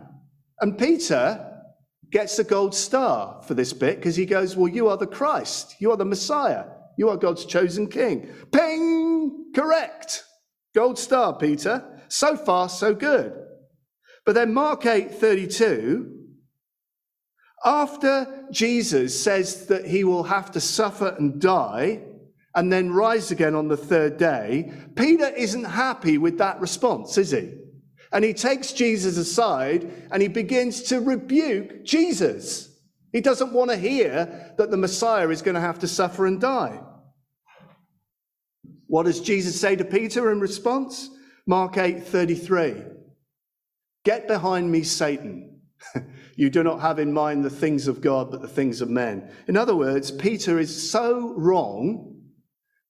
And 0.60 0.78
Peter 0.78 1.44
gets 2.10 2.38
a 2.38 2.44
gold 2.44 2.74
star 2.74 3.42
for 3.42 3.54
this 3.54 3.72
bit 3.72 3.96
because 3.96 4.16
he 4.16 4.24
goes, 4.24 4.56
Well, 4.56 4.68
you 4.68 4.88
are 4.88 4.96
the 4.96 5.06
Christ. 5.06 5.74
You 5.80 5.90
are 5.90 5.96
the 5.96 6.04
Messiah. 6.04 6.64
You 6.98 7.08
are 7.08 7.16
God's 7.16 7.46
chosen 7.46 7.88
king. 7.88 8.28
Ping! 8.52 9.52
Correct. 9.54 10.24
Gold 10.74 10.98
star, 10.98 11.38
Peter. 11.38 12.02
So 12.08 12.36
far, 12.36 12.68
so 12.68 12.94
good. 12.94 13.32
But 14.26 14.34
then 14.34 14.52
Mark 14.52 14.84
8 14.84 15.14
32 15.14 16.16
after 17.64 18.46
Jesus 18.52 19.20
says 19.20 19.66
that 19.66 19.86
he 19.86 20.04
will 20.04 20.22
have 20.24 20.52
to 20.52 20.60
suffer 20.60 21.08
and 21.18 21.40
die 21.40 22.02
and 22.54 22.72
then 22.72 22.92
rise 22.92 23.30
again 23.30 23.54
on 23.54 23.68
the 23.68 23.76
third 23.76 24.16
day, 24.16 24.72
Peter 24.94 25.28
isn't 25.28 25.64
happy 25.64 26.18
with 26.18 26.38
that 26.38 26.60
response, 26.60 27.18
is 27.18 27.30
he? 27.32 27.54
And 28.12 28.24
he 28.24 28.32
takes 28.32 28.72
Jesus 28.72 29.16
aside 29.18 30.08
and 30.10 30.22
he 30.22 30.28
begins 30.28 30.82
to 30.84 31.00
rebuke 31.00 31.84
Jesus. 31.84 32.68
He 33.12 33.20
doesn't 33.20 33.52
want 33.52 33.70
to 33.70 33.76
hear 33.76 34.54
that 34.56 34.70
the 34.70 34.76
Messiah 34.76 35.28
is 35.28 35.42
going 35.42 35.54
to 35.54 35.60
have 35.60 35.78
to 35.80 35.88
suffer 35.88 36.26
and 36.26 36.40
die. 36.40 36.80
What 38.88 39.04
does 39.04 39.20
Jesus 39.20 39.60
say 39.60 39.76
to 39.76 39.84
Peter 39.84 40.32
in 40.32 40.40
response? 40.40 41.10
Mark 41.46 41.78
8 41.78 42.02
33. 42.02 42.82
Get 44.04 44.26
behind 44.26 44.70
me, 44.70 44.82
Satan. 44.82 45.60
You 46.38 46.50
do 46.50 46.62
not 46.62 46.80
have 46.82 47.00
in 47.00 47.12
mind 47.12 47.44
the 47.44 47.50
things 47.50 47.88
of 47.88 48.00
God, 48.00 48.30
but 48.30 48.40
the 48.40 48.46
things 48.46 48.80
of 48.80 48.88
men. 48.88 49.28
In 49.48 49.56
other 49.56 49.74
words, 49.74 50.12
Peter 50.12 50.60
is 50.60 50.88
so 50.88 51.34
wrong 51.36 52.14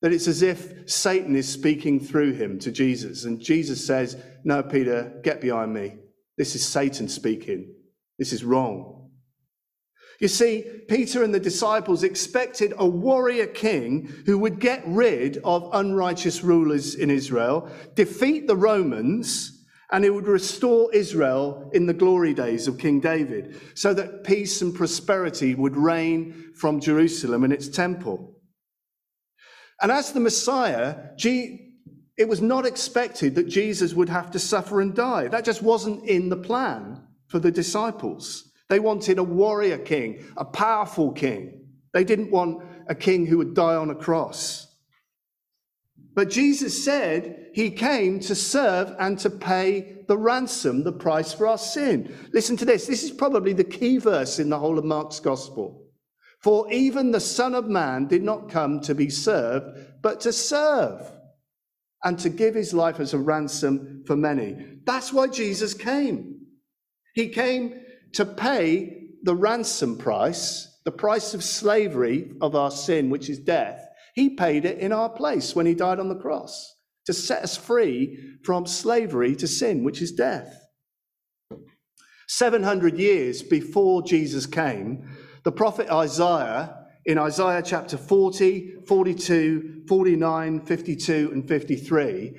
that 0.03 0.12
it's 0.12 0.28
as 0.28 0.42
if 0.42 0.86
Satan 0.86 1.34
is 1.34 1.49
speaking 1.51 1.99
through 1.99 2.34
him 2.34 2.59
to 2.59 2.70
Jesus. 2.70 3.24
And 3.24 3.40
Jesus 3.40 3.86
says, 3.86 4.22
No, 4.44 4.62
Peter, 4.62 5.18
get 5.24 5.40
behind 5.40 5.72
me. 5.72 5.96
This 6.36 6.55
is 6.55 6.68
Satan 6.68 7.09
speaking. 7.09 7.74
This 8.18 8.34
is 8.34 8.44
wrong. 8.44 8.97
You 10.21 10.29
see, 10.29 10.64
Peter 10.89 11.23
and 11.23 11.33
the 11.33 11.39
disciples 11.39 12.03
expected 12.03 12.75
a 12.77 12.87
warrior 12.87 13.47
king 13.47 14.12
who 14.27 14.37
would 14.39 14.59
get 14.59 14.83
rid 14.85 15.39
of 15.45 15.71
unrighteous 15.73 16.43
rulers 16.43 16.97
in 16.97 17.09
Israel, 17.09 17.71
defeat 17.95 18.49
the 18.49 18.57
Romans, 18.57 19.64
and 19.93 20.05
it 20.05 20.11
would 20.11 20.27
restore 20.27 20.93
Israel 20.93 21.71
in 21.73 21.87
the 21.87 21.95
glory 21.95 22.35
days 22.35 22.66
of 22.66 22.79
King 22.79 22.99
David, 23.01 23.61
so 23.75 23.95
that 23.95 24.25
peace 24.25 24.61
and 24.61 24.75
prosperity 24.75 25.55
would 25.55 25.77
reign 25.77 26.53
from 26.55 26.81
Jerusalem 26.81 27.45
and 27.45 27.53
its 27.53 27.69
temple. 27.69 28.35
And 29.81 29.93
as 29.93 30.12
the 30.12 30.21
Messiah, 30.21 30.97
it 31.16 32.29
was 32.29 32.43
not 32.43 32.66
expected 32.66 33.37
that 33.37 33.47
Jesus 33.47 33.95
would 33.95 34.09
have 34.09 34.33
to 34.33 34.41
suffer 34.41 34.81
and 34.81 34.97
die. 34.97 35.29
That 35.29 35.45
just 35.45 35.62
wasn't 35.62 36.05
in 36.09 36.29
the 36.29 36.37
plan 36.37 37.07
for 37.29 37.39
the 37.39 37.53
disciples. 37.53 38.47
They 38.69 38.81
wanted 38.81 39.19
a 39.19 39.25
warrior 39.25 39.79
king, 39.79 40.25
a 40.37 40.45
powerful 40.45 41.12
king. 41.12 41.66
They 41.95 42.05
didn't 42.05 42.31
want 42.31 42.62
a 42.89 42.95
king 42.95 43.27
who 43.27 43.39
would 43.39 43.55
die 43.55 43.75
on 43.75 43.91
a 43.91 43.95
cross. 43.95 44.66
But 46.14 46.31
Jesus 46.31 46.85
said 46.85 47.51
he 47.55 47.71
came 47.71 48.21
to 48.21 48.35
serve 48.35 48.95
and 48.99 49.19
to 49.21 49.31
pay 49.31 50.03
the 50.09 50.19
ransom, 50.19 50.83
the 50.83 50.93
price 50.93 51.33
for 51.33 51.47
our 51.47 51.59
sin. 51.59 52.14
Listen 52.33 52.57
to 52.57 52.64
this. 52.64 52.87
This 52.87 53.05
is 53.05 53.11
probably 53.11 53.53
the 53.53 53.64
key 53.64 53.99
verse 53.99 54.39
in 54.39 54.49
the 54.49 54.59
whole 54.59 54.79
of 54.79 54.85
Mark's 54.85 55.21
gospel. 55.21 55.85
For 56.41 56.71
even 56.73 57.11
the 57.11 57.21
Son 57.21 57.55
of 57.55 57.66
Man 57.66 58.07
did 58.07 58.23
not 58.23 58.49
come 58.49 58.81
to 58.81 58.95
be 58.95 59.11
served, 59.11 59.79
but 60.03 60.21
to 60.21 60.33
serve 60.33 61.11
and 62.05 62.19
to 62.19 62.29
give 62.29 62.55
his 62.55 62.73
life 62.73 63.01
as 63.01 63.14
a 63.14 63.19
ransom 63.19 64.05
for 64.07 64.16
many. 64.16 64.57
That's 64.85 65.12
why 65.12 65.29
Jesus 65.29 65.75
came. 65.75 66.41
He 67.14 67.29
came 67.29 67.81
to 68.13 68.25
pay 68.25 69.09
the 69.23 69.35
ransom 69.35 69.97
price, 69.99 70.81
the 70.85 70.93
price 70.93 71.35
of 71.35 71.43
slavery 71.45 72.33
of 72.41 72.55
our 72.55 72.71
sin, 72.71 73.11
which 73.11 73.29
is 73.29 73.39
death 73.39 73.89
he 74.19 74.31
paid 74.31 74.65
it 74.65 74.79
in 74.79 74.91
our 74.91 75.09
place 75.09 75.55
when 75.55 75.65
he 75.65 75.75
died 75.75 76.01
on 76.01 76.09
the 76.09 76.17
cross 76.17 76.75
to 77.07 77.13
set 77.13 77.45
us 77.45 77.57
free 77.57 78.19
from 78.43 78.67
slavery 78.67 79.37
to 79.37 79.47
sin, 79.47 79.85
which 79.85 80.03
is 80.03 80.11
death. 80.11 80.61
700 82.27 82.99
years 82.99 83.43
before 83.43 84.03
Jesus 84.03 84.45
came, 84.45 85.09
the 85.45 85.53
prophet 85.53 85.89
Isaiah, 85.89 86.75
in 87.07 87.17
Isaiah 87.17 87.63
chapter 87.65 87.97
40, 87.97 88.83
42, 88.89 89.85
49, 89.87 90.67
52, 90.67 91.31
and 91.33 91.47
53, 91.47 92.37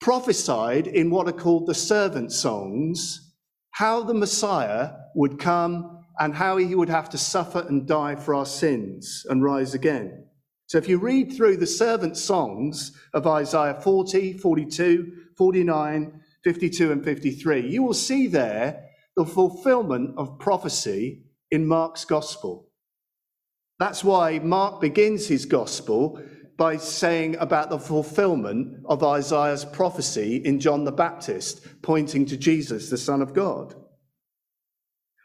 prophesied 0.00 0.86
in 0.86 1.10
what 1.10 1.28
are 1.28 1.32
called 1.32 1.66
the 1.66 1.74
servant 1.74 2.32
songs 2.32 3.31
how 3.72 4.02
the 4.02 4.14
Messiah 4.14 4.90
would 5.14 5.38
come 5.38 6.04
and 6.18 6.34
how 6.34 6.56
he 6.56 6.74
would 6.74 6.88
have 6.88 7.08
to 7.10 7.18
suffer 7.18 7.64
and 7.68 7.86
die 7.86 8.14
for 8.14 8.34
our 8.34 8.46
sins 8.46 9.26
and 9.28 9.42
rise 9.42 9.74
again. 9.74 10.26
So 10.66 10.78
if 10.78 10.88
you 10.88 10.98
read 10.98 11.32
through 11.32 11.56
the 11.56 11.66
servant 11.66 12.16
songs 12.16 12.96
of 13.12 13.26
Isaiah 13.26 13.78
40, 13.82 14.38
42, 14.38 15.12
49, 15.36 16.20
52, 16.44 16.92
and 16.92 17.04
53, 17.04 17.68
you 17.68 17.82
will 17.82 17.94
see 17.94 18.26
there 18.26 18.84
the 19.16 19.24
fulfillment 19.24 20.14
of 20.16 20.38
prophecy 20.38 21.24
in 21.50 21.66
Mark's 21.66 22.04
gospel. 22.04 22.68
That's 23.78 24.04
why 24.04 24.38
Mark 24.38 24.80
begins 24.80 25.28
his 25.28 25.44
gospel 25.44 26.22
by 26.62 26.76
saying 26.76 27.34
about 27.40 27.70
the 27.70 27.78
fulfillment 27.78 28.78
of 28.84 29.02
Isaiah's 29.02 29.64
prophecy 29.64 30.36
in 30.44 30.60
John 30.60 30.84
the 30.84 30.92
Baptist, 30.92 31.66
pointing 31.82 32.24
to 32.26 32.36
Jesus, 32.36 32.88
the 32.88 32.96
Son 32.96 33.20
of 33.20 33.34
God. 33.34 33.74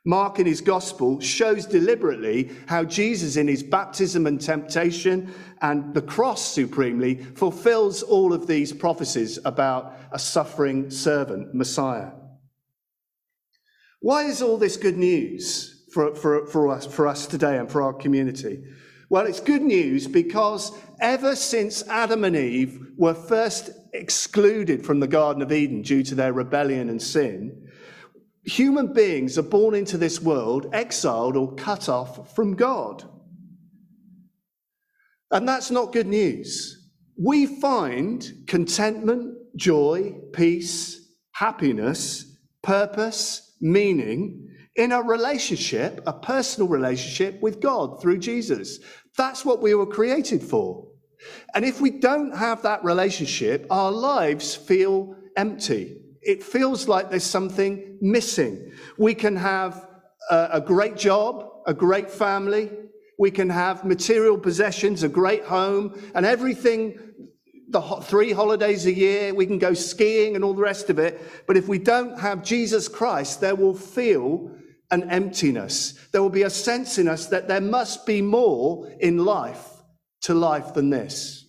Mark 0.04 0.40
in 0.40 0.48
his 0.48 0.62
gospel 0.62 1.20
shows 1.20 1.68
deliberately 1.68 2.50
how 2.66 2.84
Jesus, 2.84 3.36
in 3.36 3.48
his 3.48 3.62
baptism 3.62 4.26
and 4.26 4.42
temptation 4.42 5.32
and 5.62 5.94
the 5.94 6.02
cross 6.02 6.44
supremely, 6.44 7.18
fulfills 7.36 8.02
all 8.02 8.34
of 8.34 8.48
these 8.48 8.74
prophecies 8.74 9.38
about 9.46 9.94
a 10.12 10.18
suffering 10.18 10.90
servant, 10.90 11.54
Messiah. 11.54 12.14
Why 14.00 14.24
is 14.24 14.42
all 14.42 14.58
this 14.58 14.76
good 14.76 14.98
news 14.98 15.86
for, 15.94 16.16
for, 16.16 16.48
for, 16.48 16.70
us, 16.70 16.88
for 16.88 17.08
us 17.08 17.28
today 17.28 17.60
and 17.60 17.72
for 17.72 17.84
our 17.84 17.94
community? 17.94 18.64
Well, 19.10 19.26
it's 19.26 19.39
good 19.39 19.62
news 19.62 20.08
because 20.08 20.72
ever 20.99 21.36
since 21.36 21.88
Adam 21.88 22.26
and 22.26 22.36
Eve 22.36 22.80
were 22.97 23.14
first 23.14 23.70
excluded 23.93 24.86
from 24.86 24.99
the 24.99 25.08
Garden 25.08 25.41
of 25.41 25.51
Eden 25.51 25.82
due 25.82 26.03
to 26.03 26.16
their 26.16 26.34
rebellion 26.34 26.89
and 26.89 27.01
sin, 27.01 27.68
human 28.43 28.91
beings 28.91 29.38
are 29.38 29.43
born 29.43 29.76
into 29.76 29.97
this 29.97 30.22
world 30.22 30.68
exiled 30.74 31.38
or 31.38 31.55
cut 31.55 31.88
off 31.88 32.36
from 32.36 32.55
God. 32.55 33.03
And 35.32 35.47
that's 35.47 35.72
not 35.72 35.93
good 35.93 36.08
news. 36.08 36.74
We 37.18 37.45
find 37.45 38.26
contentment, 38.45 39.36
joy, 39.55 40.16
peace, 40.34 40.99
happiness, 41.32 42.38
purpose, 42.62 43.55
meaning 43.62 44.49
in 44.78 44.92
a 44.92 45.02
relationship, 45.02 46.02
a 46.06 46.14
personal 46.14 46.70
relationship 46.70 47.42
with 47.42 47.60
God 47.60 48.02
through 48.02 48.20
Jesus. 48.20 48.80
That's 49.18 49.44
what 49.44 49.62
we 49.62 49.74
were 49.74 49.88
created 49.88 50.44
for. 50.44 50.88
And 51.56 51.66
if 51.66 51.82
we 51.82 51.90
don't 51.90 52.36
have 52.36 52.62
that 52.62 52.84
relationship, 52.84 53.66
our 53.72 53.92
lives 53.92 54.54
feel 54.56 55.16
empty. 55.36 55.98
It 56.22 56.44
feels 56.44 56.88
like 56.88 57.10
there's 57.10 57.24
something 57.24 57.98
missing. 58.02 58.72
We 59.00 59.16
can 59.16 59.36
have 59.36 59.88
a, 60.30 60.50
a 60.54 60.62
great 60.62 60.96
job, 60.96 61.50
a 61.66 61.74
great 61.74 62.12
family, 62.12 62.70
we 63.20 63.32
can 63.32 63.50
have 63.50 63.84
material 63.84 64.38
possessions, 64.38 65.02
a 65.02 65.10
great 65.10 65.44
home, 65.44 66.00
and 66.14 66.24
everything 66.24 67.00
the 67.70 67.82
three 67.82 68.32
holidays 68.32 68.86
a 68.86 68.94
year, 68.94 69.34
we 69.34 69.46
can 69.46 69.60
go 69.60 69.74
skiing 69.74 70.36
and 70.36 70.44
all 70.46 70.54
the 70.54 70.62
rest 70.62 70.90
of 70.90 71.00
it. 71.00 71.20
But 71.48 71.58
if 71.58 71.68
we 71.68 71.80
don't 71.80 72.18
have 72.18 72.42
Jesus 72.42 72.88
Christ, 72.88 73.42
there 73.42 73.56
will 73.56 73.74
feel 73.74 74.52
an 74.92 75.10
emptiness. 75.10 75.94
There 76.12 76.22
will 76.22 76.30
be 76.30 76.44
a 76.44 76.50
sense 76.50 76.98
in 76.98 77.08
us 77.08 77.28
that 77.28 77.48
there 77.48 77.62
must 77.62 78.06
be 78.06 78.22
more 78.22 78.90
in 79.00 79.24
life 79.26 79.66
to 80.22 80.34
life 80.34 80.74
than 80.74 80.90
this. 80.90 81.46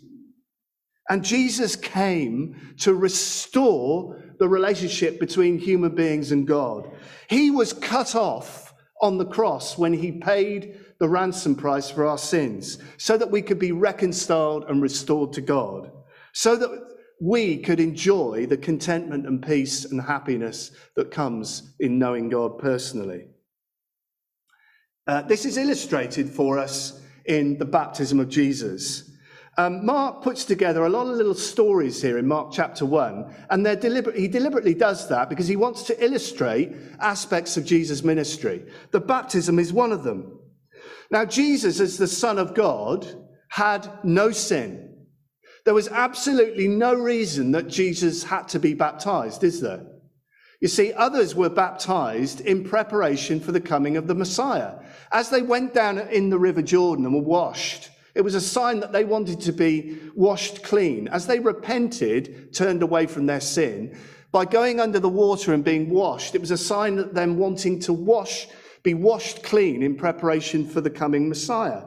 And 1.09 1.25
Jesus 1.25 1.75
came 1.77 2.75
to 2.81 2.95
restore 2.95 4.23
the 4.39 4.49
relationship 4.49 5.19
between 5.19 5.59
human 5.59 5.95
beings 5.95 6.33
and 6.33 6.47
God. 6.47 6.91
He 7.29 7.51
was 7.51 7.73
cut 7.73 8.15
off 8.15 8.75
on 9.01 9.19
the 9.19 9.27
cross 9.27 9.79
when 9.79 9.93
he 9.93 10.13
paid 10.13 10.79
the 10.99 11.09
ransom 11.09 11.55
price 11.55 11.91
for 11.91 12.05
our 12.05 12.19
sins 12.19 12.79
so 12.97 13.17
that 13.17 13.31
we 13.31 13.41
could 13.41 13.59
be 13.59 13.73
reconciled 13.73 14.65
and 14.69 14.83
restored 14.83 15.33
to 15.35 15.41
God, 15.41 15.91
so 16.33 16.57
that 16.57 16.88
we 17.21 17.59
could 17.59 17.81
enjoy 17.81 18.47
the 18.47 18.57
contentment 18.57 19.27
and 19.27 19.45
peace 19.45 19.85
and 19.85 20.01
happiness 20.01 20.71
that 20.95 21.11
comes 21.11 21.75
in 21.81 21.99
knowing 21.99 22.29
God 22.29 22.59
personally. 22.59 23.27
Uh, 25.07 25.23
this 25.23 25.45
is 25.45 25.57
illustrated 25.57 26.29
for 26.29 26.59
us 26.59 27.01
in 27.25 27.59
the 27.59 27.65
baptism 27.65 28.21
of 28.21 28.29
Jesus. 28.29 29.11
Um, 29.57 29.85
Mark 29.85 30.23
puts 30.23 30.45
together 30.45 30.85
a 30.85 30.89
lot 30.89 31.09
of 31.09 31.17
little 31.17 31.35
stories 31.35 32.01
here 32.01 32.19
in 32.19 32.29
Mark 32.29 32.53
chapter 32.53 32.87
1, 32.87 33.35
and 33.51 33.67
they're 33.67 33.77
deliber- 33.77 34.15
he 34.15 34.29
deliberately 34.29 34.75
does 34.75 35.09
that 35.09 35.29
because 35.29 35.49
he 35.49 35.57
wants 35.57 35.83
to 35.85 36.05
illustrate 36.05 36.77
aspects 37.01 37.57
of 37.57 37.65
Jesus' 37.65 38.05
ministry. 38.05 38.65
The 38.93 39.01
baptism 39.01 39.59
is 39.59 39.73
one 39.73 39.91
of 39.91 40.05
them. 40.05 40.39
Now, 41.11 41.25
Jesus, 41.25 41.81
as 41.81 41.97
the 41.97 42.07
Son 42.07 42.39
of 42.39 42.55
God, 42.55 43.07
had 43.49 43.91
no 44.05 44.31
sin. 44.31 44.88
There 45.69 45.75
was 45.75 45.89
absolutely 45.89 46.67
no 46.67 46.95
reason 46.95 47.51
that 47.51 47.69
Jesus 47.69 48.25
had 48.25 48.49
to 48.49 48.59
be 48.59 48.73
baptized, 48.73 49.45
is 49.45 49.61
there? 49.61 49.85
You 50.63 50.69
see, 50.69 50.95
others 50.95 51.35
were 51.35 51.51
baptized 51.51 52.41
in 52.41 52.65
preparation 52.65 53.39
for 53.39 53.53
the 53.53 53.61
coming 53.61 53.99
of 53.99 54.07
the 54.07 54.15
Messiah. 54.15 54.77
As 55.13 55.29
they 55.29 55.43
went 55.43 55.75
down 55.75 55.99
in 55.99 56.31
the 56.31 56.39
River 56.39 56.63
Jordan 56.63 57.05
and 57.05 57.15
were 57.15 57.21
washed, 57.21 57.91
it 58.15 58.23
was 58.23 58.35
a 58.35 58.41
sign 58.41 58.81
that 58.81 58.93
they 58.93 59.05
wanted 59.05 59.43
to 59.43 59.53
be 59.53 59.99
washed 60.15 60.63
clean. 60.63 61.07
As 61.09 61.27
they 61.27 61.39
repented, 61.39 62.55
turned 62.55 62.83
away 62.83 63.05
from 63.05 63.27
their 63.27 63.39
sin, 63.39 63.95
by 64.33 64.47
going 64.47 64.81
under 64.81 64.99
the 64.99 65.11
water 65.11 65.53
and 65.53 65.63
being 65.63 65.91
washed, 65.91 66.35
it 66.35 66.41
was 66.41 66.51
a 66.51 66.57
sign 66.57 66.97
that 66.97 67.13
them 67.13 67.37
wanting 67.37 67.79
to 67.81 67.93
wash, 67.93 68.49
be 68.83 68.95
washed 68.95 69.43
clean 69.43 69.83
in 69.83 69.97
preparation 69.97 70.67
for 70.67 70.81
the 70.81 70.89
coming 70.89 71.29
Messiah. 71.29 71.83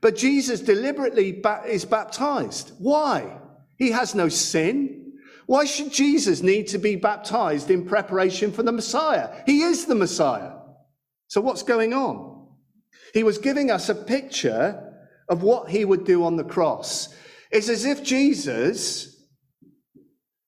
But 0.00 0.16
Jesus 0.16 0.60
deliberately 0.60 1.42
is 1.66 1.84
baptized. 1.84 2.72
Why? 2.78 3.38
He 3.76 3.90
has 3.90 4.14
no 4.14 4.28
sin. 4.28 5.14
Why 5.46 5.64
should 5.64 5.92
Jesus 5.92 6.42
need 6.42 6.68
to 6.68 6.78
be 6.78 6.96
baptized 6.96 7.70
in 7.70 7.86
preparation 7.86 8.52
for 8.52 8.62
the 8.62 8.72
Messiah? 8.72 9.42
He 9.46 9.62
is 9.62 9.86
the 9.86 9.94
Messiah. 9.94 10.52
So 11.28 11.40
what's 11.40 11.62
going 11.62 11.94
on? 11.94 12.48
He 13.14 13.22
was 13.22 13.38
giving 13.38 13.70
us 13.70 13.88
a 13.88 13.94
picture 13.94 14.84
of 15.28 15.42
what 15.42 15.70
he 15.70 15.84
would 15.84 16.04
do 16.04 16.24
on 16.24 16.36
the 16.36 16.44
cross. 16.44 17.14
It's 17.50 17.68
as 17.68 17.84
if 17.84 18.02
Jesus 18.02 19.16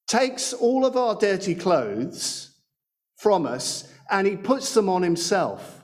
takes 0.07 0.53
all 0.53 0.84
of 0.84 0.96
our 0.96 1.14
dirty 1.14 1.55
clothes 1.55 2.55
from 3.16 3.46
us 3.46 3.92
and 4.11 4.26
he 4.26 4.36
puts 4.36 4.74
them 4.74 4.88
on 4.88 5.03
himself. 5.03 5.82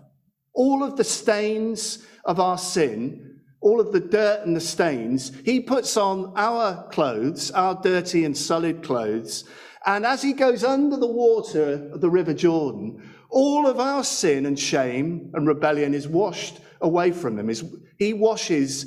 All 0.54 0.82
of 0.82 0.96
the 0.96 1.04
stains 1.04 2.04
of 2.24 2.40
our 2.40 2.58
sin 2.58 3.25
all 3.66 3.80
of 3.80 3.90
the 3.90 3.98
dirt 3.98 4.46
and 4.46 4.54
the 4.54 4.60
stains, 4.60 5.32
he 5.44 5.58
puts 5.58 5.96
on 5.96 6.32
our 6.36 6.88
clothes, 6.90 7.50
our 7.50 7.74
dirty 7.82 8.24
and 8.24 8.36
sullied 8.36 8.80
clothes. 8.84 9.42
And 9.84 10.06
as 10.06 10.22
he 10.22 10.34
goes 10.34 10.62
under 10.62 10.96
the 10.96 11.08
water 11.08 11.90
of 11.92 12.00
the 12.00 12.08
River 12.08 12.32
Jordan, 12.32 13.12
all 13.28 13.66
of 13.66 13.80
our 13.80 14.04
sin 14.04 14.46
and 14.46 14.56
shame 14.56 15.32
and 15.34 15.48
rebellion 15.48 15.94
is 15.94 16.06
washed 16.06 16.60
away 16.80 17.10
from 17.10 17.40
him. 17.40 17.50
He 17.98 18.12
washes 18.12 18.86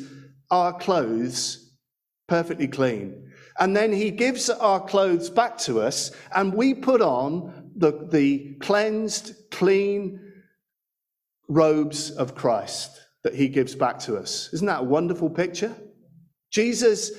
our 0.50 0.72
clothes 0.72 1.74
perfectly 2.30 2.70
clean. 2.70 3.34
And 3.60 3.76
then 3.76 3.92
he 3.92 4.12
gives 4.12 4.50
our 4.50 4.80
clothes 4.80 5.30
back 5.30 5.58
to 5.60 5.82
us, 5.82 6.12
and 6.34 6.54
we 6.54 6.74
put 6.74 7.02
on 7.02 7.72
the, 7.76 8.08
the 8.10 8.56
cleansed, 8.62 9.52
clean 9.52 10.22
robes 11.50 12.12
of 12.12 12.34
Christ 12.34 13.09
that 13.24 13.36
he 13.36 13.48
gives 13.48 13.76
back 13.76 14.00
to 14.00 14.18
us. 14.18 14.50
Isn't 14.54 14.68
that 14.68 14.82
a 14.82 14.86
wonderful 14.86 15.30
picture? 15.30 15.76
Jesus 16.52 17.12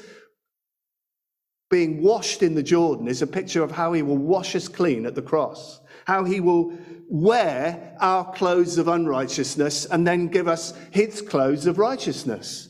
being 1.71 2.03
washed 2.03 2.43
in 2.43 2.55
the 2.55 2.63
Jordan 2.63 3.07
is 3.07 3.23
a 3.23 3.27
picture 3.27 3.63
of 3.63 3.71
how 3.71 3.93
he 3.93 4.03
will 4.03 4.19
wash 4.19 4.57
us 4.57 4.67
clean 4.67 5.07
at 5.07 5.15
the 5.15 5.23
cross, 5.23 5.81
how 6.05 6.25
he 6.25 6.41
will 6.41 6.77
wear 7.09 7.97
our 8.01 8.33
clothes 8.33 8.77
of 8.77 8.89
unrighteousness 8.89 9.87
and 9.87 10.07
then 10.07 10.27
give 10.27 10.49
us 10.49 10.75
his 10.91 11.23
clothes 11.23 11.67
of 11.67 11.79
righteousness. 11.79 12.69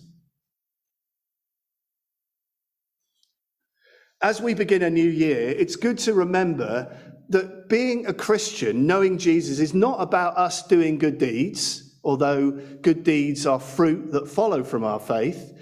As 4.22 4.40
we 4.42 4.52
begin 4.52 4.82
a 4.82 4.90
new 4.90 5.08
year, 5.08 5.48
it's 5.48 5.76
good 5.76 5.96
to 5.98 6.12
remember 6.12 6.94
that 7.30 7.70
being 7.70 8.04
a 8.06 8.12
Christian, 8.12 8.86
knowing 8.86 9.16
Jesus, 9.16 9.60
is 9.60 9.72
not 9.72 10.02
about 10.02 10.36
us 10.36 10.66
doing 10.66 10.98
good 10.98 11.16
deeds 11.16 11.89
although 12.04 12.50
good 12.82 13.04
deeds 13.04 13.46
are 13.46 13.60
fruit 13.60 14.12
that 14.12 14.28
follow 14.28 14.64
from 14.64 14.84
our 14.84 15.00
faith. 15.00 15.52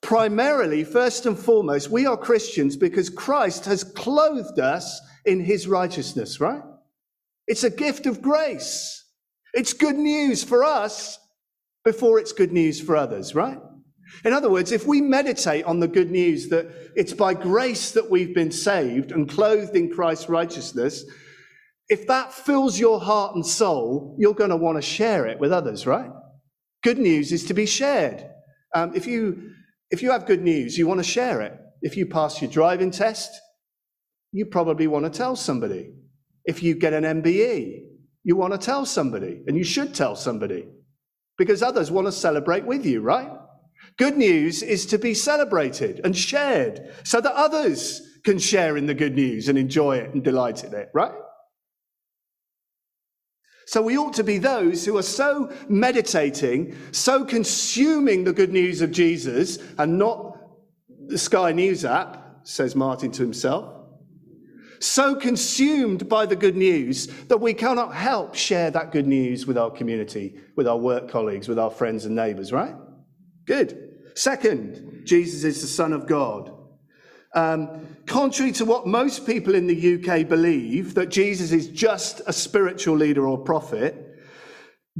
Primarily, 0.00 0.84
first 0.84 1.26
and 1.26 1.38
foremost, 1.38 1.90
we 1.90 2.06
are 2.06 2.16
Christians 2.16 2.76
because 2.76 3.08
Christ 3.08 3.64
has 3.66 3.84
clothed 3.84 4.58
us 4.58 5.00
in 5.24 5.40
his 5.40 5.68
righteousness, 5.68 6.40
right? 6.40 6.62
It's 7.46 7.64
a 7.64 7.70
gift 7.70 8.06
of 8.06 8.20
grace. 8.20 9.04
It's 9.54 9.72
good 9.72 9.96
news 9.96 10.42
for 10.42 10.64
us 10.64 11.18
before 11.84 12.18
it's 12.18 12.32
good 12.32 12.52
news 12.52 12.80
for 12.80 12.96
others, 12.96 13.34
right? 13.34 13.58
In 14.24 14.32
other 14.32 14.50
words, 14.50 14.72
if 14.72 14.86
we 14.86 15.00
meditate 15.00 15.64
on 15.64 15.80
the 15.80 15.88
good 15.88 16.10
news 16.10 16.48
that 16.48 16.66
it's 16.94 17.12
by 17.12 17.34
grace 17.34 17.92
that 17.92 18.10
we've 18.10 18.34
been 18.34 18.52
saved 18.52 19.12
and 19.12 19.28
clothed 19.28 19.74
in 19.74 19.90
Christ's 19.90 20.28
righteousness, 20.28 21.04
if 21.88 22.06
that 22.06 22.32
fills 22.32 22.78
your 22.78 23.00
heart 23.00 23.34
and 23.34 23.44
soul, 23.44 24.16
you're 24.18 24.34
going 24.34 24.50
to 24.50 24.56
want 24.56 24.78
to 24.78 24.82
share 24.82 25.26
it 25.26 25.38
with 25.38 25.52
others, 25.52 25.86
right? 25.86 26.10
Good 26.82 26.98
news 26.98 27.32
is 27.32 27.44
to 27.46 27.54
be 27.54 27.66
shared. 27.66 28.26
Um, 28.74 28.92
if 28.94 29.06
you 29.06 29.50
if 29.90 30.02
you 30.02 30.10
have 30.10 30.26
good 30.26 30.42
news, 30.42 30.78
you 30.78 30.86
want 30.86 31.00
to 31.00 31.04
share 31.04 31.42
it. 31.42 31.52
If 31.82 31.96
you 31.96 32.06
pass 32.06 32.40
your 32.40 32.50
driving 32.50 32.90
test, 32.90 33.30
you 34.32 34.46
probably 34.46 34.86
want 34.86 35.04
to 35.04 35.10
tell 35.10 35.36
somebody. 35.36 35.92
If 36.46 36.62
you 36.62 36.74
get 36.74 36.94
an 36.94 37.04
MBE, 37.22 37.80
you 38.24 38.36
want 38.36 38.52
to 38.54 38.58
tell 38.58 38.86
somebody, 38.86 39.42
and 39.46 39.56
you 39.56 39.64
should 39.64 39.94
tell 39.94 40.16
somebody 40.16 40.66
because 41.36 41.62
others 41.62 41.90
want 41.90 42.06
to 42.06 42.12
celebrate 42.12 42.64
with 42.64 42.86
you, 42.86 43.00
right? 43.00 43.30
Good 43.98 44.16
news 44.16 44.62
is 44.62 44.86
to 44.86 44.98
be 44.98 45.12
celebrated 45.12 46.00
and 46.04 46.16
shared 46.16 46.80
so 47.04 47.20
that 47.20 47.34
others 47.34 48.00
can 48.24 48.38
share 48.38 48.76
in 48.76 48.86
the 48.86 48.94
good 48.94 49.14
news 49.14 49.48
and 49.48 49.58
enjoy 49.58 49.96
it 49.98 50.14
and 50.14 50.22
delight 50.22 50.64
in 50.64 50.72
it, 50.74 50.88
right? 50.94 51.12
So 53.66 53.80
we 53.80 53.96
ought 53.96 54.14
to 54.14 54.24
be 54.24 54.38
those 54.38 54.84
who 54.84 54.96
are 54.98 55.02
so 55.02 55.52
meditating, 55.68 56.76
so 56.90 57.24
consuming 57.24 58.24
the 58.24 58.32
good 58.32 58.52
news 58.52 58.82
of 58.82 58.90
Jesus 58.90 59.58
and 59.78 59.98
not 59.98 60.36
the 61.06 61.18
Sky 61.18 61.52
News 61.52 61.84
app, 61.84 62.40
says 62.44 62.74
Martin 62.74 63.12
to 63.12 63.22
himself. 63.22 63.72
So 64.80 65.14
consumed 65.14 66.08
by 66.08 66.26
the 66.26 66.34
good 66.34 66.56
news 66.56 67.06
that 67.28 67.40
we 67.40 67.54
cannot 67.54 67.94
help 67.94 68.34
share 68.34 68.70
that 68.72 68.90
good 68.90 69.06
news 69.06 69.46
with 69.46 69.56
our 69.56 69.70
community, 69.70 70.34
with 70.56 70.66
our 70.66 70.76
work 70.76 71.08
colleagues, 71.08 71.46
with 71.46 71.58
our 71.58 71.70
friends 71.70 72.04
and 72.04 72.16
neighbors, 72.16 72.52
right? 72.52 72.74
Good. 73.46 74.00
Second, 74.14 75.02
Jesus 75.04 75.44
is 75.44 75.60
the 75.60 75.68
Son 75.68 75.92
of 75.92 76.06
God. 76.06 76.52
Um, 77.34 77.96
contrary 78.06 78.52
to 78.52 78.64
what 78.64 78.86
most 78.86 79.26
people 79.26 79.54
in 79.54 79.66
the 79.66 79.94
UK 79.94 80.28
believe, 80.28 80.94
that 80.94 81.08
Jesus 81.08 81.50
is 81.52 81.68
just 81.68 82.20
a 82.26 82.32
spiritual 82.32 82.96
leader 82.96 83.26
or 83.26 83.38
prophet, 83.38 84.12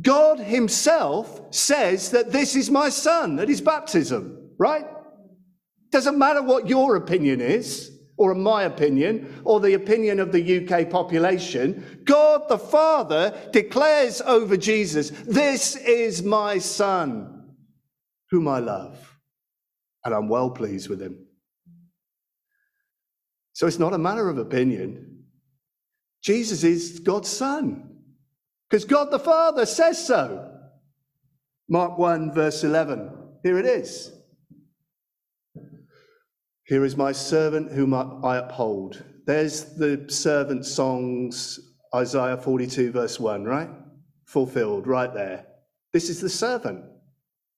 God 0.00 0.38
Himself 0.38 1.54
says 1.54 2.10
that 2.12 2.32
this 2.32 2.56
is 2.56 2.70
my 2.70 2.88
Son 2.88 3.38
at 3.38 3.48
His 3.48 3.60
baptism, 3.60 4.50
right? 4.58 4.86
Doesn't 5.90 6.18
matter 6.18 6.42
what 6.42 6.68
your 6.68 6.96
opinion 6.96 7.42
is, 7.42 7.90
or 8.16 8.34
my 8.34 8.62
opinion, 8.62 9.42
or 9.44 9.60
the 9.60 9.74
opinion 9.74 10.20
of 10.20 10.32
the 10.32 10.64
UK 10.64 10.88
population. 10.88 12.02
God 12.04 12.48
the 12.48 12.58
Father 12.58 13.36
declares 13.52 14.22
over 14.22 14.56
Jesus, 14.56 15.10
This 15.10 15.76
is 15.76 16.22
my 16.22 16.58
Son, 16.58 17.54
whom 18.30 18.48
I 18.48 18.60
love, 18.60 19.18
and 20.04 20.14
I'm 20.14 20.28
well 20.28 20.50
pleased 20.50 20.88
with 20.88 21.02
Him. 21.02 21.26
So 23.52 23.66
it's 23.66 23.78
not 23.78 23.92
a 23.92 23.98
matter 23.98 24.28
of 24.28 24.38
opinion. 24.38 25.24
Jesus 26.22 26.64
is 26.64 27.00
God's 27.00 27.28
Son 27.28 27.98
because 28.68 28.84
God 28.84 29.10
the 29.10 29.18
Father 29.18 29.66
says 29.66 30.04
so. 30.06 30.48
Mark 31.68 31.98
1, 31.98 32.32
verse 32.32 32.64
11. 32.64 33.10
Here 33.42 33.58
it 33.58 33.66
is. 33.66 34.12
Here 36.64 36.84
is 36.84 36.96
my 36.96 37.12
servant 37.12 37.72
whom 37.72 37.92
I 37.92 38.38
uphold. 38.38 39.02
There's 39.26 39.76
the 39.76 40.06
servant 40.08 40.64
songs, 40.64 41.58
Isaiah 41.94 42.36
42, 42.36 42.92
verse 42.92 43.20
1, 43.20 43.44
right? 43.44 43.68
Fulfilled 44.26 44.86
right 44.86 45.12
there. 45.12 45.46
This 45.92 46.08
is 46.08 46.20
the 46.20 46.30
servant 46.30 46.84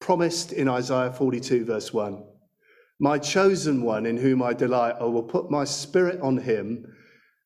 promised 0.01 0.53
in 0.53 0.69
Isaiah 0.69 1.13
42, 1.13 1.65
verse 1.65 1.93
1. 1.93 2.25
My 3.01 3.19
chosen 3.19 3.83
one 3.83 4.07
in 4.07 4.17
whom 4.17 4.43
I 4.43 4.53
delight, 4.53 4.97
I 5.01 5.05
will 5.05 5.23
put 5.23 5.51
my 5.51 5.65
spirit 5.65 6.21
on 6.21 6.39
him, 6.39 6.87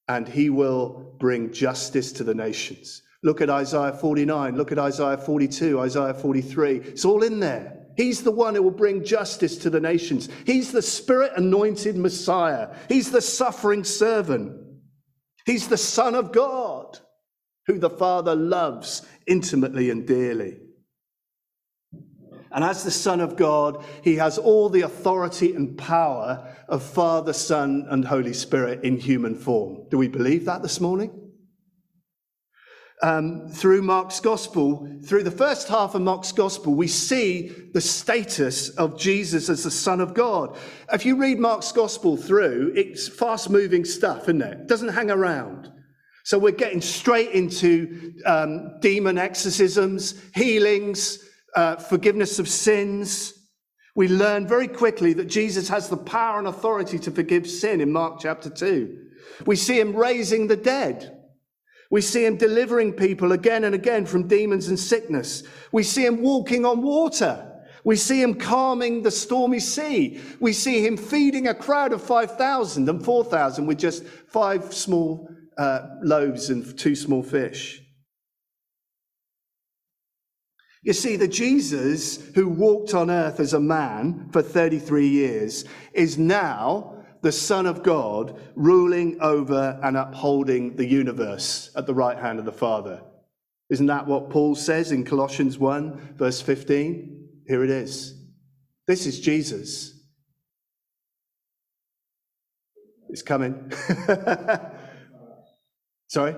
and 0.06 0.28
he 0.28 0.50
will 0.50 1.16
bring 1.18 1.52
justice 1.52 2.12
to 2.12 2.24
the 2.24 2.34
nations. 2.34 3.02
Look 3.22 3.40
at 3.40 3.50
Isaiah 3.50 3.92
49, 3.92 4.56
look 4.56 4.72
at 4.72 4.78
Isaiah 4.78 5.18
42, 5.18 5.80
Isaiah 5.80 6.14
43. 6.14 6.76
It's 6.76 7.04
all 7.04 7.22
in 7.22 7.40
there. 7.40 7.86
He's 7.96 8.22
the 8.22 8.30
one 8.30 8.54
who 8.54 8.62
will 8.62 8.70
bring 8.70 9.04
justice 9.04 9.56
to 9.58 9.70
the 9.70 9.80
nations. 9.80 10.28
He's 10.46 10.70
the 10.70 10.82
spirit 10.82 11.32
anointed 11.36 11.96
Messiah. 11.96 12.76
He's 12.88 13.10
the 13.10 13.20
suffering 13.20 13.82
servant. 13.82 14.56
He's 15.44 15.66
the 15.66 15.76
Son 15.76 16.14
of 16.14 16.30
God, 16.30 16.98
who 17.66 17.78
the 17.78 17.90
Father 17.90 18.36
loves 18.36 19.02
intimately 19.26 19.90
and 19.90 20.06
dearly. 20.06 20.58
And 22.50 22.64
as 22.64 22.82
the 22.82 22.90
Son 22.90 23.20
of 23.20 23.36
God, 23.36 23.84
he 24.02 24.16
has 24.16 24.38
all 24.38 24.68
the 24.68 24.82
authority 24.82 25.54
and 25.54 25.76
power 25.76 26.54
of 26.68 26.82
Father, 26.82 27.32
Son, 27.32 27.86
and 27.90 28.04
Holy 28.04 28.32
Spirit 28.32 28.84
in 28.84 28.96
human 28.98 29.34
form. 29.34 29.86
Do 29.90 29.98
we 29.98 30.08
believe 30.08 30.46
that 30.46 30.62
this 30.62 30.80
morning? 30.80 31.10
Um, 33.00 33.48
through 33.48 33.82
Mark's 33.82 34.18
Gospel, 34.18 34.88
through 35.04 35.22
the 35.22 35.30
first 35.30 35.68
half 35.68 35.94
of 35.94 36.02
Mark's 36.02 36.32
Gospel, 36.32 36.74
we 36.74 36.88
see 36.88 37.52
the 37.72 37.80
status 37.80 38.70
of 38.70 38.98
Jesus 38.98 39.48
as 39.48 39.62
the 39.62 39.70
Son 39.70 40.00
of 40.00 40.14
God. 40.14 40.56
If 40.92 41.06
you 41.06 41.16
read 41.16 41.38
Mark's 41.38 41.70
Gospel 41.70 42.16
through, 42.16 42.72
it's 42.74 43.06
fast 43.06 43.50
moving 43.50 43.84
stuff, 43.84 44.22
isn't 44.22 44.42
it? 44.42 44.60
It 44.62 44.66
doesn't 44.66 44.88
hang 44.88 45.12
around. 45.12 45.70
So 46.24 46.38
we're 46.38 46.50
getting 46.50 46.80
straight 46.80 47.30
into 47.30 48.14
um, 48.26 48.80
demon 48.80 49.16
exorcisms, 49.16 50.20
healings, 50.34 51.20
uh, 51.54 51.76
forgiveness 51.76 52.38
of 52.38 52.48
sins. 52.48 53.34
We 53.94 54.08
learn 54.08 54.46
very 54.46 54.68
quickly 54.68 55.12
that 55.14 55.26
Jesus 55.26 55.68
has 55.68 55.88
the 55.88 55.96
power 55.96 56.38
and 56.38 56.46
authority 56.46 56.98
to 57.00 57.10
forgive 57.10 57.48
sin 57.48 57.80
in 57.80 57.92
Mark 57.92 58.20
chapter 58.20 58.50
2. 58.50 59.06
We 59.46 59.56
see 59.56 59.80
him 59.80 59.94
raising 59.94 60.46
the 60.46 60.56
dead. 60.56 61.14
We 61.90 62.00
see 62.00 62.24
him 62.24 62.36
delivering 62.36 62.92
people 62.92 63.32
again 63.32 63.64
and 63.64 63.74
again 63.74 64.04
from 64.06 64.28
demons 64.28 64.68
and 64.68 64.78
sickness. 64.78 65.42
We 65.72 65.82
see 65.82 66.04
him 66.04 66.22
walking 66.22 66.64
on 66.64 66.82
water. 66.82 67.44
We 67.84 67.96
see 67.96 68.20
him 68.20 68.34
calming 68.34 69.02
the 69.02 69.10
stormy 69.10 69.60
sea. 69.60 70.20
We 70.40 70.52
see 70.52 70.84
him 70.84 70.96
feeding 70.96 71.48
a 71.48 71.54
crowd 71.54 71.92
of 71.92 72.02
5,000 72.02 72.88
and 72.88 73.04
4,000 73.04 73.66
with 73.66 73.78
just 73.78 74.04
five 74.04 74.74
small 74.74 75.30
uh, 75.56 75.86
loaves 76.02 76.50
and 76.50 76.78
two 76.78 76.94
small 76.94 77.22
fish. 77.22 77.82
You 80.88 80.94
see, 80.94 81.16
the 81.16 81.28
Jesus 81.28 82.16
who 82.34 82.48
walked 82.48 82.94
on 82.94 83.10
earth 83.10 83.40
as 83.40 83.52
a 83.52 83.60
man 83.60 84.30
for 84.32 84.40
33 84.40 85.06
years 85.06 85.66
is 85.92 86.16
now 86.16 87.04
the 87.20 87.30
Son 87.30 87.66
of 87.66 87.82
God 87.82 88.40
ruling 88.54 89.20
over 89.20 89.78
and 89.82 89.98
upholding 89.98 90.76
the 90.76 90.86
universe 90.86 91.70
at 91.76 91.86
the 91.86 91.92
right 91.92 92.16
hand 92.16 92.38
of 92.38 92.46
the 92.46 92.52
Father. 92.52 93.02
Isn't 93.68 93.88
that 93.88 94.06
what 94.06 94.30
Paul 94.30 94.54
says 94.54 94.90
in 94.90 95.04
Colossians 95.04 95.58
1, 95.58 96.14
verse 96.16 96.40
15? 96.40 97.28
Here 97.46 97.62
it 97.62 97.68
is. 97.68 98.18
This 98.86 99.04
is 99.04 99.20
Jesus. 99.20 99.92
It's 103.10 103.20
coming. 103.20 103.70
Sorry? 106.08 106.34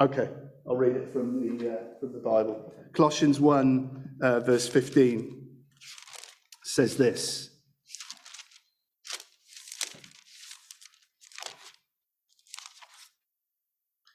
Okay, 0.00 0.28
I'll 0.70 0.76
read 0.76 0.94
it 0.94 1.12
from 1.12 1.58
the, 1.58 1.68
uh, 1.68 1.76
from 1.98 2.12
the 2.12 2.20
Bible. 2.20 2.72
Colossians 2.92 3.40
1, 3.40 4.18
uh, 4.22 4.38
verse 4.38 4.68
15 4.68 5.48
says 6.62 6.96
this. 6.96 7.50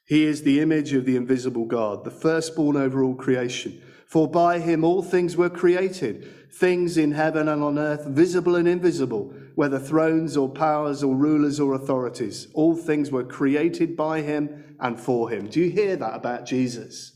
He 0.06 0.24
is 0.24 0.44
the 0.44 0.60
image 0.60 0.94
of 0.94 1.04
the 1.04 1.16
invisible 1.16 1.66
God, 1.66 2.04
the 2.04 2.10
firstborn 2.10 2.78
over 2.78 3.04
all 3.04 3.16
creation. 3.16 3.82
For 4.06 4.26
by 4.26 4.58
him 4.60 4.82
all 4.82 5.02
things 5.02 5.36
were 5.36 5.50
created, 5.50 6.26
things 6.54 6.96
in 6.96 7.12
heaven 7.12 7.48
and 7.48 7.62
on 7.62 7.78
earth, 7.78 8.06
visible 8.06 8.56
and 8.56 8.66
invisible, 8.66 9.34
whether 9.56 9.78
thrones 9.78 10.38
or 10.38 10.48
powers 10.48 11.02
or 11.02 11.14
rulers 11.14 11.60
or 11.60 11.74
authorities. 11.74 12.48
All 12.54 12.74
things 12.74 13.10
were 13.10 13.24
created 13.24 13.94
by 13.94 14.22
him 14.22 14.65
and 14.80 14.98
for 14.98 15.30
him. 15.30 15.48
Do 15.48 15.60
you 15.60 15.70
hear 15.70 15.96
that 15.96 16.14
about 16.14 16.46
Jesus? 16.46 17.12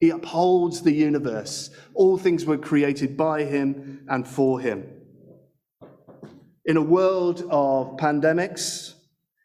He 0.00 0.10
upholds 0.10 0.82
the 0.82 0.92
universe. 0.92 1.70
All 1.94 2.18
things 2.18 2.44
were 2.44 2.58
created 2.58 3.16
by 3.16 3.44
him 3.44 4.04
and 4.08 4.26
for 4.26 4.60
him. 4.60 4.86
In 6.66 6.76
a 6.76 6.82
world 6.82 7.42
of 7.50 7.96
pandemics, 7.96 8.94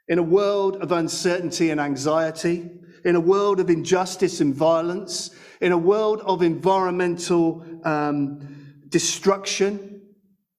in 0.07 0.19
a 0.19 0.23
world 0.23 0.77
of 0.77 0.91
uncertainty 0.91 1.69
and 1.69 1.79
anxiety, 1.79 2.69
in 3.05 3.15
a 3.15 3.19
world 3.19 3.59
of 3.59 3.69
injustice 3.69 4.41
and 4.41 4.53
violence, 4.53 5.31
in 5.61 5.71
a 5.71 5.77
world 5.77 6.21
of 6.21 6.41
environmental 6.41 7.63
um, 7.83 8.83
destruction, 8.89 10.01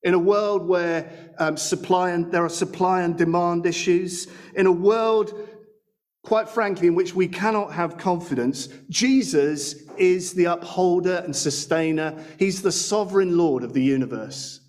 in 0.02 0.14
a 0.14 0.18
world 0.18 0.66
where 0.66 1.32
um, 1.38 1.56
supply 1.56 2.10
and 2.10 2.30
there 2.32 2.44
are 2.44 2.48
supply 2.48 3.02
and 3.02 3.18
demand 3.18 3.66
issues, 3.66 4.28
in 4.54 4.66
a 4.66 4.72
world, 4.72 5.48
quite 6.22 6.48
frankly, 6.48 6.86
in 6.88 6.94
which 6.94 7.14
we 7.14 7.28
cannot 7.28 7.72
have 7.72 7.98
confidence, 7.98 8.68
Jesus 8.88 9.74
is 9.96 10.32
the 10.32 10.46
upholder 10.46 11.22
and 11.24 11.34
sustainer. 11.34 12.22
He's 12.38 12.62
the 12.62 12.72
sovereign 12.72 13.36
Lord 13.36 13.62
of 13.62 13.72
the 13.72 13.82
universe. 13.82 14.60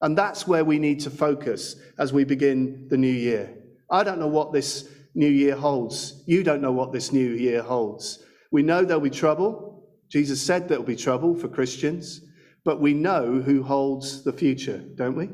And 0.00 0.16
that's 0.16 0.46
where 0.46 0.64
we 0.64 0.78
need 0.78 1.00
to 1.00 1.10
focus 1.10 1.76
as 1.98 2.12
we 2.12 2.24
begin 2.24 2.86
the 2.88 2.96
new 2.96 3.12
year. 3.12 3.52
I 3.90 4.04
don't 4.04 4.20
know 4.20 4.28
what 4.28 4.52
this 4.52 4.88
new 5.14 5.28
year 5.28 5.56
holds. 5.56 6.22
You 6.26 6.44
don't 6.44 6.62
know 6.62 6.72
what 6.72 6.92
this 6.92 7.12
new 7.12 7.30
year 7.30 7.62
holds. 7.62 8.22
We 8.52 8.62
know 8.62 8.84
there'll 8.84 9.00
be 9.00 9.10
trouble. 9.10 9.88
Jesus 10.08 10.40
said 10.40 10.68
there'll 10.68 10.84
be 10.84 10.96
trouble 10.96 11.34
for 11.34 11.48
Christians, 11.48 12.20
but 12.64 12.80
we 12.80 12.94
know 12.94 13.40
who 13.40 13.62
holds 13.62 14.22
the 14.24 14.32
future, 14.32 14.78
don't 14.78 15.16
we? 15.16 15.30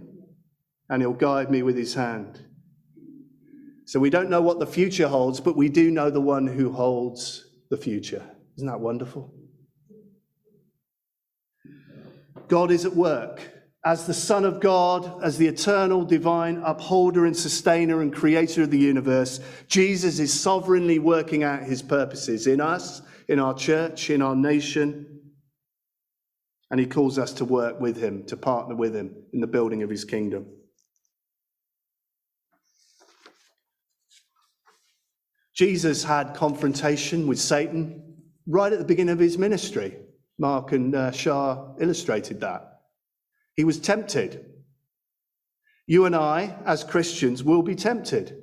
And 0.88 1.02
he'll 1.02 1.12
guide 1.12 1.50
me 1.50 1.62
with 1.62 1.76
his 1.76 1.94
hand. 1.94 2.44
So 3.86 4.00
we 4.00 4.10
don't 4.10 4.30
know 4.30 4.40
what 4.40 4.58
the 4.58 4.66
future 4.66 5.08
holds, 5.08 5.40
but 5.40 5.56
we 5.56 5.68
do 5.68 5.90
know 5.90 6.10
the 6.10 6.20
one 6.20 6.46
who 6.46 6.72
holds 6.72 7.46
the 7.70 7.76
future. 7.76 8.24
Isn't 8.56 8.68
that 8.68 8.80
wonderful? 8.80 9.34
God 12.48 12.70
is 12.70 12.84
at 12.84 12.94
work. 12.94 13.40
As 13.84 14.06
the 14.06 14.14
Son 14.14 14.46
of 14.46 14.60
God, 14.60 15.22
as 15.22 15.36
the 15.36 15.46
eternal, 15.46 16.06
divine 16.06 16.62
upholder 16.64 17.26
and 17.26 17.36
sustainer 17.36 18.00
and 18.00 18.14
creator 18.14 18.62
of 18.62 18.70
the 18.70 18.78
universe, 18.78 19.40
Jesus 19.68 20.18
is 20.18 20.32
sovereignly 20.32 20.98
working 20.98 21.42
out 21.42 21.64
his 21.64 21.82
purposes 21.82 22.46
in 22.46 22.62
us, 22.62 23.02
in 23.28 23.38
our 23.38 23.54
church, 23.54 24.08
in 24.08 24.22
our 24.22 24.34
nation. 24.34 25.20
And 26.70 26.80
he 26.80 26.86
calls 26.86 27.18
us 27.18 27.34
to 27.34 27.44
work 27.44 27.78
with 27.78 27.98
him, 27.98 28.24
to 28.26 28.36
partner 28.38 28.74
with 28.74 28.96
him 28.96 29.14
in 29.34 29.40
the 29.40 29.46
building 29.46 29.82
of 29.82 29.90
his 29.90 30.06
kingdom. 30.06 30.46
Jesus 35.54 36.02
had 36.02 36.34
confrontation 36.34 37.26
with 37.26 37.38
Satan 37.38 38.02
right 38.46 38.72
at 38.72 38.78
the 38.78 38.84
beginning 38.84 39.12
of 39.12 39.18
his 39.20 39.38
ministry. 39.38 39.96
Mark 40.38 40.72
and 40.72 40.94
uh, 40.94 41.12
Shah 41.12 41.74
illustrated 41.80 42.40
that. 42.40 42.80
He 43.54 43.64
was 43.64 43.78
tempted. 43.78 44.44
You 45.86 46.06
and 46.06 46.16
I, 46.16 46.56
as 46.66 46.82
Christians, 46.82 47.44
will 47.44 47.62
be 47.62 47.76
tempted. 47.76 48.42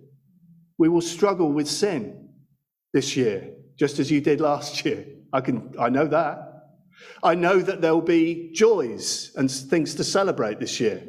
We 0.78 0.88
will 0.88 1.02
struggle 1.02 1.52
with 1.52 1.68
sin 1.68 2.30
this 2.94 3.18
year, 3.18 3.56
just 3.78 4.00
as 4.00 4.10
you 4.10 4.22
did 4.22 4.40
last 4.40 4.86
year. 4.86 5.06
I, 5.34 5.42
can, 5.42 5.74
I 5.78 5.90
know 5.90 6.08
that. 6.08 6.48
I 7.24 7.36
know 7.36 7.60
that 7.60 7.82
there 7.82 7.94
will 7.94 8.02
be 8.02 8.52
joys 8.54 9.32
and 9.36 9.52
things 9.52 9.96
to 9.96 10.04
celebrate 10.04 10.60
this 10.60 10.80
year. 10.80 11.04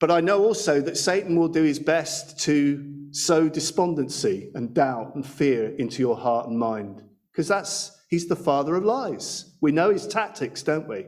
But 0.00 0.10
I 0.10 0.20
know 0.20 0.42
also 0.44 0.80
that 0.80 0.96
Satan 0.96 1.38
will 1.38 1.48
do 1.48 1.62
his 1.62 1.78
best 1.78 2.40
to 2.40 3.03
sow 3.14 3.48
despondency 3.48 4.50
and 4.54 4.74
doubt 4.74 5.14
and 5.14 5.24
fear 5.24 5.74
into 5.76 6.02
your 6.02 6.16
heart 6.16 6.48
and 6.48 6.58
mind, 6.58 7.00
because 7.32 7.46
that's 7.46 8.04
he's 8.10 8.26
the 8.26 8.36
father 8.36 8.74
of 8.74 8.84
lies. 8.84 9.56
We 9.62 9.70
know 9.70 9.90
his 9.90 10.06
tactics, 10.06 10.62
don't 10.62 10.88
we? 10.88 11.06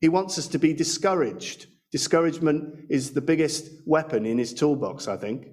He 0.00 0.08
wants 0.08 0.38
us 0.38 0.48
to 0.48 0.58
be 0.58 0.72
discouraged. 0.72 1.66
Discouragement 1.92 2.86
is 2.88 3.12
the 3.12 3.20
biggest 3.20 3.68
weapon 3.86 4.24
in 4.24 4.38
his 4.38 4.54
toolbox, 4.54 5.06
I 5.06 5.16
think. 5.16 5.46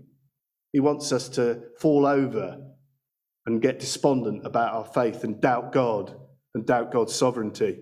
He 0.71 0.79
wants 0.79 1.11
us 1.11 1.27
to 1.29 1.61
fall 1.79 2.05
over 2.05 2.57
and 3.45 3.61
get 3.61 3.79
despondent 3.79 4.45
about 4.45 4.73
our 4.73 4.85
faith 4.85 5.25
and 5.25 5.41
doubt 5.41 5.73
God 5.73 6.15
and 6.55 6.65
doubt 6.65 6.91
God's 6.91 7.13
sovereignty. 7.13 7.79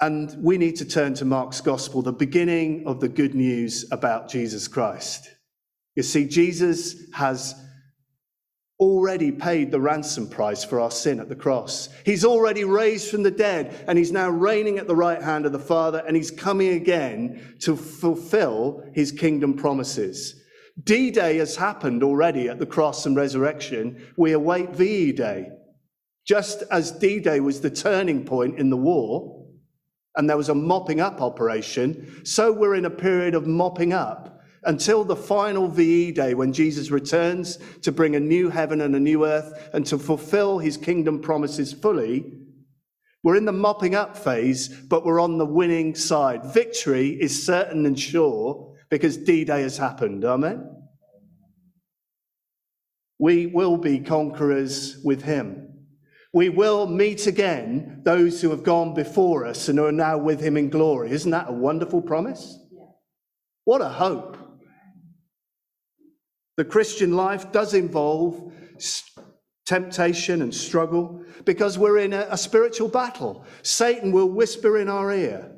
And 0.00 0.34
we 0.42 0.58
need 0.58 0.76
to 0.76 0.84
turn 0.84 1.14
to 1.14 1.24
Mark's 1.24 1.60
gospel, 1.60 2.02
the 2.02 2.12
beginning 2.12 2.86
of 2.86 3.00
the 3.00 3.08
good 3.08 3.34
news 3.34 3.86
about 3.92 4.28
Jesus 4.28 4.68
Christ. 4.68 5.28
You 5.96 6.02
see, 6.02 6.28
Jesus 6.28 7.10
has 7.14 7.54
already 8.78 9.32
paid 9.32 9.70
the 9.70 9.80
ransom 9.80 10.28
price 10.28 10.62
for 10.62 10.78
our 10.78 10.90
sin 10.90 11.18
at 11.18 11.30
the 11.30 11.34
cross. 11.34 11.88
He's 12.04 12.26
already 12.26 12.64
raised 12.64 13.10
from 13.10 13.22
the 13.22 13.30
dead, 13.30 13.84
and 13.88 13.96
he's 13.96 14.12
now 14.12 14.28
reigning 14.28 14.78
at 14.78 14.86
the 14.86 14.94
right 14.94 15.22
hand 15.22 15.46
of 15.46 15.52
the 15.52 15.58
Father, 15.58 16.04
and 16.06 16.14
he's 16.14 16.30
coming 16.30 16.74
again 16.74 17.56
to 17.60 17.74
fulfill 17.74 18.84
his 18.92 19.10
kingdom 19.10 19.54
promises. 19.54 20.42
D 20.84 21.10
Day 21.10 21.38
has 21.38 21.56
happened 21.56 22.02
already 22.02 22.50
at 22.50 22.58
the 22.58 22.66
cross 22.66 23.06
and 23.06 23.16
resurrection. 23.16 24.06
We 24.18 24.32
await 24.32 24.76
VE 24.76 25.12
Day. 25.12 25.48
Just 26.26 26.62
as 26.70 26.92
D 26.92 27.18
Day 27.18 27.40
was 27.40 27.62
the 27.62 27.70
turning 27.70 28.26
point 28.26 28.58
in 28.58 28.68
the 28.68 28.76
war, 28.76 29.46
and 30.16 30.28
there 30.28 30.36
was 30.36 30.50
a 30.50 30.54
mopping 30.54 31.00
up 31.00 31.22
operation, 31.22 32.22
so 32.26 32.52
we're 32.52 32.74
in 32.74 32.84
a 32.84 32.90
period 32.90 33.34
of 33.34 33.46
mopping 33.46 33.94
up 33.94 34.35
until 34.66 35.04
the 35.04 35.16
final 35.16 35.68
VE 35.68 36.12
day 36.12 36.34
when 36.34 36.52
Jesus 36.52 36.90
returns 36.90 37.58
to 37.82 37.92
bring 37.92 38.16
a 38.16 38.20
new 38.20 38.50
heaven 38.50 38.80
and 38.80 38.94
a 38.94 39.00
new 39.00 39.24
earth 39.24 39.70
and 39.72 39.86
to 39.86 39.98
fulfill 39.98 40.58
his 40.58 40.76
kingdom 40.76 41.20
promises 41.20 41.72
fully. 41.72 42.32
We're 43.22 43.36
in 43.36 43.44
the 43.44 43.52
mopping 43.52 43.94
up 43.94 44.16
phase, 44.16 44.68
but 44.68 45.04
we're 45.04 45.20
on 45.20 45.38
the 45.38 45.46
winning 45.46 45.94
side. 45.94 46.52
Victory 46.52 47.10
is 47.10 47.44
certain 47.44 47.86
and 47.86 47.98
sure 47.98 48.74
because 48.90 49.16
D 49.16 49.44
Day 49.44 49.62
has 49.62 49.78
happened. 49.78 50.24
Amen. 50.24 50.70
We 53.18 53.46
will 53.46 53.78
be 53.78 54.00
conquerors 54.00 54.98
with 55.02 55.22
him. 55.22 55.62
We 56.32 56.50
will 56.50 56.86
meet 56.86 57.26
again 57.26 58.02
those 58.04 58.42
who 58.42 58.50
have 58.50 58.62
gone 58.62 58.92
before 58.94 59.46
us 59.46 59.68
and 59.68 59.78
who 59.78 59.86
are 59.86 59.92
now 59.92 60.18
with 60.18 60.40
him 60.40 60.56
in 60.56 60.68
glory. 60.68 61.10
Isn't 61.10 61.30
that 61.30 61.48
a 61.48 61.52
wonderful 61.52 62.02
promise? 62.02 62.58
What 63.64 63.80
a 63.80 63.88
hope. 63.88 64.45
The 66.56 66.64
Christian 66.64 67.14
life 67.14 67.52
does 67.52 67.74
involve 67.74 68.52
temptation 69.66 70.42
and 70.42 70.54
struggle 70.54 71.22
because 71.44 71.78
we're 71.78 71.98
in 71.98 72.12
a, 72.12 72.26
a, 72.30 72.38
spiritual 72.38 72.88
battle. 72.88 73.44
Satan 73.62 74.12
will 74.12 74.30
whisper 74.30 74.78
in 74.78 74.88
our 74.88 75.12
ear, 75.12 75.52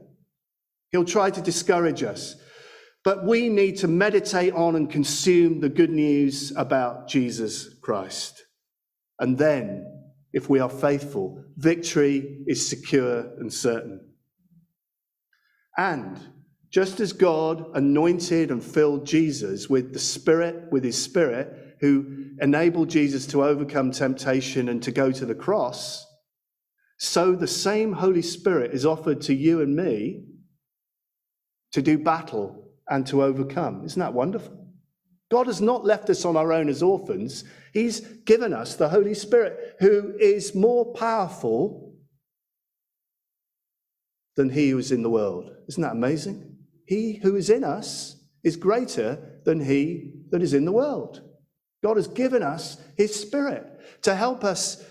he'll 0.91 1.05
try 1.05 1.31
to 1.31 1.41
discourage 1.41 2.03
us. 2.03 2.37
But 3.05 3.25
we 3.25 3.49
need 3.49 3.77
to 3.79 3.89
meditate 3.89 4.53
on 4.55 4.75
and 4.75 4.91
consume 4.91 5.61
the 5.61 5.69
good 5.69 5.91
news 5.91 6.53
about 6.57 7.09
Jesus 7.09 7.75
Christ. 7.81 8.43
And 9.21 9.39
then, 9.39 9.87
if 10.33 10.49
we 10.51 10.59
are 10.59 10.69
faithful, 10.69 11.45
victory 11.57 12.45
is 12.47 12.69
secure 12.69 13.21
and 13.39 13.53
certain. 13.53 14.01
And 15.77 16.19
just 16.71 17.01
as 17.01 17.13
God 17.13 17.71
anointed 17.75 18.51
and 18.51 18.63
filled 18.63 19.07
Jesus 19.07 19.69
with 19.71 19.93
the 19.93 19.99
Spirit, 19.99 20.71
with 20.71 20.85
his 20.85 21.03
Spirit, 21.03 21.77
who 21.81 22.33
enabled 22.41 22.91
Jesus 22.91 23.27
to 23.29 23.45
overcome 23.45 23.91
temptation 23.91 24.69
and 24.69 24.83
to 24.83 24.93
go 24.93 25.11
to 25.11 25.25
the 25.25 25.35
cross, 25.35 26.05
so 26.99 27.35
the 27.35 27.47
same 27.47 27.93
Holy 27.93 28.23
Spirit 28.23 28.73
is 28.73 28.85
offered 28.85 29.21
to 29.23 29.35
you 29.35 29.61
and 29.61 29.75
me 29.75 30.25
to 31.73 31.81
do 31.81 31.97
battle 31.97 32.71
and 32.89 33.07
to 33.07 33.23
overcome. 33.23 33.85
Isn't 33.85 34.01
that 34.01 34.15
wonderful? 34.15 34.67
God 35.31 35.47
has 35.47 35.61
not 35.61 35.85
left 35.85 36.11
us 36.11 36.25
on 36.25 36.37
our 36.37 36.53
own 36.53 36.69
as 36.69 36.83
orphans. 36.83 37.45
He's 37.73 38.01
given 38.01 38.53
us 38.53 38.75
the 38.75 38.89
Holy 38.89 39.15
Spirit, 39.15 39.77
who 39.79 40.17
is 40.19 40.55
more 40.55 40.93
powerful 40.95 41.95
than 44.37 44.51
he 44.51 44.71
who 44.71 44.79
is 44.79 44.91
in 44.91 45.03
the 45.03 45.11
world. 45.11 45.51
Isn't 45.69 45.83
that 45.83 45.93
amazing? 45.93 46.48
He 46.89 47.21
who 47.23 47.37
is 47.37 47.51
in 47.51 47.65
us 47.65 48.17
is 48.43 48.57
greater 48.57 49.41
than 49.45 49.61
he 49.61 50.15
that 50.31 50.43
is 50.43 50.55
in 50.55 50.65
the 50.65 50.73
world. 50.73 51.21
God 51.83 51.99
has 51.99 52.09
given 52.09 52.43
us 52.43 52.79
his 52.97 53.15
spirit 53.15 53.67
to 54.03 54.15
help 54.15 54.43
us 54.43 54.83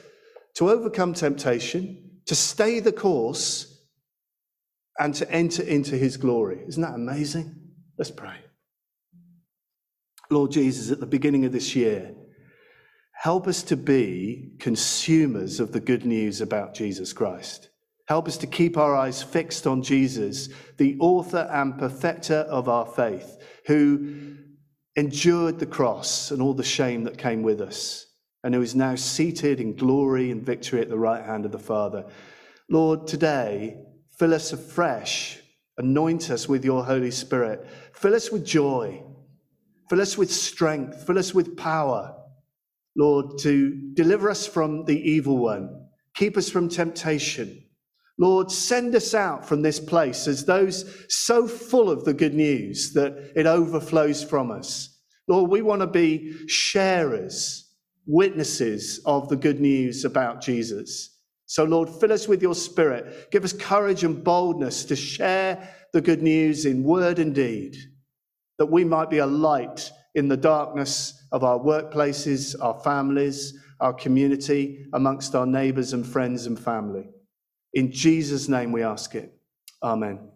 to 0.53 0.69
overcome 0.69 1.15
temptation, 1.15 2.19
to 2.27 2.35
stay 2.35 2.79
the 2.79 2.91
course, 2.91 3.81
and 4.99 5.15
to 5.15 5.29
enter 5.31 5.63
into 5.63 5.97
his 5.97 6.17
glory. 6.17 6.63
Isn't 6.67 6.83
that 6.83 6.93
amazing? 6.93 7.55
Let's 7.97 8.11
pray. 8.11 8.35
Lord 10.29 10.51
Jesus, 10.51 10.91
at 10.91 10.99
the 10.99 11.07
beginning 11.07 11.45
of 11.45 11.51
this 11.51 11.75
year, 11.75 12.13
help 13.13 13.47
us 13.47 13.63
to 13.63 13.75
be 13.75 14.51
consumers 14.59 15.59
of 15.59 15.71
the 15.71 15.79
good 15.79 16.05
news 16.05 16.41
about 16.41 16.75
Jesus 16.75 17.11
Christ. 17.11 17.69
Help 18.07 18.29
us 18.29 18.37
to 18.37 18.47
keep 18.47 18.77
our 18.77 18.95
eyes 18.95 19.21
fixed 19.21 19.67
on 19.67 19.81
Jesus, 19.81 20.47
the 20.77 20.97
author 20.99 21.49
and 21.51 21.77
perfecter 21.77 22.45
of 22.49 22.69
our 22.69 22.85
faith, 22.85 23.37
who 23.65 24.37
endured 24.95 25.59
the 25.59 25.65
cross 25.65 26.31
and 26.31 26.41
all 26.41 26.53
the 26.53 26.63
shame 26.63 27.03
that 27.03 27.17
came 27.17 27.43
with 27.43 27.59
us, 27.59 28.05
and 28.45 28.55
who 28.55 28.61
is 28.61 28.75
now 28.75 28.95
seated 28.95 29.59
in 29.59 29.75
glory 29.75 30.31
and 30.31 30.41
victory 30.41 30.79
at 30.79 30.89
the 30.89 30.97
right 30.97 31.23
hand 31.25 31.43
of 31.45 31.51
the 31.51 31.59
Father. 31.59 32.05
Lord, 32.69 33.07
today, 33.07 33.83
fill 34.17 34.33
us 34.33 34.53
afresh, 34.53 35.39
anoint 35.77 36.31
us 36.31 36.47
with 36.47 36.63
your 36.63 36.85
Holy 36.85 37.11
Spirit, 37.11 37.67
fill 37.93 38.15
us 38.15 38.31
with 38.31 38.45
joy, 38.45 39.03
fill 39.89 39.99
us 39.99 40.17
with 40.17 40.31
strength, 40.31 41.05
fill 41.05 41.19
us 41.19 41.33
with 41.33 41.57
power, 41.57 42.15
Lord, 42.95 43.37
to 43.39 43.91
deliver 43.95 44.29
us 44.29 44.47
from 44.47 44.85
the 44.85 44.97
evil 44.97 45.37
one, 45.39 45.89
keep 46.15 46.37
us 46.37 46.49
from 46.49 46.69
temptation 46.69 47.65
Lord, 48.19 48.51
send 48.51 48.95
us 48.95 49.13
out 49.13 49.47
from 49.47 49.61
this 49.61 49.79
place 49.79 50.27
as 50.27 50.45
those 50.45 51.05
so 51.07 51.47
full 51.47 51.89
of 51.89 52.03
the 52.03 52.13
good 52.13 52.33
news 52.33 52.93
that 52.93 53.31
it 53.35 53.45
overflows 53.45 54.23
from 54.23 54.49
us. 54.49 54.97
Lord, 55.27 55.51
we 55.51 55.61
want 55.61 55.81
to 55.81 55.87
be 55.87 56.33
sharers, 56.47 57.71
witnesses 58.07 59.01
of 59.05 59.29
the 59.29 59.35
good 59.35 59.59
news 59.59 60.03
about 60.03 60.41
Jesus. 60.41 61.17
So, 61.45 61.63
Lord, 61.63 61.89
fill 61.89 62.11
us 62.11 62.27
with 62.27 62.41
your 62.41 62.55
spirit. 62.55 63.29
Give 63.31 63.43
us 63.43 63.53
courage 63.53 64.03
and 64.03 64.23
boldness 64.23 64.83
to 64.85 64.95
share 64.95 65.75
the 65.93 66.01
good 66.01 66.23
news 66.23 66.65
in 66.65 66.83
word 66.83 67.19
and 67.19 67.35
deed, 67.35 67.77
that 68.57 68.65
we 68.65 68.83
might 68.83 69.09
be 69.09 69.19
a 69.19 69.25
light 69.25 69.91
in 70.15 70.27
the 70.27 70.37
darkness 70.37 71.27
of 71.31 71.43
our 71.43 71.59
workplaces, 71.59 72.55
our 72.59 72.79
families, 72.79 73.53
our 73.79 73.93
community, 73.93 74.87
amongst 74.93 75.35
our 75.35 75.45
neighbors 75.45 75.93
and 75.93 76.05
friends 76.05 76.47
and 76.47 76.59
family. 76.59 77.09
In 77.77 77.91
Jesus' 77.91 78.49
name 78.49 78.71
we 78.71 78.81
ask 78.81 79.13
it. 79.13 79.39
Amen. 79.83 80.31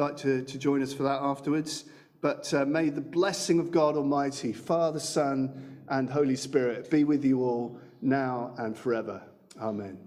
like 0.00 0.16
to, 0.18 0.42
to 0.42 0.58
join 0.58 0.82
us 0.82 0.92
for 0.92 1.04
that 1.04 1.20
afterwards. 1.22 1.84
But 2.20 2.52
uh, 2.52 2.64
may 2.64 2.90
the 2.90 3.00
blessing 3.00 3.60
of 3.60 3.70
God 3.70 3.96
Almighty, 3.96 4.52
Father, 4.52 5.00
Son, 5.00 5.78
and 5.88 6.08
Holy 6.08 6.36
Spirit 6.36 6.90
be 6.90 7.04
with 7.04 7.24
you 7.24 7.42
all 7.42 7.78
now 8.02 8.54
and 8.58 8.76
forever. 8.76 9.22
Amen. 9.60 9.98